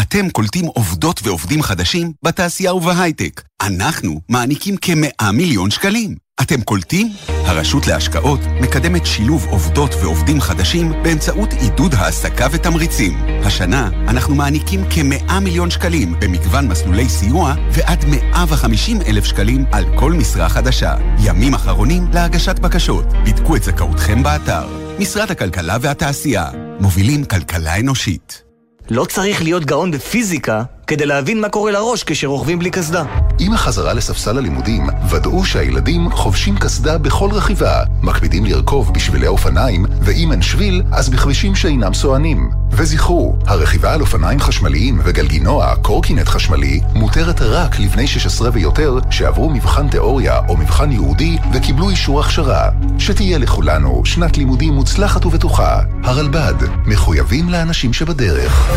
אתם 0.01 0.29
קולטים 0.29 0.65
עובדות 0.65 1.19
ועובדים 1.23 1.61
חדשים 1.61 2.13
בתעשייה 2.23 2.73
ובהייטק. 2.73 3.41
אנחנו 3.61 4.21
מעניקים 4.29 4.77
כמאה 4.77 5.31
מיליון 5.33 5.71
שקלים. 5.71 6.26
אתם 6.41 6.61
קולטים? 6.61 7.13
הרשות 7.27 7.87
להשקעות 7.87 8.39
מקדמת 8.61 9.05
שילוב 9.05 9.45
עובדות 9.49 9.93
ועובדים 10.01 10.41
חדשים 10.41 10.91
באמצעות 11.03 11.53
עידוד 11.53 11.93
העסקה 11.93 12.47
ותמריצים. 12.51 13.17
השנה 13.45 13.89
אנחנו 14.07 14.35
מעניקים 14.35 14.83
כמאה 14.89 15.39
מיליון 15.39 15.69
שקלים 15.69 16.15
במגוון 16.19 16.67
מסלולי 16.67 17.09
סיוע 17.09 17.53
ועד 17.71 18.05
150 18.05 19.01
אלף 19.07 19.25
שקלים 19.25 19.65
על 19.71 19.85
כל 19.95 20.11
משרה 20.11 20.49
חדשה. 20.49 20.95
ימים 21.19 21.53
אחרונים 21.53 22.07
להגשת 22.13 22.59
בקשות. 22.59 23.05
בדקו 23.25 23.55
את 23.55 23.63
זכאותכם 23.63 24.23
באתר. 24.23 24.67
משרד 24.99 25.31
הכלכלה 25.31 25.77
והתעשייה. 25.81 26.49
מובילים 26.79 27.25
כלכלה 27.25 27.79
אנושית. 27.79 28.43
לא 28.89 29.05
צריך 29.05 29.41
להיות 29.41 29.65
גאון 29.65 29.91
בפיזיקה 29.91 30.63
כדי 30.87 31.05
להבין 31.05 31.41
מה 31.41 31.49
קורה 31.49 31.71
לראש 31.71 32.03
כשרוכבים 32.03 32.59
בלי 32.59 32.71
קסדה. 32.71 33.03
עם 33.39 33.53
החזרה 33.53 33.93
לספסל 33.93 34.37
הלימודים, 34.37 34.87
ודאו 35.09 35.45
שהילדים 35.45 36.11
חובשים 36.11 36.57
קסדה 36.57 36.97
בכל 36.97 37.29
רכיבה, 37.31 37.83
מקפידים 38.01 38.45
לרכוב 38.45 38.93
בשבילי 38.93 39.27
אופניים, 39.27 39.85
ואם 40.01 40.31
אין 40.31 40.41
שביל, 40.41 40.83
אז 40.91 41.09
בכבישים 41.09 41.55
שאינם 41.55 41.93
סוענים. 41.93 42.49
וזכרו, 42.71 43.35
הרכיבה 43.45 43.93
על 43.93 44.01
אופניים 44.01 44.39
חשמליים 44.39 44.99
וגלגינוע, 45.03 45.75
קורקינט 45.81 46.27
חשמלי, 46.27 46.81
מותרת 46.93 47.41
רק 47.41 47.79
לבני 47.79 48.07
16 48.07 48.49
ויותר 48.53 48.99
שעברו 49.09 49.49
מבחן 49.49 49.87
תיאוריה 49.87 50.39
או 50.49 50.57
מבחן 50.57 50.91
ייעודי 50.91 51.37
וקיבלו 51.53 51.89
אישור 51.89 52.19
הכשרה. 52.19 52.69
שתהיה 52.99 53.37
לכולנו 53.37 54.01
שנת 54.05 54.37
לימודים 54.37 54.73
מוצלחת 54.73 55.25
ובטוחה. 55.25 55.79
הרלב"ד, 56.03 56.55
מחויבים 56.85 57.49
לאנשים 57.49 57.93
שבדרך. 57.93 58.71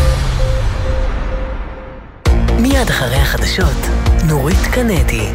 מיד 2.59 2.89
אחרי 2.89 3.15
החדשות, 3.15 3.87
נורית 4.27 4.67
קנדי. 4.71 5.29